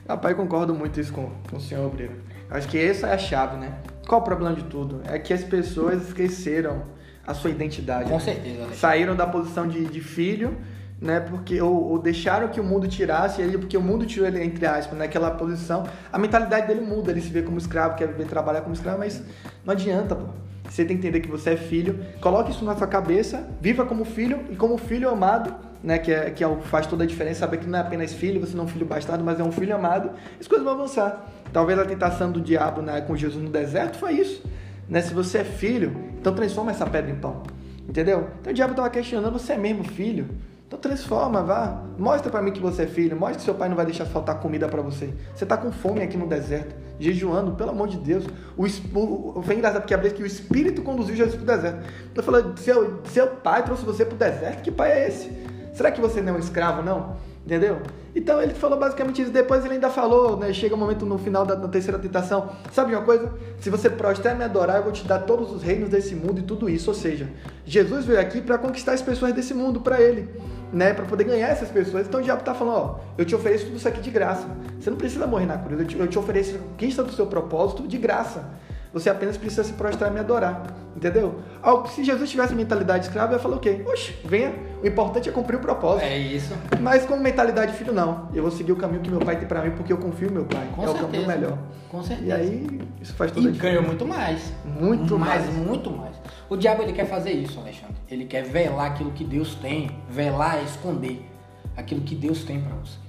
Rapaz, 0.06 0.36
concordo 0.36 0.74
muito 0.74 1.00
isso 1.00 1.12
com, 1.12 1.30
com 1.50 1.56
o 1.56 1.60
senhor 1.60 1.86
Obreiro. 1.86 2.14
Acho 2.50 2.68
que 2.68 2.78
essa 2.78 3.08
é 3.08 3.14
a 3.14 3.18
chave, 3.18 3.56
né? 3.56 3.78
Qual 4.06 4.20
o 4.20 4.24
problema 4.24 4.54
de 4.54 4.64
tudo? 4.64 5.00
É 5.04 5.18
que 5.18 5.32
as 5.32 5.42
pessoas 5.42 6.06
esqueceram 6.06 6.82
a 7.26 7.34
sua 7.34 7.50
identidade. 7.50 8.08
Com 8.08 8.20
certeza. 8.20 8.66
Né? 8.66 8.74
Saíram 8.74 9.16
da 9.16 9.26
posição 9.26 9.66
de, 9.66 9.84
de 9.86 10.00
filho, 10.00 10.56
né? 11.00 11.18
Porque 11.18 11.60
ou, 11.60 11.90
ou, 11.90 11.98
deixaram 11.98 12.48
que 12.48 12.60
o 12.60 12.64
mundo 12.64 12.86
tirasse 12.86 13.42
ele, 13.42 13.58
porque 13.58 13.76
o 13.76 13.82
mundo 13.82 14.06
tirou 14.06 14.28
ele 14.28 14.42
entre 14.44 14.64
aspas 14.64 14.96
naquela 14.96 15.30
posição. 15.32 15.84
A 16.12 16.18
mentalidade 16.18 16.68
dele 16.68 16.82
muda, 16.82 17.10
ele 17.10 17.20
se 17.20 17.30
vê 17.30 17.42
como 17.42 17.58
escravo, 17.58 17.96
quer 17.96 18.06
viver 18.06 18.26
trabalhar 18.26 18.60
como 18.60 18.74
escravo, 18.74 18.98
mas 18.98 19.22
não 19.64 19.72
adianta, 19.72 20.14
pô. 20.14 20.26
Você 20.68 20.84
tem 20.84 20.96
que 20.96 21.06
entender 21.06 21.20
que 21.20 21.30
você 21.30 21.50
é 21.50 21.56
filho. 21.56 21.98
Coloque 22.20 22.50
isso 22.50 22.64
na 22.64 22.76
sua 22.76 22.86
cabeça, 22.86 23.48
viva 23.60 23.84
como 23.84 24.04
filho 24.04 24.40
e 24.50 24.56
como 24.56 24.76
filho 24.76 25.08
amado 25.08 25.66
né, 25.86 25.98
que, 25.98 26.12
é, 26.12 26.30
que 26.30 26.42
é 26.42 26.46
o 26.46 26.56
que 26.56 26.66
faz 26.66 26.86
toda 26.86 27.04
a 27.04 27.06
diferença, 27.06 27.40
saber 27.40 27.58
que 27.58 27.66
não 27.66 27.78
é 27.78 27.82
apenas 27.82 28.12
filho, 28.12 28.40
você 28.40 28.56
não 28.56 28.64
é 28.64 28.66
um 28.66 28.68
filho 28.68 28.84
bastardo, 28.84 29.22
mas 29.22 29.38
é 29.38 29.44
um 29.44 29.52
filho 29.52 29.72
amado, 29.72 30.10
as 30.40 30.48
coisas 30.48 30.64
vão 30.64 30.74
avançar. 30.74 31.30
Talvez 31.52 31.78
a 31.78 31.84
tentação 31.84 32.32
do 32.32 32.40
diabo 32.40 32.82
né, 32.82 33.00
com 33.00 33.16
Jesus 33.16 33.42
no 33.42 33.50
deserto 33.50 33.96
foi 33.96 34.14
isso. 34.14 34.42
Né? 34.88 35.00
Se 35.00 35.14
você 35.14 35.38
é 35.38 35.44
filho, 35.44 35.94
então 36.18 36.34
transforma 36.34 36.72
essa 36.72 36.84
pedra 36.84 37.10
em 37.10 37.14
pão. 37.14 37.44
Entendeu? 37.88 38.28
Então 38.40 38.50
o 38.50 38.54
diabo 38.54 38.72
estava 38.72 38.90
questionando, 38.90 39.32
você 39.32 39.52
é 39.52 39.56
mesmo 39.56 39.84
filho? 39.84 40.28
Então 40.66 40.78
transforma, 40.78 41.42
vá. 41.42 41.80
Mostra 41.96 42.30
para 42.30 42.42
mim 42.42 42.50
que 42.50 42.60
você 42.60 42.82
é 42.82 42.86
filho. 42.86 43.16
Mostra 43.16 43.38
que 43.38 43.44
seu 43.44 43.54
pai 43.54 43.68
não 43.68 43.76
vai 43.76 43.86
deixar 43.86 44.04
faltar 44.04 44.40
comida 44.40 44.66
para 44.68 44.82
você. 44.82 45.14
Você 45.34 45.44
está 45.44 45.56
com 45.56 45.70
fome 45.70 46.02
aqui 46.02 46.16
no 46.16 46.26
deserto, 46.26 46.74
jejuando, 46.98 47.52
pelo 47.52 47.70
amor 47.70 47.86
de 47.86 47.98
Deus. 47.98 48.24
O, 48.56 48.64
o, 48.64 49.42
foi 49.42 49.54
engraçado 49.54 49.82
porque 49.82 49.94
a 49.94 49.98
que 49.98 50.22
o 50.22 50.26
Espírito 50.26 50.82
conduziu 50.82 51.14
Jesus 51.14 51.36
para 51.36 51.44
o 51.44 51.56
deserto. 51.56 51.86
Eu 52.14 52.22
falei, 52.22 52.44
seu, 52.56 53.00
seu 53.04 53.28
pai 53.28 53.64
trouxe 53.64 53.84
você 53.84 54.04
para 54.04 54.14
o 54.14 54.18
deserto? 54.18 54.62
Que 54.62 54.72
pai 54.72 54.90
é 54.90 55.08
esse? 55.08 55.30
Será 55.72 55.92
que 55.92 56.00
você 56.00 56.20
não 56.20 56.34
é 56.34 56.36
um 56.36 56.40
escravo, 56.40 56.82
não? 56.82 57.16
Entendeu? 57.46 57.78
Então 58.12 58.42
ele 58.42 58.54
falou 58.54 58.76
basicamente 58.76 59.22
isso. 59.22 59.30
Depois 59.30 59.64
ele 59.64 59.74
ainda 59.74 59.88
falou, 59.88 60.36
né? 60.36 60.52
Chega 60.52 60.74
um 60.74 60.78
momento 60.78 61.06
no 61.06 61.16
final 61.16 61.46
da, 61.46 61.56
terceira 61.68 61.96
tentação. 61.96 62.50
Sabe 62.72 62.92
uma 62.92 63.04
coisa? 63.04 63.32
Se 63.60 63.70
você 63.70 63.88
prostrar 63.88 64.34
e 64.34 64.38
me 64.38 64.42
adorar, 64.42 64.78
eu 64.78 64.82
vou 64.82 64.90
te 64.90 65.06
dar 65.06 65.20
todos 65.20 65.52
os 65.52 65.62
reinos 65.62 65.88
desse 65.88 66.16
mundo 66.16 66.40
e 66.40 66.42
tudo 66.42 66.68
isso. 66.68 66.90
Ou 66.90 66.94
seja, 66.94 67.28
Jesus 67.64 68.04
veio 68.04 68.18
aqui 68.18 68.40
para 68.40 68.58
conquistar 68.58 68.94
as 68.94 69.02
pessoas 69.02 69.32
desse 69.32 69.54
mundo 69.54 69.80
para 69.80 70.00
ele, 70.00 70.28
né? 70.72 70.92
Para 70.92 71.04
poder 71.04 71.22
ganhar 71.22 71.46
essas 71.46 71.68
pessoas. 71.68 72.08
Então 72.08 72.18
o 72.18 72.22
diabo 72.22 72.40
está 72.40 72.52
falando: 72.52 72.74
ó, 72.74 72.98
eu 73.16 73.24
te 73.24 73.36
ofereço 73.36 73.66
tudo 73.66 73.76
isso 73.76 73.86
aqui 73.86 74.00
de 74.00 74.10
graça. 74.10 74.48
Você 74.80 74.90
não 74.90 74.96
precisa 74.96 75.24
morrer 75.24 75.46
na 75.46 75.56
cruz. 75.56 75.78
Eu 75.78 75.86
te, 75.86 75.96
eu 75.96 76.08
te 76.08 76.18
ofereço 76.18 76.56
a 76.56 76.58
conquista 76.58 77.04
do 77.04 77.12
seu 77.12 77.26
propósito 77.26 77.86
de 77.86 77.96
graça. 77.96 78.44
Você 78.92 79.10
apenas 79.10 79.36
precisa 79.36 79.64
se 79.64 79.72
prostrar 79.74 80.10
e 80.10 80.14
me 80.14 80.20
adorar. 80.20 80.62
Entendeu? 80.96 81.40
Se 81.88 82.02
Jesus 82.02 82.30
tivesse 82.30 82.54
mentalidade 82.54 83.04
escrava, 83.06 83.32
eu 83.32 83.36
ia 83.36 83.42
falar 83.42 83.56
o 83.56 83.60
quê? 83.60 83.82
Oxe, 83.86 84.14
venha. 84.24 84.54
O 84.82 84.86
importante 84.86 85.28
é 85.28 85.32
cumprir 85.32 85.56
o 85.56 85.60
propósito. 85.60 86.04
É 86.04 86.16
isso. 86.16 86.54
Mas 86.80 87.04
com 87.04 87.16
mentalidade 87.16 87.74
filho, 87.74 87.92
não. 87.92 88.28
Eu 88.32 88.42
vou 88.42 88.50
seguir 88.50 88.72
o 88.72 88.76
caminho 88.76 89.02
que 89.02 89.10
meu 89.10 89.20
pai 89.20 89.36
tem 89.36 89.46
para 89.46 89.62
mim 89.62 89.72
porque 89.72 89.92
eu 89.92 89.98
confio 89.98 90.28
no 90.28 90.34
meu 90.34 90.44
pai. 90.46 90.66
Com 90.74 90.82
é 90.82 90.86
certeza. 90.86 91.04
o 91.04 91.10
caminho 91.10 91.28
melhor. 91.28 91.58
Com 91.90 92.02
certeza. 92.02 92.28
E 92.28 92.32
aí, 92.32 92.80
isso 93.00 93.14
faz 93.14 93.30
toda 93.30 93.46
e 93.46 93.50
a 93.50 93.52
diferença. 93.52 93.80
ganhou 93.80 93.86
muito 93.86 94.06
mais. 94.06 94.52
Muito 94.64 95.18
mais. 95.18 95.44
mais. 95.44 95.54
Muito 95.54 95.90
mais. 95.90 96.16
O 96.48 96.56
diabo, 96.56 96.82
ele 96.82 96.92
quer 96.92 97.06
fazer 97.06 97.32
isso, 97.32 97.60
Alexandre. 97.60 97.96
Ele 98.10 98.24
quer 98.24 98.44
velar 98.44 98.92
aquilo 98.92 99.10
que 99.10 99.24
Deus 99.24 99.54
tem. 99.56 99.90
Velar, 100.08 100.62
esconder 100.64 101.28
aquilo 101.76 102.00
que 102.00 102.14
Deus 102.14 102.44
tem 102.44 102.60
para 102.60 102.74
você. 102.76 103.05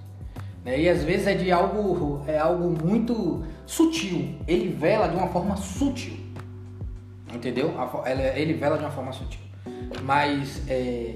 Né? 0.68 0.82
E 0.82 0.90
às 0.90 1.02
vezes 1.02 1.26
é 1.26 1.34
de 1.34 1.50
algo, 1.50 2.22
é 2.28 2.38
algo 2.38 2.70
muito 2.86 3.46
sutil. 3.66 4.36
Ele 4.46 4.68
vela 4.68 5.08
de 5.08 5.16
uma 5.16 5.28
forma 5.30 5.56
sutil. 5.56 6.18
Entendeu? 7.34 7.74
Ele 8.36 8.54
vela 8.54 8.78
de 8.78 8.84
uma 8.84 8.92
forma 8.92 9.14
sutil. 9.14 9.40
Mas 10.04 10.62
é, 10.68 11.14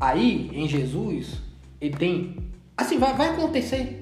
aí, 0.00 0.50
em 0.52 0.66
Jesus, 0.66 1.42
ele 1.80 1.94
tem. 1.94 2.36
Assim, 2.76 2.98
vai, 2.98 3.14
vai 3.14 3.28
acontecer. 3.28 4.00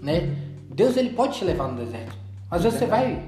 Né? 0.00 0.34
Deus 0.72 0.96
ele 0.96 1.10
pode 1.10 1.38
te 1.38 1.44
levar 1.44 1.68
no 1.68 1.84
deserto. 1.84 2.16
Às 2.48 2.62
vezes 2.62 2.78
você 2.78 2.86
vai 2.86 3.20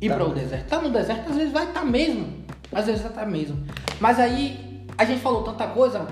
ir 0.00 0.08
tá 0.08 0.16
para 0.16 0.26
o 0.26 0.34
deserto. 0.34 0.68
Tá 0.68 0.80
no 0.80 0.90
deserto, 0.90 1.30
às 1.30 1.36
vezes 1.36 1.52
vai 1.52 1.68
estar 1.68 1.80
tá 1.80 1.86
mesmo. 1.86 2.26
Às 2.72 2.86
vezes 2.86 3.02
vai 3.02 3.10
estar 3.10 3.24
tá 3.24 3.30
mesmo. 3.30 3.62
Mas 4.00 4.18
aí, 4.18 4.86
a 4.96 5.04
gente 5.04 5.20
falou 5.20 5.42
tanta 5.42 5.66
coisa. 5.68 6.06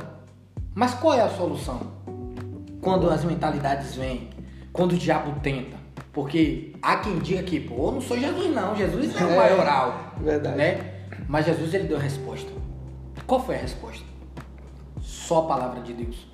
Mas 0.75 0.95
qual 0.95 1.15
é 1.15 1.23
a 1.23 1.31
solução? 1.31 1.81
Quando 2.81 3.11
as 3.11 3.25
mentalidades 3.25 3.97
vêm, 3.97 4.31
quando 4.73 4.93
o 4.93 4.99
diabo 4.99 5.41
tenta. 5.41 5.77
Porque 6.13 6.73
há 6.83 6.97
quem 6.97 7.19
diga 7.19 7.43
que, 7.43 7.61
pô, 7.61 7.89
eu 7.89 7.93
não 7.93 8.01
sou 8.01 8.19
Jesus 8.19 8.55
não, 8.55 8.75
Jesus 8.75 9.15
é 9.21 9.25
o 9.25 9.31
é, 9.31 9.37
maioral. 9.37 10.15
Verdade. 10.21 10.57
Né? 10.57 10.95
Mas 11.29 11.47
Jesus 11.47 11.75
ele 11.75 11.85
deu 11.85 11.97
a 11.97 12.01
resposta. 12.01 12.51
Qual 13.27 13.45
foi 13.45 13.57
a 13.57 13.59
resposta? 13.59 14.05
Só 15.01 15.45
a 15.45 15.47
palavra 15.47 15.81
de 15.83 15.93
Deus. 15.93 16.27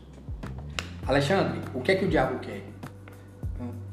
Alexandre, 1.06 1.60
o 1.74 1.80
que 1.80 1.92
é 1.92 1.96
que 1.96 2.04
o 2.04 2.08
diabo 2.08 2.38
quer? 2.38 2.62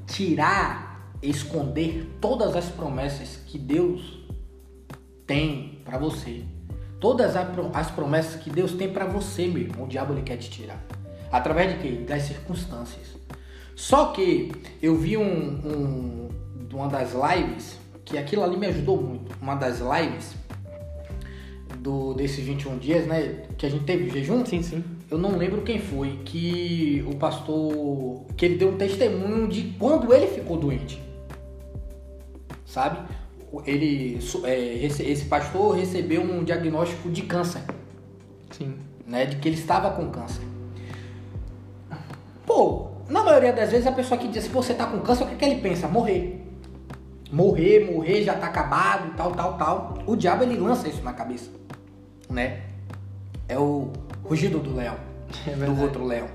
Tirar, 0.06 1.12
esconder 1.22 2.18
todas 2.22 2.56
as 2.56 2.70
promessas 2.70 3.38
que 3.47 3.58
Deus 3.58 4.22
tem 5.26 5.82
para 5.84 5.97
você. 5.97 6.43
Todas 6.99 7.36
as 7.36 7.91
promessas 7.91 8.41
que 8.41 8.49
Deus 8.49 8.74
tem 8.74 8.93
para 8.93 9.06
você, 9.06 9.47
meu 9.47 9.64
irmão, 9.64 9.86
o 9.86 9.88
diabo 9.88 10.14
ele 10.14 10.22
quer 10.22 10.38
te 10.38 10.49
tirar. 10.49 10.80
Através 11.32 11.74
de 11.74 11.80
quê? 11.80 12.04
Das 12.06 12.24
circunstâncias. 12.24 13.16
Só 13.76 14.08
que 14.08 14.52
eu 14.82 14.96
vi 14.96 15.18
um, 15.18 15.24
um, 15.24 16.30
uma 16.74 16.88
das 16.88 17.14
lives, 17.14 17.78
que 18.04 18.18
aquilo 18.18 18.44
ali 18.44 18.58
me 18.58 18.68
ajudou 18.68 19.02
muito. 19.02 19.36
Uma 19.42 19.56
das 19.56 19.80
lives 19.80 20.36
do, 21.80 22.14
desses 22.14 22.46
21 22.46 22.78
dias, 22.78 23.08
né? 23.08 23.44
Que 23.58 23.66
a 23.66 23.70
gente 23.70 23.86
teve 23.86 24.10
o 24.10 24.10
jejum. 24.12 24.46
Sim, 24.46 24.62
sim. 24.62 24.84
eu 25.10 25.18
não 25.18 25.38
lembro 25.38 25.62
quem 25.62 25.80
foi, 25.80 26.20
que 26.26 27.04
o 27.08 27.16
pastor, 27.16 28.26
que 28.36 28.46
ele 28.46 28.58
deu 28.58 28.70
um 28.70 28.78
testemunho 28.78 29.48
de 29.48 29.74
quando 29.80 30.14
ele 30.14 30.28
ficou 30.28 30.58
doente. 30.58 31.02
Sabe? 32.66 33.00
Ele, 33.66 34.20
é, 34.44 34.86
esse 34.86 35.26
pastor 35.26 35.76
recebeu 35.76 36.22
um 36.22 36.44
diagnóstico 36.44 37.10
de 37.10 37.24
câncer. 37.24 37.62
Sim. 38.52 38.76
Né, 39.06 39.26
de 39.26 39.38
que 39.38 39.50
ele 39.50 39.58
estava 39.58 39.92
com 39.92 40.10
câncer. 40.10 40.51
Pô, 42.54 42.88
na 43.08 43.24
maioria 43.24 43.54
das 43.54 43.72
vezes 43.72 43.88
a 43.88 43.93
pessoa 43.93 44.20
que 44.20 44.28
diz, 44.28 44.43
se 44.43 44.49
você 44.49 44.74
tá 44.74 44.86
com 44.86 44.99
câncer, 44.99 45.24
o 45.24 45.28
que, 45.28 45.36
que 45.38 45.45
ele 45.45 45.62
pensa? 45.62 45.88
Morrer. 45.88 46.45
Morrer, 47.32 47.89
morrer, 47.89 48.24
já 48.24 48.34
tá 48.34 48.47
acabado, 48.47 49.16
tal, 49.16 49.32
tal, 49.32 49.58
tal. 49.58 49.97
O 50.06 50.18
diabo 50.18 50.43
ele 50.43 50.58
lança 50.58 50.89
isso 50.89 51.02
na 51.02 51.14
cabeça, 51.14 51.49
né? 52.30 52.64
É 53.47 53.58
o 53.58 53.93
rugido 54.22 54.60
do 54.60 54.76
leão, 54.76 54.97
é 55.47 55.56
do 55.56 55.82
outro 55.82 56.06
leão. 56.06 56.28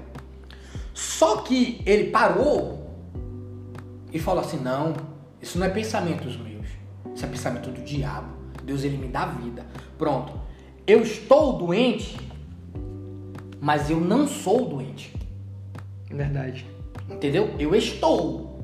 Só 0.94 1.42
que 1.42 1.82
ele 1.84 2.10
parou 2.10 2.90
e 4.10 4.18
falou 4.18 4.42
assim: 4.42 4.56
não, 4.56 4.94
isso 5.42 5.58
não 5.58 5.66
é 5.66 5.68
pensamentos 5.68 6.34
meus, 6.38 6.66
isso 7.14 7.26
é 7.26 7.28
pensamento 7.28 7.70
do 7.70 7.82
diabo. 7.82 8.28
Deus 8.64 8.84
ele 8.84 8.96
me 8.96 9.08
dá 9.08 9.26
vida. 9.26 9.66
Pronto. 9.98 10.32
Eu 10.86 11.02
estou 11.02 11.58
doente, 11.58 12.18
mas 13.60 13.90
eu 13.90 14.00
não 14.00 14.26
sou 14.26 14.66
doente. 14.66 15.15
Verdade. 16.10 16.66
Entendeu? 17.10 17.54
Eu 17.58 17.74
estou, 17.74 18.60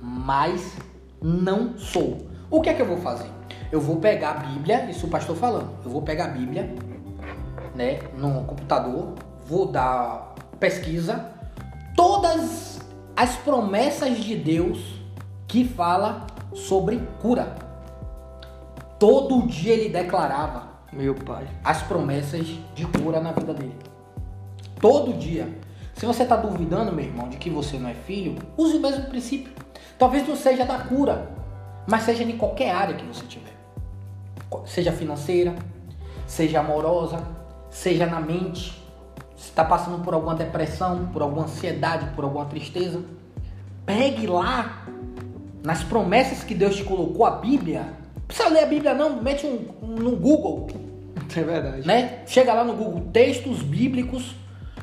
mas 0.00 0.76
não 1.20 1.76
sou. 1.78 2.26
O 2.50 2.60
que 2.60 2.70
é 2.70 2.74
que 2.74 2.82
eu 2.82 2.86
vou 2.86 2.98
fazer? 2.98 3.28
Eu 3.70 3.80
vou 3.80 3.96
pegar 3.96 4.30
a 4.30 4.34
Bíblia, 4.34 4.90
isso 4.90 5.06
o 5.06 5.10
pastor 5.10 5.36
falando. 5.36 5.70
Eu 5.84 5.90
vou 5.90 6.02
pegar 6.02 6.26
a 6.26 6.28
Bíblia, 6.28 6.74
né, 7.74 7.98
no 8.16 8.44
computador, 8.44 9.14
vou 9.46 9.66
dar 9.66 10.34
pesquisa, 10.58 11.32
todas 11.94 12.80
as 13.16 13.36
promessas 13.36 14.18
de 14.18 14.36
Deus 14.36 14.78
que 15.46 15.64
fala 15.64 16.26
sobre 16.54 17.02
cura. 17.20 17.54
Todo 18.98 19.46
dia 19.46 19.74
ele 19.74 19.88
declarava 19.88 20.68
meu 20.92 21.14
pai 21.14 21.46
as 21.62 21.82
promessas 21.82 22.46
de 22.74 22.86
cura 22.86 23.20
na 23.20 23.32
vida 23.32 23.52
dele. 23.52 23.76
Todo 24.80 25.12
dia. 25.12 25.67
Se 25.98 26.06
você 26.06 26.22
está 26.22 26.36
duvidando, 26.36 26.92
meu 26.92 27.04
irmão, 27.04 27.28
de 27.28 27.36
que 27.36 27.50
você 27.50 27.76
não 27.76 27.90
é 27.90 27.94
filho, 27.94 28.36
use 28.56 28.76
o 28.76 28.80
mesmo 28.80 29.06
princípio. 29.06 29.52
Talvez 29.98 30.26
não 30.28 30.36
seja 30.36 30.64
da 30.64 30.78
cura, 30.78 31.28
mas 31.88 32.04
seja 32.04 32.22
em 32.22 32.36
qualquer 32.36 32.70
área 32.70 32.94
que 32.94 33.04
você 33.04 33.26
tiver. 33.26 33.52
Seja 34.64 34.92
financeira, 34.92 35.56
seja 36.24 36.60
amorosa, 36.60 37.20
seja 37.68 38.06
na 38.06 38.20
mente. 38.20 38.80
Se 39.36 39.48
está 39.48 39.64
passando 39.64 40.00
por 40.04 40.14
alguma 40.14 40.36
depressão, 40.36 41.08
por 41.12 41.20
alguma 41.20 41.46
ansiedade, 41.46 42.14
por 42.14 42.22
alguma 42.22 42.44
tristeza, 42.44 43.02
pegue 43.84 44.28
lá 44.28 44.86
nas 45.64 45.82
promessas 45.82 46.44
que 46.44 46.54
Deus 46.54 46.76
te 46.76 46.84
colocou 46.84 47.26
a 47.26 47.32
Bíblia. 47.32 47.92
Não 48.14 48.22
precisa 48.22 48.48
ler 48.50 48.62
a 48.62 48.66
Bíblia 48.66 48.94
não, 48.94 49.20
mete 49.20 49.44
um, 49.44 49.66
um 49.82 49.94
no 49.96 50.14
Google. 50.14 50.68
É 51.34 51.42
verdade. 51.42 51.84
Né? 51.84 52.20
Chega 52.24 52.52
lá 52.54 52.62
no 52.62 52.74
Google, 52.74 53.08
textos 53.12 53.62
bíblicos 53.62 54.36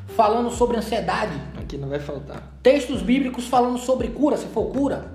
falando 0.07 0.49
sobre 0.51 0.77
ansiedade. 0.77 1.39
Aqui 1.57 1.77
não 1.77 1.89
vai 1.89 1.99
faltar. 1.99 2.57
Textos 2.61 3.01
bíblicos 3.01 3.47
falando 3.47 3.77
sobre 3.77 4.09
cura, 4.09 4.37
se 4.37 4.45
for 4.47 4.71
cura. 4.71 5.13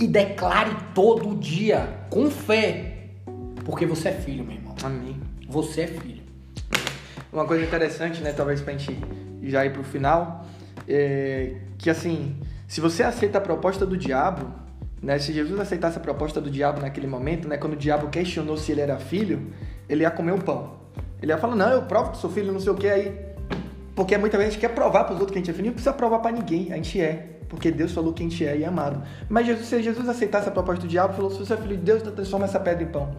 E 0.00 0.06
declare 0.06 0.76
todo 0.94 1.34
dia, 1.34 2.06
com 2.10 2.30
fé. 2.30 3.10
Porque 3.64 3.84
você 3.84 4.10
é 4.10 4.12
filho, 4.12 4.44
meu 4.44 4.56
irmão. 4.56 4.74
Amém. 4.82 5.20
Você 5.48 5.82
é 5.82 5.86
filho. 5.86 6.22
Uma 7.32 7.44
coisa 7.44 7.64
interessante, 7.64 8.22
né? 8.22 8.32
Talvez 8.32 8.60
pra 8.60 8.72
gente 8.72 8.98
já 9.42 9.66
ir 9.66 9.72
pro 9.72 9.82
final. 9.82 10.46
É 10.86 11.56
que 11.76 11.90
assim, 11.90 12.36
se 12.66 12.80
você 12.80 13.02
aceita 13.02 13.38
a 13.38 13.40
proposta 13.40 13.86
do 13.86 13.96
diabo, 13.96 14.46
né? 15.02 15.18
Se 15.18 15.32
Jesus 15.32 15.58
aceitasse 15.60 15.98
a 15.98 16.00
proposta 16.00 16.40
do 16.40 16.50
diabo 16.50 16.80
naquele 16.80 17.06
momento, 17.06 17.46
né? 17.46 17.56
Quando 17.56 17.74
o 17.74 17.76
diabo 17.76 18.08
questionou 18.08 18.56
se 18.56 18.72
ele 18.72 18.80
era 18.80 18.98
filho, 18.98 19.52
ele 19.88 20.02
ia 20.02 20.10
comer 20.10 20.32
o 20.32 20.38
pão. 20.38 20.78
Ele 21.22 21.32
ia 21.32 21.38
falar, 21.38 21.56
não, 21.56 21.70
eu 21.70 21.82
provo 21.82 22.12
que 22.12 22.18
sou 22.18 22.30
filho, 22.30 22.52
não 22.52 22.60
sei 22.60 22.72
o 22.72 22.74
que 22.74 22.88
aí. 22.88 23.27
Porque 23.98 24.16
muitas 24.16 24.38
vezes 24.38 24.52
a 24.52 24.54
gente 24.54 24.60
quer 24.60 24.72
provar 24.72 25.02
para 25.02 25.14
os 25.14 25.20
outros 25.20 25.32
que 25.32 25.38
a 25.38 25.42
gente 25.42 25.50
é 25.50 25.52
filho, 25.52 25.66
não 25.66 25.72
precisa 25.72 25.92
provar 25.92 26.20
para 26.20 26.30
ninguém, 26.30 26.72
a 26.72 26.76
gente 26.76 27.00
é. 27.00 27.30
Porque 27.48 27.68
Deus 27.68 27.90
falou 27.90 28.12
que 28.12 28.22
a 28.22 28.28
gente 28.28 28.46
é 28.46 28.56
e 28.56 28.62
é 28.62 28.66
amado. 28.68 29.02
Mas 29.28 29.44
Jesus, 29.44 29.66
se 29.66 29.82
Jesus 29.82 30.08
aceitasse 30.08 30.48
a 30.48 30.52
proposta 30.52 30.82
do 30.82 30.88
diabo, 30.88 31.14
falou: 31.14 31.32
se 31.32 31.38
você 31.40 31.54
é 31.54 31.56
filho 31.56 31.76
de 31.76 31.82
Deus, 31.82 32.02
então 32.02 32.12
transforma 32.12 32.44
essa 32.44 32.60
pedra 32.60 32.84
em 32.84 32.86
pão. 32.86 33.10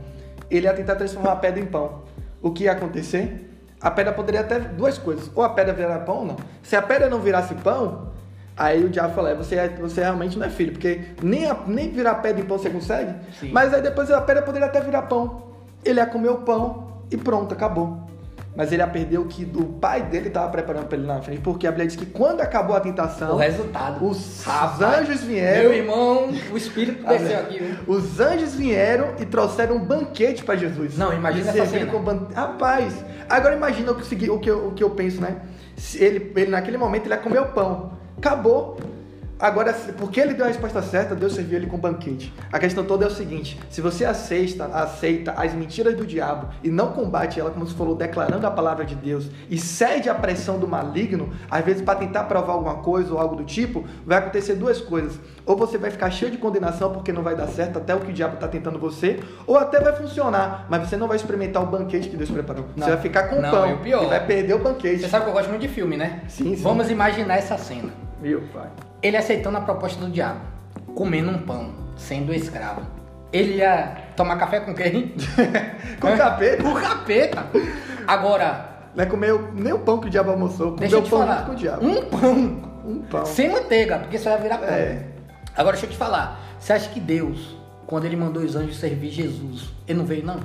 Ele 0.49 0.67
ia 0.67 0.73
tentar 0.73 0.95
transformar 0.95 1.33
a 1.33 1.35
pedra 1.35 1.59
em 1.59 1.65
pão. 1.65 2.03
O 2.41 2.51
que 2.51 2.63
ia 2.63 2.71
acontecer? 2.71 3.53
A 3.81 3.91
pedra 3.91 4.13
poderia 4.13 4.39
até 4.39 4.57
duas 4.57 4.97
coisas. 4.97 5.29
Ou 5.35 5.43
a 5.43 5.49
pedra 5.49 5.73
virar 5.73 5.99
pão 6.05 6.19
ou 6.19 6.25
não. 6.25 6.37
Se 6.63 6.77
a 6.77 6.81
pedra 6.81 7.09
não 7.09 7.19
virasse 7.19 7.55
pão, 7.55 8.13
aí 8.55 8.81
o 8.81 8.87
diabo 8.87 9.13
falou: 9.13 9.31
é, 9.31 9.35
você, 9.35 9.55
é, 9.55 9.67
você 9.67 9.99
realmente 9.99 10.39
não 10.39 10.45
é 10.45 10.49
filho. 10.49 10.71
Porque 10.71 11.01
nem, 11.21 11.45
a, 11.45 11.57
nem 11.67 11.91
virar 11.91 12.15
pedra 12.15 12.41
em 12.41 12.45
pão 12.45 12.57
você 12.57 12.69
consegue. 12.69 13.15
Sim. 13.37 13.51
Mas 13.51 13.73
aí 13.73 13.81
depois 13.81 14.09
a 14.11 14.21
pedra 14.21 14.43
poderia 14.43 14.69
até 14.69 14.79
virar 14.79 15.01
pão. 15.01 15.51
Ele 15.83 15.99
ia 15.99 16.05
comer 16.05 16.29
o 16.29 16.37
pão 16.37 17.03
e 17.11 17.17
pronto, 17.17 17.53
acabou 17.53 18.07
mas 18.59 18.73
ele 18.73 18.85
perdeu 18.87 19.21
o 19.21 19.25
que 19.25 19.49
o 19.55 19.63
pai 19.63 20.03
dele 20.03 20.27
estava 20.27 20.49
preparando 20.49 20.87
para 20.87 20.97
ele 20.97 21.07
na 21.07 21.21
frente, 21.21 21.39
porque 21.39 21.65
a 21.65 21.71
Bíblia 21.71 21.87
diz 21.87 21.95
que 21.95 22.05
quando 22.05 22.41
acabou 22.41 22.75
a 22.75 22.81
tentação, 22.81 23.35
o 23.35 23.37
resultado, 23.37 24.05
os 24.05 24.45
anjos 24.81 25.21
vieram. 25.21 25.69
Meu 25.69 25.73
irmão, 25.73 26.29
o 26.51 26.57
Espírito 26.57 27.01
desceu 27.07 27.39
aqui. 27.39 27.57
Viu? 27.57 27.77
Os 27.87 28.19
anjos 28.19 28.55
vieram 28.55 29.13
e 29.17 29.25
trouxeram 29.25 29.77
um 29.77 29.79
banquete 29.79 30.43
para 30.43 30.57
Jesus. 30.57 30.97
Não, 30.97 31.13
imagina 31.13 31.51
essa 31.51 31.65
cena. 31.67 31.89
Com 31.89 32.01
ban... 32.01 32.27
Rapaz, 32.35 33.01
agora 33.29 33.55
imagina 33.55 33.93
o 33.93 33.95
que, 33.95 34.29
o, 34.29 34.39
que 34.39 34.49
eu, 34.51 34.67
o 34.67 34.71
que 34.73 34.83
eu 34.83 34.89
penso, 34.89 35.21
né? 35.21 35.37
Ele, 35.95 36.29
ele 36.35 36.51
naquele 36.51 36.77
momento 36.77 37.05
ele 37.05 37.13
ia 37.13 37.17
comer 37.21 37.39
o 37.39 37.53
pão, 37.53 37.93
acabou. 38.17 38.77
Agora, 39.39 39.73
porque 39.97 40.19
ele 40.19 40.33
deu 40.33 40.43
a 40.43 40.49
resposta 40.49 40.81
certa, 40.81 41.15
Deus 41.15 41.33
serviu 41.33 41.57
ele 41.57 41.67
com 41.67 41.77
banquete. 41.77 42.33
A 42.51 42.59
questão 42.59 42.83
toda 42.83 43.05
é 43.05 43.07
o 43.07 43.11
seguinte: 43.11 43.57
se 43.69 43.79
você 43.79 44.03
aceita, 44.03 44.65
aceita 44.65 45.31
as 45.31 45.53
mentiras 45.53 45.95
do 45.95 46.05
diabo 46.05 46.49
e 46.61 46.69
não 46.69 46.91
combate 46.91 47.39
ela, 47.39 47.49
como 47.49 47.65
você 47.65 47.73
falou, 47.73 47.95
declarando 47.95 48.45
a 48.45 48.51
palavra 48.51 48.83
de 48.83 48.95
Deus, 48.95 49.29
e 49.49 49.57
cede 49.57 50.09
à 50.09 50.15
pressão 50.15 50.59
do 50.59 50.67
maligno, 50.67 51.29
às 51.49 51.63
vezes 51.63 51.81
para 51.81 51.99
tentar 51.99 52.25
provar 52.25 52.53
alguma 52.53 52.75
coisa 52.75 53.13
ou 53.13 53.19
algo 53.19 53.37
do 53.37 53.45
tipo, 53.45 53.85
vai 54.05 54.17
acontecer 54.17 54.55
duas 54.55 54.81
coisas. 54.81 55.17
Ou 55.45 55.55
você 55.55 55.77
vai 55.77 55.89
ficar 55.89 56.11
cheio 56.11 56.31
de 56.31 56.37
condenação 56.37 56.91
porque 56.91 57.13
não 57.13 57.23
vai 57.23 57.35
dar 57.35 57.47
certo 57.47 57.77
até 57.77 57.95
o 57.95 58.01
que 58.01 58.11
o 58.11 58.13
diabo 58.13 58.33
está 58.33 58.47
tentando 58.47 58.77
você, 58.77 59.21
ou 59.47 59.57
até 59.57 59.79
vai 59.79 59.95
funcionar, 59.95 60.65
mas 60.69 60.87
você 60.87 60.97
não 60.97 61.07
vai 61.07 61.15
experimentar 61.15 61.63
o 61.63 61.65
banquete 61.65 62.09
que 62.09 62.17
Deus 62.17 62.29
preparou. 62.29 62.65
Não. 62.75 62.85
Você 62.85 62.91
vai 62.91 63.01
ficar 63.01 63.29
com 63.29 63.39
não, 63.39 63.49
pão 63.49 63.69
e, 63.69 63.73
o 63.73 63.77
pior, 63.77 64.03
e 64.03 64.07
vai 64.07 64.25
perder 64.25 64.55
o 64.55 64.59
banquete. 64.59 64.99
Você 64.99 65.07
sabe 65.07 65.23
que 65.23 65.29
eu 65.29 65.33
gosto 65.33 65.49
muito 65.49 65.61
de 65.61 65.69
filme, 65.69 65.95
né? 65.95 66.23
Sim, 66.27 66.55
sim. 66.57 66.61
Vamos 66.61 66.91
imaginar 66.91 67.37
essa 67.37 67.57
cena. 67.57 67.89
Meu 68.21 68.41
pai. 68.53 68.67
Ele 69.01 69.17
aceitando 69.17 69.57
a 69.57 69.61
proposta 69.61 70.03
do 70.03 70.11
diabo, 70.11 70.41
comendo 70.93 71.31
um 71.31 71.39
pão, 71.39 71.73
sendo 71.95 72.33
escravo. 72.33 72.81
Ele 73.31 73.57
ia 73.57 73.95
tomar 74.15 74.37
café 74.37 74.59
com 74.59 74.73
quem? 74.73 75.15
com 76.01 76.17
capeta. 76.17 76.63
Com 76.63 76.73
capeta. 76.73 77.45
Agora. 78.07 78.67
Não 78.95 79.03
é 79.03 79.07
comer 79.07 79.39
nem 79.53 79.71
o 79.71 79.79
pão 79.79 79.99
que 79.99 80.07
o 80.07 80.09
diabo 80.09 80.31
almoçou, 80.31 80.75
deixa 80.75 80.95
eu 80.95 81.03
te 81.03 81.09
pão 81.11 81.19
falar, 81.19 81.45
com 81.45 81.51
o 81.51 81.55
diabo. 81.55 81.85
Um 81.85 82.05
pão. 82.05 82.71
Um 82.83 83.01
pão. 83.03 83.25
Sem 83.25 83.49
manteiga, 83.49 83.99
porque 83.99 84.17
só 84.17 84.31
ia 84.31 84.37
virar 84.37 84.57
pão. 84.57 84.67
É. 84.67 85.05
Agora 85.55 85.73
deixa 85.73 85.85
eu 85.85 85.91
te 85.91 85.97
falar. 85.97 86.39
Você 86.59 86.73
acha 86.73 86.89
que 86.89 86.99
Deus, 86.99 87.55
quando 87.85 88.05
ele 88.05 88.15
mandou 88.15 88.41
os 88.41 88.55
anjos 88.55 88.77
servir 88.77 89.11
Jesus, 89.11 89.69
ele 89.87 89.99
não 89.99 90.05
veio, 90.05 90.25
não? 90.25 90.39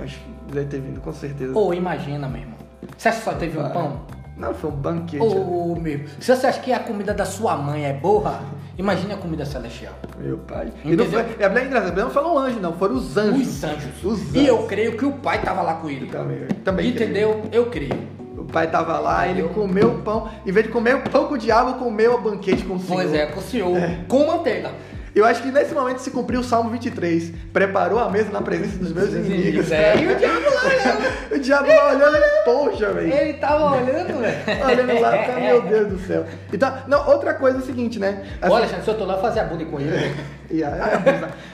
Acho 0.00 0.18
que 0.18 0.52
deve 0.52 0.66
ter 0.66 0.80
vindo, 0.80 1.00
com 1.00 1.12
certeza. 1.12 1.58
Ou 1.58 1.72
imagina, 1.72 2.28
meu 2.28 2.42
irmão. 2.42 2.58
Você 2.96 3.08
acha 3.08 3.18
que 3.18 3.24
só 3.24 3.32
teve 3.32 3.58
um 3.58 3.68
pão? 3.70 4.02
Não, 4.40 4.54
foi 4.54 4.70
um 4.70 4.74
banquete. 4.74 5.22
Ô, 5.22 5.72
oh, 5.72 5.78
meu. 5.78 6.00
Se 6.18 6.34
você 6.34 6.46
acha 6.46 6.60
que 6.60 6.72
a 6.72 6.80
comida 6.80 7.12
da 7.12 7.26
sua 7.26 7.56
mãe 7.56 7.84
é 7.84 7.92
boa, 7.92 8.40
imagine 8.78 9.12
a 9.12 9.16
comida 9.18 9.44
celestial. 9.44 9.92
Meu 10.18 10.38
pai. 10.38 10.72
Entendeu? 10.82 10.92
E 10.92 10.96
não 10.96 11.06
foi, 11.06 11.36
é 11.38 11.48
bem 11.48 11.66
engraçado, 11.66 12.00
não 12.00 12.10
falou 12.10 12.38
anjo, 12.38 12.58
não, 12.58 12.72
foram 12.72 12.94
os 12.94 13.16
anjos. 13.16 13.48
Os 13.48 13.64
anjos. 13.64 14.04
Os 14.04 14.20
anjos. 14.20 14.34
E 14.34 14.46
eu 14.46 14.66
creio 14.66 14.96
que 14.96 15.04
o 15.04 15.12
pai 15.12 15.38
estava 15.38 15.60
lá 15.60 15.74
com 15.74 15.90
ele. 15.90 16.06
também, 16.06 16.46
também 16.64 16.88
Entendeu? 16.88 17.42
Creio. 17.42 17.48
Eu 17.52 17.66
creio. 17.70 18.20
O 18.38 18.44
pai 18.44 18.64
estava 18.64 18.98
lá, 18.98 19.28
ele 19.28 19.42
comeu 19.50 19.90
o 19.90 19.98
pão, 19.98 20.28
em 20.46 20.50
vez 20.50 20.66
de 20.66 20.72
comer 20.72 20.96
o 20.96 21.02
pão 21.02 21.26
com 21.26 21.34
o 21.34 21.38
diabo, 21.38 21.78
comeu 21.78 22.14
o 22.14 22.20
banquete 22.22 22.64
com 22.64 22.76
o 22.76 22.80
Senhor. 22.80 22.94
Pois 22.94 23.12
é, 23.12 23.26
com 23.26 23.38
o 23.38 23.42
Senhor, 23.42 23.76
é. 23.76 23.98
com 24.08 24.26
manteiga. 24.26 24.70
Eu 25.14 25.24
acho 25.24 25.42
que 25.42 25.50
nesse 25.50 25.74
momento 25.74 25.98
se 25.98 26.10
cumpriu 26.10 26.40
o 26.40 26.44
Salmo 26.44 26.70
23. 26.70 27.32
Preparou 27.52 27.98
a 27.98 28.08
mesa 28.08 28.30
na 28.30 28.40
presença 28.40 28.78
dos 28.78 28.92
meus 28.92 29.10
inimigos. 29.12 29.70
É, 29.72 29.96
e 29.98 30.06
o 30.06 30.16
diabo 30.16 30.40
lá 30.40 30.64
olhando. 30.64 31.34
o 31.34 31.38
diabo 31.38 31.68
lá 31.68 31.88
olhando, 31.90 32.24
poxa, 32.44 32.92
velho. 32.92 33.12
Ele 33.12 33.32
tava 33.34 33.76
olhando, 33.76 34.20
velho. 34.20 34.64
olhando 34.64 35.00
lá, 35.00 35.18
tá, 35.18 35.40
meu 35.40 35.62
Deus 35.66 35.88
do 35.88 35.98
céu. 35.98 36.24
Então, 36.52 36.72
não, 36.86 37.08
outra 37.08 37.34
coisa 37.34 37.58
é 37.58 37.60
o 37.60 37.64
seguinte, 37.64 37.98
né? 37.98 38.24
Assim, 38.40 38.54
Olha, 38.54 38.68
se 38.68 38.88
eu 38.88 38.94
tô 38.96 39.04
lá 39.04 39.18
fazer 39.18 39.40
a 39.40 39.44
bunda 39.44 39.64
com 39.64 39.80
ele. 39.80 40.14
yeah, 40.50 41.02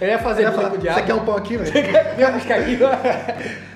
eu 0.01 0.09
ia 0.09 0.19
fazer 0.19 0.51
bunda 0.51 0.71
com 0.71 0.77
o 0.77 0.79
diabo. 0.79 0.99
Você 0.99 1.07
quer 1.07 1.15
um 1.15 1.25
pão 1.25 1.37
aqui, 1.37 1.57
velho? 1.57 1.73
Vem 2.17 2.33
buscar 2.33 2.59
aqui. 2.61 2.79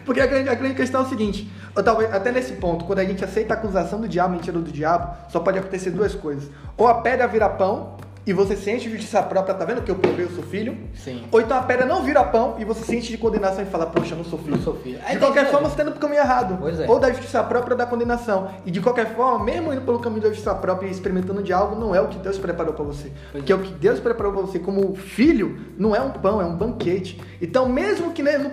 Porque 0.05 0.21
a 0.21 0.27
grande, 0.27 0.49
a 0.49 0.55
grande 0.55 0.75
questão 0.75 1.03
é 1.03 1.05
o 1.05 1.09
seguinte, 1.09 1.51
ou 1.77 1.83
talvez 1.83 2.13
até 2.13 2.33
nesse 2.33 2.55
ponto, 2.55 2.85
quando 2.85 2.99
a 2.99 3.05
gente 3.05 3.25
aceita 3.25 3.55
a 3.55 3.57
acusação 3.57 4.01
do 4.01 4.09
diabo, 4.09 4.35
mentira 4.35 4.59
do 4.59 4.73
diabo, 4.73 5.15
só 5.29 5.41
pode 5.41 5.59
acontecer 5.59 5.91
duas 5.91 6.15
coisas. 6.15 6.51
Ou 6.77 6.89
a 6.89 7.01
pedra 7.01 7.27
vira 7.29 7.49
pão, 7.49 7.97
e 8.27 8.33
você 8.33 8.55
sente 8.57 8.89
justiça 8.91 9.23
própria, 9.23 9.55
tá 9.55 9.65
vendo 9.65 9.83
que 9.83 9.91
eu 9.91 9.97
provei, 9.97 10.27
eu 10.27 10.31
sou 10.31 10.45
filho? 10.45 10.77
Sim. 10.95 11.23
Ou 11.33 11.41
então 11.41 11.57
a 11.57 11.63
pedra 11.63 11.87
não 11.87 12.03
vira 12.05 12.23
pão 12.23 12.57
e 12.59 12.65
você 12.65 12.85
sente 12.85 13.09
de 13.11 13.17
condenação 13.17 13.63
e 13.63 13.67
fala, 13.67 13.87
poxa, 13.87 14.13
eu 14.15 14.19
não 14.19 14.25
sou 14.25 14.39
filho. 14.39 14.57
Não 14.57 14.63
sou 14.63 14.75
filho. 14.77 14.99
De 14.99 15.19
qualquer 15.19 15.47
que- 15.47 15.51
forma, 15.51 15.69
você 15.69 15.77
tá 15.77 15.83
indo 15.83 15.93
pro 15.93 16.01
caminho 16.01 16.21
errado. 16.21 16.59
Pois 16.61 16.79
é. 16.79 16.87
Ou 16.89 16.99
da 16.99 17.11
justiça 17.11 17.43
própria 17.43 17.73
ou 17.75 17.79
da 17.79 17.87
condenação. 17.87 18.51
E 18.67 18.71
de 18.71 18.81
qualquer 18.81 19.15
forma, 19.15 19.45
mesmo 19.45 19.73
indo 19.73 19.81
pelo 19.83 19.99
caminho 19.99 20.23
da 20.23 20.29
justiça 20.29 20.55
própria 20.55 20.87
e 20.89 20.91
experimentando 20.91 21.43
de 21.43 21.53
algo, 21.53 21.75
não 21.77 21.95
é 21.95 22.01
o 22.01 22.09
que 22.09 22.19
Deus 22.19 22.39
preparou 22.39 22.75
pra 22.75 22.85
você. 22.85 23.11
Pois 23.33 23.43
Porque 23.45 23.53
é. 23.53 23.55
o 23.55 23.59
que 23.61 23.73
Deus 23.73 23.99
preparou 24.01 24.33
pra 24.33 24.43
você 24.43 24.59
como 24.59 24.95
filho 24.95 25.59
não 25.79 25.97
é 25.97 26.01
um 26.01 26.11
pão, 26.11 26.41
é 26.41 26.45
um 26.45 26.55
banquete. 26.57 27.21
Então, 27.41 27.69
mesmo 27.69 28.13
que 28.13 28.23
né, 28.23 28.37
no 28.39 28.51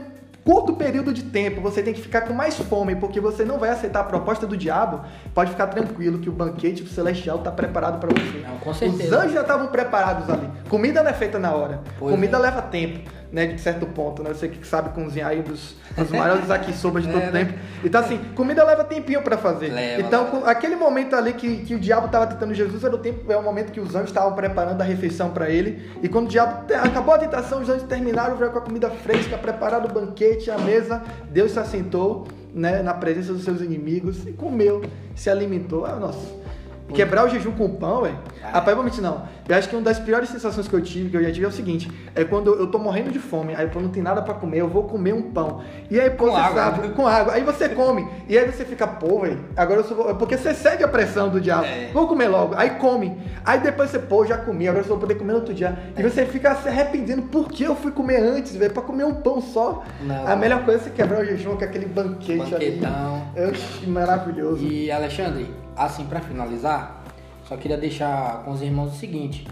curto 0.48 0.72
período 0.76 1.14
de 1.14 1.24
tempo 1.24 1.60
você 1.60 1.84
tem 1.84 1.94
que 1.94 2.00
ficar 2.00 2.22
com 2.22 2.34
mais 2.34 2.56
fome, 2.58 2.96
porque 2.96 3.20
você 3.20 3.44
não 3.44 3.60
vai 3.60 3.70
aceitar 3.70 4.00
a 4.00 4.04
proposta 4.06 4.48
do 4.48 4.56
diabo, 4.56 5.02
pode 5.34 5.52
ficar 5.52 5.68
tranquilo 5.68 6.20
que 6.20 6.30
o 6.30 6.32
banquete 6.32 6.88
celestial 6.88 7.40
está 7.40 7.52
preparado 7.52 8.00
para 8.00 8.08
você. 8.08 8.46
Não, 8.48 8.58
com 8.60 8.70
Os 8.70 8.78
certeza. 8.78 9.20
anjos 9.20 9.34
já 9.34 9.42
estavam 9.42 9.68
preparados 9.68 10.30
ali. 10.30 10.50
Comida 10.70 11.04
não 11.04 11.10
é 11.10 11.14
feita 11.14 11.38
na 11.38 11.54
hora. 11.54 11.82
Pois 12.00 12.16
Comida 12.16 12.38
é. 12.38 12.40
leva 12.40 12.62
tempo, 12.62 13.12
né? 13.32 13.48
De 13.48 13.62
certo 13.62 13.86
ponto, 13.86 14.24
né? 14.24 14.30
Você 14.34 14.48
que 14.48 14.66
sabe 14.66 14.90
cozinhar 14.90 15.30
aí 15.30 15.42
dos, 15.42 15.76
dos 15.96 16.10
maiores 16.12 16.50
aqui 16.50 16.74
sobras 16.74 17.06
de 17.06 17.12
todo 17.12 17.22
É, 17.22 17.32
né? 17.32 17.46
tempo. 17.46 17.60
Então, 17.84 18.02
assim, 18.02 18.20
comida 18.36 18.64
leva 18.64 18.84
tempinho 18.84 19.22
para 19.22 19.38
fazer. 19.38 19.70
Leva, 19.72 20.02
então, 20.02 20.24
leva. 20.34 20.50
aquele 20.50 20.76
momento 20.76 21.16
ali 21.16 21.34
que, 21.34 21.58
que 21.66 21.76
o 21.76 21.80
diabo 21.80 22.08
estava 22.08 22.28
tentando 22.28 22.54
Jesus 22.54 22.84
era 22.84 22.96
o 22.96 22.98
tempo, 22.98 23.32
é 23.32 23.38
o 23.38 23.44
momento 23.44 23.72
que 23.72 23.80
os 23.80 23.96
anjos 23.96 24.10
estavam 24.10 24.34
preparando 24.34 24.82
a 24.82 24.84
refeição 24.84 25.30
para 25.32 25.50
ele. 25.50 25.90
E 26.02 26.08
quando 26.10 26.26
o 26.26 26.30
diabo 26.30 26.66
acabou 26.74 27.14
a 27.14 27.18
tentação, 27.18 27.62
os 27.62 27.70
anjos 27.70 27.84
terminaram, 27.84 28.36
veio 28.38 28.52
com 28.52 28.60
a 28.60 28.62
comida 28.62 28.90
fresca, 28.90 29.38
preparado 29.38 29.90
o 29.90 29.94
banquete, 29.94 30.50
a 30.50 30.58
mesa. 30.58 31.02
Deus 31.30 31.52
se 31.52 31.60
assentou 31.60 32.28
né, 32.54 32.82
na 32.82 32.94
presença 32.94 33.34
dos 33.34 33.44
seus 33.44 33.62
inimigos 33.62 34.26
e 34.26 34.32
comeu, 34.32 34.82
se 35.16 35.30
alimentou. 35.30 35.86
Ah, 35.86 35.96
nossa. 35.96 36.47
Quebrar 36.94 37.26
o 37.26 37.30
jejum 37.30 37.52
com 37.52 37.70
pão, 37.70 38.04
velho. 38.04 38.18
Ah, 38.44 38.64
é. 38.66 38.76
Mentir, 38.76 39.02
não. 39.02 39.24
Eu 39.48 39.56
acho 39.56 39.68
que 39.70 39.76
uma 39.76 39.82
das 39.84 40.00
piores 40.00 40.30
sensações 40.30 40.68
que 40.68 40.74
eu 40.74 40.82
tive, 40.82 41.10
que 41.10 41.18
eu 41.18 41.24
já 41.24 41.32
tive, 41.32 41.46
é 41.46 41.50
o 41.50 41.52
seguinte: 41.52 41.92
é 42.16 42.24
quando 42.24 42.54
eu 42.54 42.68
tô 42.68 42.78
morrendo 42.80 43.12
de 43.12 43.20
fome, 43.20 43.54
aí 43.56 43.68
pô, 43.68 43.80
não 43.80 43.90
tem 43.90 44.02
nada 44.02 44.22
pra 44.22 44.34
comer, 44.34 44.60
eu 44.60 44.70
vou 44.70 44.84
comer 44.84 45.14
um 45.14 45.22
pão. 45.32 45.62
E 45.90 46.00
aí, 46.00 46.10
pô, 46.10 46.26
Com 46.26 46.32
você 46.32 46.40
água, 46.40 46.64
sabe, 46.64 46.88
né? 46.88 46.94
com 46.96 47.08
água. 47.08 47.34
Aí 47.34 47.44
você 47.44 47.70
come. 47.70 48.08
E 48.28 48.38
aí 48.38 48.46
você 48.50 48.64
fica, 48.64 48.88
pô, 48.88 49.22
velho, 49.22 49.40
agora 49.56 49.82
eu 49.82 49.84
sou. 49.84 50.16
Porque 50.16 50.38
você 50.38 50.54
cede 50.54 50.84
a 50.84 50.88
pressão 50.88 51.30
do 51.30 51.42
diabo. 51.42 51.66
É. 51.66 51.90
Vou 51.94 52.08
comer 52.08 52.28
logo. 52.30 52.54
Aí 52.56 52.72
come. 52.72 53.18
Aí 53.46 53.60
depois 53.60 53.90
você, 53.90 54.00
pô, 54.00 54.26
já 54.26 54.38
comi, 54.38 54.68
agora 54.68 54.84
eu 54.84 54.88
só 54.88 54.92
vou 54.92 55.00
poder 55.02 55.16
comer 55.16 55.34
no 55.34 55.40
outro 55.40 55.54
dia. 55.54 55.78
É. 55.96 56.00
E 56.00 56.04
você 56.04 56.26
fica 56.26 56.56
se 56.56 56.68
arrependendo, 56.70 57.24
por 57.24 57.50
que 57.50 57.64
eu 57.64 57.76
fui 57.76 57.92
comer 57.92 58.22
antes, 58.22 58.56
velho? 58.56 58.74
Pra 58.74 58.82
comer 58.84 59.04
um 59.04 59.16
pão 59.16 59.42
só. 59.42 59.84
Não. 60.02 60.28
A 60.28 60.36
melhor 60.36 60.64
coisa 60.64 60.80
é 60.80 60.84
você 60.84 60.90
quebrar 60.92 61.22
o 61.22 61.26
jejum 61.26 61.56
com 61.58 61.64
aquele 61.64 61.86
banquete 61.86 62.52
Banquetão. 62.52 63.24
ali. 63.36 63.50
Oxi, 63.50 63.88
maravilhoso. 63.88 64.66
E 64.66 64.92
Alexandre, 64.92 65.48
assim 65.78 66.06
pra 66.06 66.20
finalizar, 66.20 67.04
só 67.48 67.56
queria 67.56 67.78
deixar 67.78 68.44
com 68.44 68.52
os 68.52 68.62
irmãos 68.62 68.94
o 68.94 68.96
seguinte. 68.98 69.48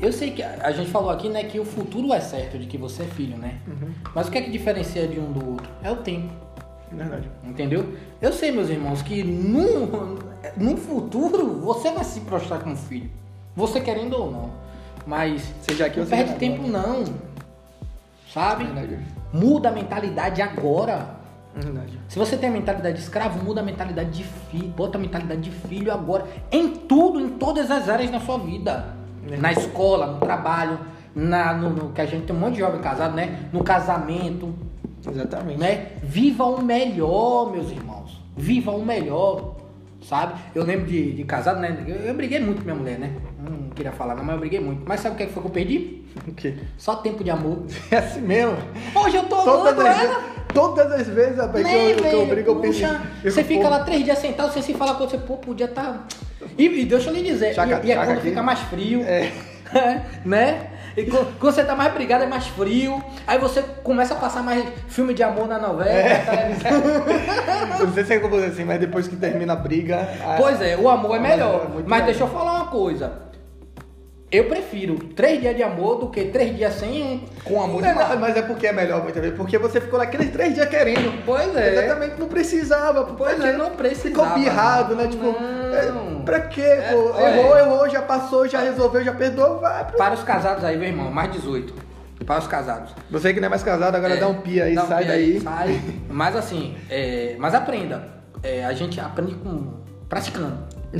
Eu 0.00 0.12
sei 0.12 0.30
que 0.30 0.42
a 0.42 0.70
gente 0.70 0.90
falou 0.90 1.10
aqui, 1.10 1.28
né, 1.28 1.44
que 1.44 1.58
o 1.58 1.64
futuro 1.64 2.12
é 2.12 2.20
certo 2.20 2.58
de 2.58 2.66
que 2.66 2.78
você 2.78 3.02
é 3.02 3.06
filho, 3.06 3.36
né? 3.36 3.58
Uhum. 3.66 3.92
Mas 4.14 4.28
o 4.28 4.30
que 4.30 4.38
é 4.38 4.42
que 4.42 4.50
diferencia 4.50 5.06
de 5.08 5.18
um 5.18 5.32
do 5.32 5.50
outro? 5.52 5.68
É 5.82 5.90
o 5.90 5.96
tempo. 5.96 6.32
Verdade. 6.90 7.28
Entendeu? 7.44 7.94
Eu 8.20 8.32
sei, 8.32 8.50
meus 8.50 8.68
irmãos, 8.68 9.02
que 9.02 9.22
num, 9.22 10.16
num 10.56 10.76
futuro 10.76 11.60
você 11.60 11.90
vai 11.90 12.04
se 12.04 12.20
prostrar 12.20 12.60
com 12.60 12.72
o 12.72 12.76
filho. 12.76 13.10
Você 13.56 13.80
querendo 13.80 14.14
ou 14.14 14.30
não. 14.30 14.50
Mas 15.06 15.42
Seja 15.62 15.86
aqui 15.86 15.98
não 15.98 16.06
perde 16.06 16.34
tempo 16.34 16.66
não. 16.66 17.04
Sabe? 18.32 18.64
Verdade. 18.64 18.98
Muda 19.32 19.68
a 19.68 19.72
mentalidade 19.72 20.40
agora. 20.40 21.17
Verdade. 21.60 21.98
Se 22.08 22.18
você 22.18 22.36
tem 22.36 22.48
a 22.48 22.52
mentalidade 22.52 22.96
de 22.96 23.02
escravo, 23.02 23.42
muda 23.44 23.60
a 23.60 23.64
mentalidade 23.64 24.10
de 24.10 24.24
filho. 24.24 24.68
Bota 24.68 24.96
a 24.96 25.00
mentalidade 25.00 25.40
de 25.40 25.50
filho 25.50 25.92
agora. 25.92 26.26
Em 26.52 26.68
tudo, 26.68 27.20
em 27.20 27.30
todas 27.30 27.70
as 27.70 27.88
áreas 27.88 28.10
da 28.10 28.20
sua 28.20 28.38
vida. 28.38 28.94
É. 29.30 29.36
Na 29.36 29.52
escola, 29.52 30.06
no 30.06 30.20
trabalho, 30.20 30.78
na, 31.14 31.52
no, 31.52 31.70
no- 31.70 31.92
que 31.92 32.00
a 32.00 32.06
gente 32.06 32.26
tem 32.26 32.34
um 32.34 32.38
monte 32.38 32.54
de 32.54 32.60
jovem 32.60 32.80
casado, 32.80 33.14
né? 33.14 33.48
No 33.52 33.62
casamento, 33.64 34.54
Exatamente. 35.06 35.58
né? 35.58 35.92
Viva 36.02 36.44
o 36.44 36.62
melhor, 36.62 37.50
meus 37.50 37.70
irmãos. 37.70 38.22
Viva 38.36 38.70
o 38.70 38.84
melhor, 38.84 39.56
sabe? 40.02 40.34
Eu 40.54 40.64
lembro 40.64 40.86
de, 40.86 41.12
de 41.12 41.24
casado, 41.24 41.58
né? 41.60 41.84
Eu, 41.86 41.96
eu 41.96 42.14
briguei 42.14 42.38
muito 42.40 42.58
com 42.58 42.64
minha 42.64 42.76
mulher, 42.76 42.98
né? 42.98 43.12
Não 43.38 43.70
queria 43.70 43.92
falar, 43.92 44.14
não, 44.14 44.24
mas 44.24 44.34
eu 44.34 44.40
briguei 44.40 44.60
muito. 44.60 44.82
Mas 44.86 45.00
sabe 45.00 45.14
o 45.14 45.18
que 45.18 45.24
é 45.24 45.26
foi 45.26 45.42
que 45.42 45.48
eu 45.48 45.52
perdi? 45.52 45.98
O 46.26 46.32
quê? 46.32 46.56
Só 46.76 46.96
tempo 46.96 47.22
de 47.22 47.30
amor. 47.30 47.64
É 47.90 47.96
assim 47.98 48.20
mesmo. 48.20 48.56
Hoje 48.94 49.16
eu 49.16 49.24
tô 49.24 49.36
Todas 49.44 49.72
amando 49.72 49.82
ela. 49.86 50.37
Todas 50.52 50.90
as 50.92 51.06
vezes, 51.06 51.36
rapaz, 51.38 51.66
que, 51.66 51.72
eu, 51.74 51.96
que 51.96 52.12
eu 52.14 52.26
brigo, 52.26 52.50
eu 52.50 52.56
penso. 52.56 52.80
Você 53.22 53.44
fica 53.44 53.64
pô, 53.64 53.70
lá 53.70 53.80
três 53.84 54.04
dias 54.04 54.18
sentado, 54.18 54.52
você 54.52 54.62
se 54.62 54.74
fala 54.74 54.94
com 54.94 55.06
você, 55.08 55.18
pô, 55.18 55.36
podia 55.36 55.66
estar. 55.66 56.06
E, 56.56 56.66
e 56.66 56.84
deixa 56.84 57.10
eu 57.10 57.14
lhe 57.14 57.22
dizer, 57.22 57.54
Chaca- 57.54 57.80
e, 57.84 57.88
e 57.88 57.92
é 57.92 57.96
quando 57.96 58.10
aqui. 58.12 58.20
fica 58.22 58.42
mais 58.42 58.58
frio, 58.60 59.02
É. 59.02 59.30
né? 60.24 60.66
E 60.96 61.04
quando 61.04 61.36
você 61.40 61.62
tá 61.62 61.76
mais 61.76 61.92
brigado 61.94 62.24
é 62.24 62.26
mais 62.26 62.48
frio, 62.48 63.00
aí 63.24 63.38
você 63.38 63.62
começa 63.84 64.14
a 64.14 64.16
passar 64.16 64.42
mais 64.42 64.64
filme 64.88 65.14
de 65.14 65.22
amor 65.22 65.46
na 65.46 65.56
novela, 65.58 65.88
É. 65.90 66.56
na 67.78 67.78
não 67.86 67.92
sei 67.92 68.04
se 68.04 68.14
é 68.14 68.18
como 68.18 68.34
assim, 68.36 68.64
mas 68.64 68.80
depois 68.80 69.06
que 69.06 69.14
termina 69.14 69.52
a 69.52 69.56
briga. 69.56 70.08
a- 70.24 70.34
Pois 70.36 70.60
é, 70.60 70.76
o 70.76 70.88
amor 70.88 71.14
é 71.16 71.20
melhor. 71.20 71.66
É 71.66 71.68
Mas 71.74 71.84
melhor. 71.86 72.04
deixa 72.06 72.24
eu 72.24 72.28
falar 72.28 72.54
uma 72.54 72.66
coisa. 72.66 73.12
Eu 74.30 74.44
prefiro 74.44 74.96
três 75.16 75.40
dias 75.40 75.56
de 75.56 75.62
amor 75.62 76.00
do 76.00 76.08
que 76.10 76.24
três 76.26 76.54
dias 76.54 76.74
sem 76.74 77.24
com 77.44 77.62
amor 77.62 77.80
Não, 77.80 77.94
não, 77.94 78.18
mas 78.18 78.36
é 78.36 78.42
porque 78.42 78.66
é 78.66 78.72
melhor 78.74 79.02
muitas 79.02 79.22
vezes, 79.22 79.34
porque 79.38 79.56
você 79.56 79.80
ficou 79.80 79.98
lá 79.98 80.04
aqueles 80.04 80.30
três 80.30 80.52
dias 80.54 80.68
querendo. 80.68 81.24
Pois 81.24 81.56
é. 81.56 81.72
Exatamente, 81.84 82.20
não 82.20 82.28
precisava. 82.28 83.04
Pois 83.04 83.40
é, 83.42 83.52
não 83.54 83.70
precisava. 83.70 84.08
Ficou 84.28 84.38
birrado, 84.38 84.94
né? 84.94 85.06
Tipo, 85.08 85.24
Não. 85.24 86.20
é, 86.20 86.24
pra 86.26 86.40
quê, 86.40 86.60
É, 86.60 86.90
pô? 86.92 87.18
é. 87.18 87.38
Errou, 87.38 87.58
errou, 87.58 87.88
já 87.88 88.02
passou, 88.02 88.46
já 88.46 88.60
resolveu, 88.60 89.02
já 89.02 89.14
perdoou, 89.14 89.60
vai. 89.60 89.84
pro- 89.86 89.96
Para 89.96 90.12
os 90.12 90.22
casados 90.22 90.62
aí, 90.62 90.76
meu 90.76 90.88
irmão, 90.88 91.10
mais 91.10 91.32
18. 91.32 91.72
Para 92.26 92.38
os 92.40 92.46
casados. 92.46 92.90
Você 93.10 93.32
que 93.32 93.40
não 93.40 93.46
é 93.46 93.48
mais 93.48 93.62
casado, 93.62 93.94
agora 93.94 94.12
É, 94.12 94.16
dá 94.18 94.28
um 94.28 94.42
pia 94.42 94.64
aí, 94.64 94.76
um 94.78 94.86
sai 94.86 95.04
pia 95.04 95.12
daí. 95.12 95.40
Sai. 95.40 95.80
Mas 96.10 96.36
assim, 96.36 96.76
é, 96.90 97.34
mas 97.38 97.54
aprenda. 97.54 98.08
É, 98.42 98.62
a 98.66 98.74
gente 98.74 99.00
aprende 99.00 99.34
com 99.36 99.72
praticando. 100.06 100.58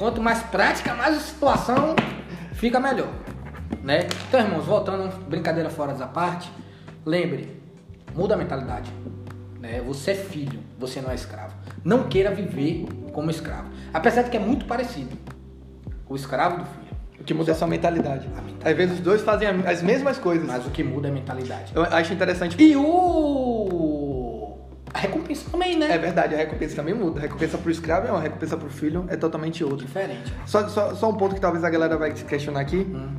Quanto 0.00 0.20
mais 0.20 0.42
prática, 0.44 0.94
mais 0.94 1.16
a 1.16 1.20
situação 1.20 1.94
fica 2.58 2.78
melhor. 2.78 3.08
Né? 3.82 4.06
Então, 4.28 4.40
irmãos, 4.40 4.64
voltando, 4.64 5.10
brincadeira 5.26 5.70
fora 5.70 5.94
da 5.94 6.06
parte, 6.06 6.50
lembre, 7.06 7.60
muda 8.14 8.34
a 8.34 8.36
mentalidade. 8.36 8.92
Né? 9.60 9.80
Você 9.82 10.10
é 10.10 10.14
filho, 10.14 10.60
você 10.78 11.00
não 11.00 11.10
é 11.10 11.14
escravo. 11.14 11.54
Não 11.84 12.04
queira 12.04 12.30
viver 12.30 12.86
como 13.12 13.30
escravo. 13.30 13.70
Apesar 13.92 14.22
de 14.22 14.30
que 14.30 14.36
é 14.36 14.40
muito 14.40 14.66
parecido. 14.66 15.16
O 16.08 16.16
escravo 16.16 16.58
do 16.58 16.64
filho. 16.64 16.88
O 17.20 17.24
que 17.24 17.34
muda 17.34 17.52
é 17.52 17.54
só 17.54 17.64
a 17.64 17.68
mentalidade. 17.68 18.26
A 18.26 18.42
mentalidade. 18.42 18.70
Às 18.70 18.76
vezes 18.76 18.94
os 18.98 19.00
dois 19.00 19.22
fazem 19.22 19.48
as 19.48 19.82
mesmas 19.82 20.18
coisas. 20.18 20.46
Mas 20.46 20.66
o 20.66 20.70
que 20.70 20.82
muda 20.82 21.08
é 21.08 21.10
a 21.10 21.14
mentalidade. 21.14 21.72
Eu 21.74 21.82
acho 21.82 22.12
interessante. 22.12 22.60
E 22.62 22.76
o. 22.76 24.07
A 24.94 24.98
recompensa 24.98 25.50
também, 25.50 25.76
né? 25.78 25.92
É 25.92 25.98
verdade, 25.98 26.34
a 26.34 26.38
recompensa 26.38 26.76
também 26.76 26.94
muda. 26.94 27.18
A 27.18 27.22
recompensa 27.22 27.58
pro 27.58 27.70
escravo 27.70 28.06
é 28.08 28.10
uma, 28.10 28.18
a 28.18 28.22
recompensa 28.22 28.56
pro 28.56 28.70
filho 28.70 29.04
é 29.08 29.16
totalmente 29.16 29.62
outra. 29.62 29.86
Diferente. 29.86 30.32
Só, 30.46 30.66
só, 30.68 30.94
só 30.94 31.10
um 31.10 31.14
ponto 31.14 31.34
que 31.34 31.40
talvez 31.40 31.62
a 31.62 31.70
galera 31.70 31.96
vai 31.96 32.14
se 32.16 32.24
questionar 32.24 32.60
aqui. 32.60 32.78
Hum, 32.78 33.16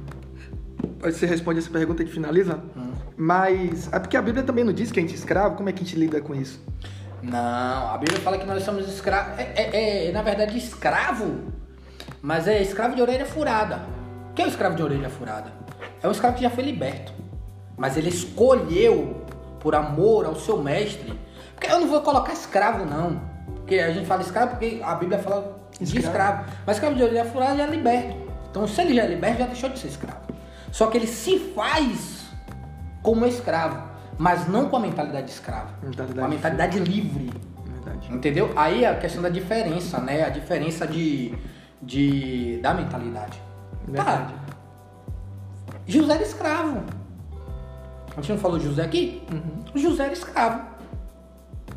Você 1.02 1.26
responde 1.26 1.60
essa 1.60 1.70
pergunta 1.70 2.04
e 2.04 2.06
finaliza. 2.08 2.60
hum. 2.76 2.92
Mas 3.16 3.92
é 3.92 4.00
porque 4.00 4.16
a 4.18 4.22
Bíblia 4.22 4.44
também 4.44 4.64
não 4.64 4.74
diz 4.74 4.92
que 4.92 5.00
a 5.00 5.02
gente 5.02 5.14
é 5.14 5.18
escravo. 5.18 5.56
Como 5.56 5.70
é 5.70 5.72
que 5.74 5.82
a 5.82 5.86
gente 5.86 5.98
lida 5.98 6.20
com 6.22 6.34
isso? 6.34 6.60
Não, 7.22 7.94
a 7.94 7.98
Bíblia 7.98 8.20
fala 8.22 8.38
que 8.38 8.46
nós 8.46 8.64
somos 8.64 8.88
escravos. 8.88 9.38
É, 9.38 9.54
é- 9.56 10.08
é, 10.08 10.12
na 10.12 10.22
verdade, 10.22 10.58
escravo, 10.58 11.40
mas 12.22 12.48
é 12.48 12.62
escravo 12.62 12.96
de 12.96 13.02
orelha 13.02 13.26
furada. 13.26 13.82
O 14.32 14.34
que 14.34 14.42
é 14.42 14.46
o 14.46 14.48
escravo 14.48 14.76
de 14.76 14.82
orelha 14.84 15.10
furada? 15.10 15.52
É 16.02 16.08
um 16.08 16.12
escravo 16.12 16.36
que 16.38 16.42
já 16.44 16.50
foi 16.50 16.64
liberto, 16.64 17.12
mas 17.78 17.98
ele 17.98 18.08
escolheu, 18.10 19.22
por 19.60 19.76
amor 19.76 20.26
ao 20.26 20.36
seu 20.36 20.62
mestre. 20.64 21.14
Porque 21.60 21.74
eu 21.74 21.82
não 21.82 21.88
vou 21.90 22.00
colocar 22.00 22.32
escravo, 22.32 22.86
não. 22.86 23.22
Porque 23.58 23.80
a 23.80 23.92
gente 23.92 24.08
fala 24.08 24.22
escravo 24.22 24.52
porque 24.52 24.80
a 24.82 24.96
Bíblia 24.96 25.20
fala 25.20 25.60
de 25.78 25.84
Escravo. 25.84 26.08
escravo. 26.08 26.52
Mas 26.66 26.78
escravo 26.78 26.96
de 26.96 27.04
orelha 27.04 27.26
furada 27.26 27.58
já 27.58 27.64
é 27.64 27.68
liberto. 27.68 28.16
Então, 28.50 28.66
se 28.66 28.80
ele 28.82 28.96
já 28.96 29.04
é 29.04 29.08
liberto, 29.08 29.40
já 29.40 29.46
deixou 29.46 29.70
de 29.70 29.78
ser 29.78 29.90
escravo. 29.90 30.22
Só 30.72 30.88
que 30.88 30.98
ele 30.98 31.06
se 31.06 31.38
faz 31.54 32.28
como 33.04 33.26
escravo, 33.26 33.78
mas 34.18 34.48
não 34.48 34.70
com 34.70 34.78
a 34.78 34.80
mentalidade 34.80 35.26
de 35.26 35.34
escravo. 35.34 35.68
Mentalidade 35.84 36.20
com 36.20 36.26
a 36.26 36.30
mentalidade 36.30 36.80
livre. 36.80 37.30
Verdade. 37.66 38.14
Entendeu? 38.14 38.54
Aí 38.56 38.86
a 38.86 38.96
questão 38.96 39.22
da 39.22 39.30
diferença, 39.30 40.00
né? 40.00 40.24
A 40.24 40.30
diferença 40.30 40.88
de, 40.88 41.38
de 41.82 42.60
da 42.62 42.74
mentalidade. 42.74 43.42
Verdade. 43.86 44.34
Tá. 44.34 44.40
José 45.86 46.14
era 46.14 46.24
escravo. 46.24 46.84
A 48.16 48.22
gente 48.22 48.32
não 48.32 48.40
falou 48.40 48.58
de 48.58 48.64
José 48.64 48.84
aqui? 48.84 49.22
José 49.76 50.06
era 50.06 50.14
escravo. 50.14 50.79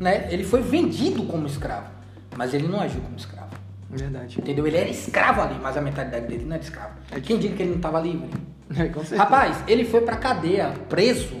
Né? 0.03 0.27
Ele 0.29 0.43
foi 0.43 0.61
vendido 0.61 1.23
como 1.23 1.47
escravo, 1.47 1.87
mas 2.35 2.53
ele 2.53 2.67
não 2.67 2.81
agiu 2.81 2.99
como 3.01 3.15
escravo. 3.15 3.47
Verdade. 3.89 4.37
Entendeu? 4.39 4.67
Ele 4.67 4.75
era 4.77 4.89
escravo 4.89 5.41
ali, 5.41 5.55
mas 5.61 5.77
a 5.77 5.81
mentalidade 5.81 6.27
dele 6.27 6.43
não 6.43 6.55
era 6.55 6.63
escravo. 6.63 6.91
Quem 7.23 7.39
diz 7.39 7.55
que 7.55 7.61
ele 7.61 7.69
não 7.71 7.77
estava 7.77 7.99
livre? 8.01 8.29
É. 8.75 9.15
Rapaz, 9.15 9.63
ele 9.67 9.85
foi 9.85 10.01
pra 10.01 10.15
cadeia, 10.15 10.73
preso. 10.89 11.35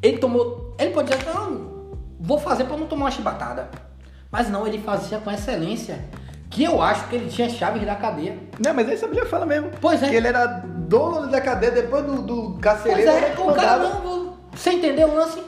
Ele 0.00 0.18
tomou. 0.18 0.72
Ele 0.78 0.90
pode 0.90 1.10
dizer, 1.10 1.24
não, 1.26 1.96
vou 2.20 2.38
fazer 2.38 2.64
pra 2.64 2.76
não 2.76 2.86
tomar 2.86 3.06
uma 3.06 3.10
chibatada. 3.10 3.68
Mas 4.30 4.48
não, 4.48 4.66
ele 4.66 4.78
fazia 4.78 5.18
com 5.18 5.30
excelência. 5.32 5.98
que 6.50 6.62
eu 6.62 6.80
acho 6.80 7.08
que 7.08 7.16
ele 7.16 7.28
tinha 7.28 7.48
chaves 7.48 7.84
da 7.84 7.96
cadeia. 7.96 8.38
Não, 8.64 8.72
mas 8.72 8.88
aí 8.88 8.94
a 8.96 9.06
Bíblia 9.06 9.26
fala 9.26 9.46
mesmo. 9.46 9.70
Pois 9.80 10.00
é. 10.02 10.08
Que 10.08 10.14
ele 10.14 10.28
era 10.28 10.46
dono 10.46 11.26
da 11.28 11.40
cadeia 11.40 11.72
depois 11.72 12.04
do, 12.04 12.22
do 12.22 12.42
Pois 12.50 12.60
carcereiro. 12.60 13.10
é, 13.10 13.32
ele 13.32 13.40
o 13.40 13.52
cara 13.52 13.78
não. 13.78 14.36
Você 14.54 14.70
entendeu 14.74 15.08
o 15.08 15.14
lance? 15.16 15.42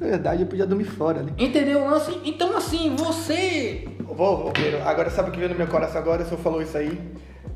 É 0.00 0.04
verdade, 0.08 0.42
eu 0.42 0.46
podia 0.48 0.66
dormir 0.66 0.84
fora 0.84 1.20
ali. 1.20 1.32
Entendeu 1.38 1.80
o 1.82 1.90
lance? 1.90 2.18
Então, 2.24 2.56
assim, 2.56 2.94
você. 2.96 3.86
Vou, 4.00 4.14
vou. 4.36 4.52
Agora, 4.84 5.10
sabe 5.10 5.28
o 5.28 5.32
que 5.32 5.38
veio 5.38 5.50
no 5.50 5.56
meu 5.56 5.66
coração 5.68 6.00
agora? 6.00 6.22
O 6.22 6.26
senhor 6.26 6.40
falou 6.40 6.60
isso 6.62 6.76
aí. 6.76 6.98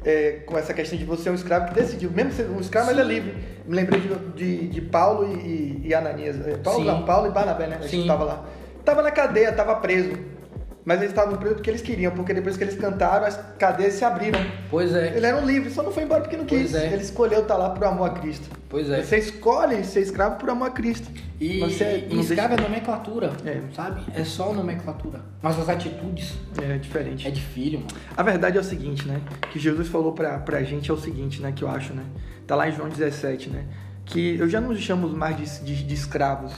é, 0.05 0.41
com 0.47 0.59
essa 0.59 0.75
questão 0.75 0.99
de 0.99 1.05
você 1.05 1.25
ser 1.25 1.31
um 1.31 1.35
escravo 1.35 1.69
que 1.69 1.75
decidiu, 1.75 2.11
mesmo 2.11 2.33
sendo 2.33 2.55
um 2.57 2.61
escravo, 2.61 2.89
mas 2.89 2.99
é 2.99 3.03
livre. 3.05 3.35
Me 3.67 3.75
lembrei 3.77 4.01
de, 4.01 4.09
de, 4.35 4.69
de 4.69 4.81
Paulo 4.81 5.27
e, 5.39 5.81
e- 5.85 5.95
Ananias. 5.95 6.45
É, 6.47 6.57
Paulo, 6.57 6.81
Sim. 6.81 6.87
não, 6.87 7.05
Paulo 7.05 7.29
e 7.29 7.31
Barnabé, 7.31 7.67
né? 7.69 7.77
A 7.79 7.83
gente 7.83 8.03
Sim. 8.03 8.07
tava 8.07 8.25
lá. 8.25 8.45
Tava 8.85 9.01
na 9.03 9.11
cadeia, 9.13 9.53
tava 9.53 9.77
preso. 9.77 10.13
Mas 10.85 10.99
eles 10.99 11.11
estavam 11.11 11.37
presos 11.37 11.57
porque 11.59 11.71
eles 11.71 11.81
queriam, 11.81 12.11
porque 12.13 12.35
depois 12.35 12.57
que 12.57 12.65
eles 12.65 12.75
cantaram, 12.77 13.25
as 13.25 13.37
cadeias 13.57 13.95
se 13.95 14.05
abriram. 14.05 14.41
Pois 14.69 14.93
é. 14.95 15.09
Eles 15.13 15.23
eram 15.23 15.47
livres, 15.47 15.75
só 15.75 15.83
não 15.83 15.93
foi 15.93 16.03
embora 16.03 16.23
porque 16.23 16.37
não 16.37 16.45
quis. 16.45 16.73
Pois 16.73 16.75
é. 16.75 16.93
Ele 16.93 17.03
escolheu 17.03 17.43
estar 17.43 17.57
lá 17.57 17.71
por 17.71 17.85
amor 17.85 18.11
a 18.11 18.15
Cristo. 18.15 18.49
Pois 18.69 18.91
é. 18.91 19.01
Você 19.03 19.19
escolhe 19.19 19.85
ser 19.85 20.01
escravo 20.01 20.37
por 20.37 20.51
amor 20.51 20.69
a 20.69 20.71
Cristo. 20.73 21.09
E, 21.41 21.61
Você 21.61 22.07
e 22.11 22.19
escravo 22.21 22.55
é 22.55 22.61
nomenclatura, 22.61 23.33
É. 23.45 23.61
sabe? 23.75 24.01
É 24.15 24.25
só 24.25 24.53
nomenclatura. 24.53 25.21
Mas 25.41 25.59
as 25.59 25.69
atitudes 25.69 26.35
deixa- 26.55 26.73
É 26.73 26.79
diferente. 26.79 27.29
é 27.29 27.31
de 27.31 27.41
filho, 27.41 27.79
mano. 27.81 27.93
A 28.17 28.23
verdade 28.23 28.57
é 28.59 28.61
o 28.61 28.65
seguinte, 28.65 29.07
né? 29.07 29.21
Que 29.53 29.59
Jesus 29.61 29.87
falou 29.89 30.13
pra, 30.13 30.39
pra 30.39 30.63
gente 30.65 30.91
é 30.91 30.95
o 30.95 30.99
seguinte, 30.99 31.41
né? 31.41 31.53
Que 31.55 31.63
eu 31.63 31.69
acho, 31.69 31.93
né? 31.93 32.03
Tá 32.47 32.57
lá 32.57 32.69
em 32.69 32.73
João 32.73 32.89
17, 32.89 33.51
né? 33.51 33.65
Que 34.05 34.37
eu 34.37 34.49
já 34.49 34.61
não 34.61 34.71
os 34.71 34.81
chamo 34.81 35.09
mais 35.09 35.37
de, 35.37 35.65
de, 35.65 35.85
de 35.85 35.95
escravos, 35.95 36.53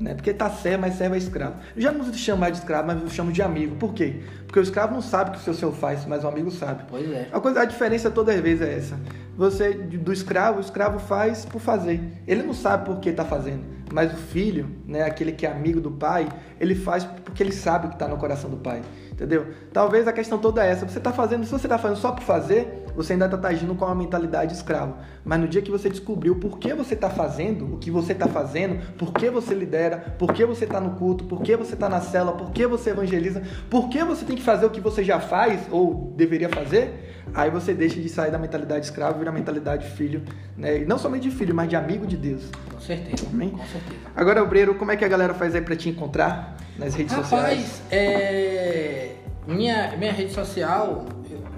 né? 0.00 0.14
Porque 0.14 0.32
tá 0.32 0.48
servo, 0.48 0.82
mas 0.82 0.94
servo 0.94 1.14
é 1.14 1.18
escravo. 1.18 1.56
Eu 1.74 1.82
já 1.82 1.90
não 1.90 2.00
os 2.00 2.16
chamo 2.16 2.40
mais 2.40 2.52
de 2.52 2.60
escravo, 2.60 2.86
mas 2.86 3.02
eu 3.02 3.08
chamo 3.08 3.32
de 3.32 3.42
amigo. 3.42 3.76
Por 3.76 3.92
quê? 3.92 4.20
Porque 4.46 4.58
o 4.60 4.62
escravo 4.62 4.94
não 4.94 5.02
sabe 5.02 5.30
o 5.30 5.32
que 5.32 5.38
o 5.38 5.42
seu 5.42 5.54
senhor 5.54 5.72
faz, 5.72 6.06
mas 6.06 6.24
o 6.24 6.28
amigo 6.28 6.50
sabe. 6.50 6.84
Pois 6.88 7.10
é. 7.10 7.28
A, 7.32 7.40
coisa, 7.40 7.60
a 7.60 7.64
diferença 7.64 8.10
toda 8.10 8.40
vez 8.40 8.62
é 8.62 8.76
essa. 8.76 8.98
Você, 9.36 9.72
do 9.72 10.12
escravo, 10.12 10.58
o 10.58 10.60
escravo 10.60 10.98
faz 10.98 11.44
por 11.44 11.60
fazer. 11.60 12.00
Ele 12.26 12.42
não 12.42 12.54
sabe 12.54 12.86
por 12.86 13.00
que 13.00 13.08
está 13.08 13.24
fazendo. 13.24 13.64
Mas 13.92 14.12
o 14.12 14.16
filho, 14.16 14.68
né, 14.86 15.02
aquele 15.02 15.32
que 15.32 15.46
é 15.46 15.50
amigo 15.50 15.80
do 15.80 15.90
pai, 15.90 16.28
ele 16.60 16.74
faz 16.74 17.04
porque 17.04 17.42
ele 17.42 17.52
sabe 17.52 17.86
o 17.86 17.88
que 17.88 17.94
está 17.96 18.06
no 18.06 18.16
coração 18.16 18.50
do 18.50 18.56
pai. 18.56 18.82
Entendeu? 19.10 19.46
Talvez 19.72 20.06
a 20.06 20.12
questão 20.12 20.38
toda 20.38 20.64
é 20.64 20.70
essa. 20.70 20.86
Você 20.86 20.98
está 20.98 21.12
fazendo, 21.12 21.44
se 21.44 21.50
você 21.50 21.66
está 21.66 21.78
fazendo 21.78 21.98
só 21.98 22.12
por 22.12 22.22
fazer, 22.22 22.86
você 22.98 23.12
ainda 23.12 23.26
está 23.26 23.46
agindo 23.46 23.76
com 23.76 23.84
uma 23.84 23.94
mentalidade 23.94 24.52
escravo. 24.52 24.96
Mas 25.24 25.38
no 25.38 25.46
dia 25.46 25.62
que 25.62 25.70
você 25.70 25.88
descobriu 25.88 26.34
por 26.34 26.58
que 26.58 26.74
você 26.74 26.94
está 26.94 27.08
fazendo 27.08 27.74
o 27.74 27.78
que 27.78 27.92
você 27.92 28.12
está 28.12 28.26
fazendo, 28.26 28.80
por 28.96 29.12
que 29.12 29.30
você 29.30 29.54
lidera, 29.54 30.16
por 30.18 30.32
que 30.32 30.44
você 30.44 30.64
está 30.64 30.80
no 30.80 30.96
culto, 30.96 31.24
por 31.24 31.40
que 31.40 31.54
você 31.56 31.74
está 31.74 31.88
na 31.88 32.00
cela, 32.00 32.32
por 32.32 32.50
que 32.50 32.66
você 32.66 32.90
evangeliza, 32.90 33.40
por 33.70 33.88
que 33.88 34.02
você 34.02 34.24
tem 34.24 34.34
que 34.34 34.42
fazer 34.42 34.66
o 34.66 34.70
que 34.70 34.80
você 34.80 35.04
já 35.04 35.20
faz 35.20 35.60
ou 35.70 36.12
deveria 36.16 36.48
fazer, 36.48 37.22
aí 37.32 37.50
você 37.50 37.72
deixa 37.72 38.00
de 38.00 38.08
sair 38.08 38.32
da 38.32 38.38
mentalidade 38.38 38.86
escravo 38.86 39.14
e 39.14 39.18
vira 39.20 39.30
a 39.30 39.32
mentalidade 39.32 39.88
filho, 39.90 40.24
né? 40.56 40.80
Não 40.80 40.98
somente 40.98 41.28
de 41.28 41.30
filho, 41.30 41.54
mas 41.54 41.68
de 41.68 41.76
amigo 41.76 42.04
de 42.04 42.16
Deus. 42.16 42.50
Com 42.72 42.80
certeza. 42.80 43.28
Amém? 43.32 43.50
Com 43.50 43.58
certeza. 43.58 44.00
Agora, 44.16 44.42
Obreiro, 44.42 44.74
como 44.74 44.90
é 44.90 44.96
que 44.96 45.04
a 45.04 45.08
galera 45.08 45.34
faz 45.34 45.54
aí 45.54 45.60
para 45.60 45.76
te 45.76 45.88
encontrar 45.88 46.56
nas 46.76 46.96
redes 46.96 47.14
sociais? 47.14 47.58
Rapaz, 47.58 47.82
é, 47.92 49.12
minha, 49.46 49.96
minha 49.96 50.12
rede 50.12 50.32
social, 50.32 51.06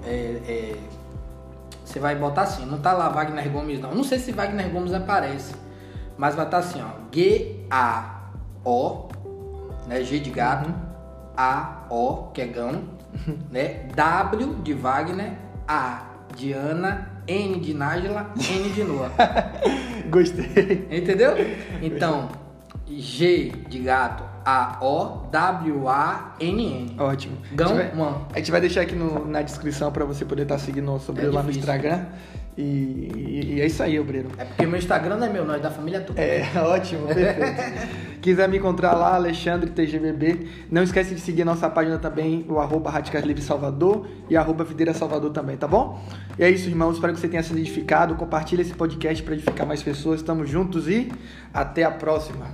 é, 0.05 0.37
é, 0.47 0.75
você 1.91 1.99
vai 1.99 2.15
botar 2.15 2.43
assim, 2.43 2.65
não 2.65 2.79
tá 2.79 2.93
lá 2.93 3.09
Wagner 3.09 3.49
Gomes 3.49 3.81
não. 3.81 3.93
Não 3.93 4.03
sei 4.03 4.17
se 4.17 4.31
Wagner 4.31 4.69
Gomes 4.69 4.93
aparece, 4.93 5.53
mas 6.17 6.35
vai 6.35 6.45
estar 6.45 6.59
assim, 6.59 6.81
ó, 6.81 6.87
G-A-O, 7.13 9.09
né, 9.87 10.01
G 10.01 10.19
de 10.19 10.29
gato. 10.29 10.73
A-O, 11.35 12.31
que 12.33 12.41
é 12.41 12.45
gão, 12.45 12.83
né, 13.51 13.87
W 13.95 14.55
de 14.63 14.73
Wagner, 14.73 15.33
A 15.67 16.03
de 16.35 16.53
Ana, 16.53 17.09
N 17.27 17.59
de 17.59 17.73
Nájila, 17.73 18.31
N 18.37 18.69
de 18.69 18.83
Noah. 18.83 19.11
Gostei. 20.09 20.87
Entendeu? 20.89 21.33
Então, 21.81 22.29
G 22.87 23.49
de 23.67 23.79
gato, 23.79 24.23
A-O-W-A-N-N. 25.71 26.95
Ótimo. 26.99 27.37
Gão, 27.53 27.67
a, 27.67 27.69
gente 27.75 27.87
vai, 27.87 27.95
mano. 27.95 28.27
a 28.33 28.37
gente 28.37 28.51
vai 28.51 28.61
deixar 28.61 28.81
aqui 28.81 28.95
no- 28.95 29.25
na 29.27 29.41
descrição 29.41 29.91
para 29.91 30.05
você 30.05 30.25
poder 30.25 30.43
estar 30.43 30.57
seguindo 30.57 30.97
sobre 30.99 31.25
É 31.25 31.29
lá 31.29 31.41
no 31.43 31.51
difícil. 31.51 31.59
Instagram. 31.61 32.05
E, 32.57 32.61
e- 32.63 33.53
e 33.55 33.61
é 33.61 33.65
isso 33.65 33.81
aí, 33.81 33.97
Obreiro. 33.97 34.27
É 34.37 34.43
porque 34.43 34.65
meu 34.65 34.77
Instagram 34.77 35.15
não 35.15 35.25
é 35.25 35.29
meu, 35.29 35.45
não, 35.45 35.55
é 35.55 35.59
da 35.59 35.71
família 35.71 36.01
toda. 36.01 36.19
É, 36.21 36.43
ótimo, 36.59 37.07
perfeito. 37.07 37.87
Quiser 38.21 38.47
me 38.49 38.57
encontrar 38.57 38.91
lá, 38.93 39.15
Alexandre 39.15 39.69
TGBB. 39.71 40.47
Não 40.69 40.83
esquece 40.83 41.15
de 41.15 41.21
seguir 41.21 41.45
nossa 41.45 41.69
página 41.69 41.97
também, 41.97 42.45
o 42.49 42.59
arroba 42.59 42.91
Radicais 42.91 43.25
Livre 43.25 43.41
Salvador 43.41 44.05
e 44.29 44.35
arroba 44.35 44.63
Videira 44.65 44.93
Salvador 44.93 45.31
também, 45.31 45.55
tá 45.57 45.65
bom? 45.67 46.03
E 46.37 46.43
é 46.43 46.49
isso, 46.49 46.67
irmãos. 46.69 46.95
Espero 46.95 47.13
que 47.13 47.19
você 47.19 47.27
tenha 47.29 47.41
sido 47.41 47.57
edificado. 47.57 48.15
Compartilhe 48.15 48.61
esse 48.63 48.73
podcast 48.73 49.23
para 49.23 49.33
edificar 49.33 49.65
mais 49.65 49.81
pessoas. 49.81 50.19
Estamos 50.19 50.49
juntos 50.49 50.87
e 50.89 51.09
até 51.53 51.83
a 51.83 51.89
próxima. 51.91 52.45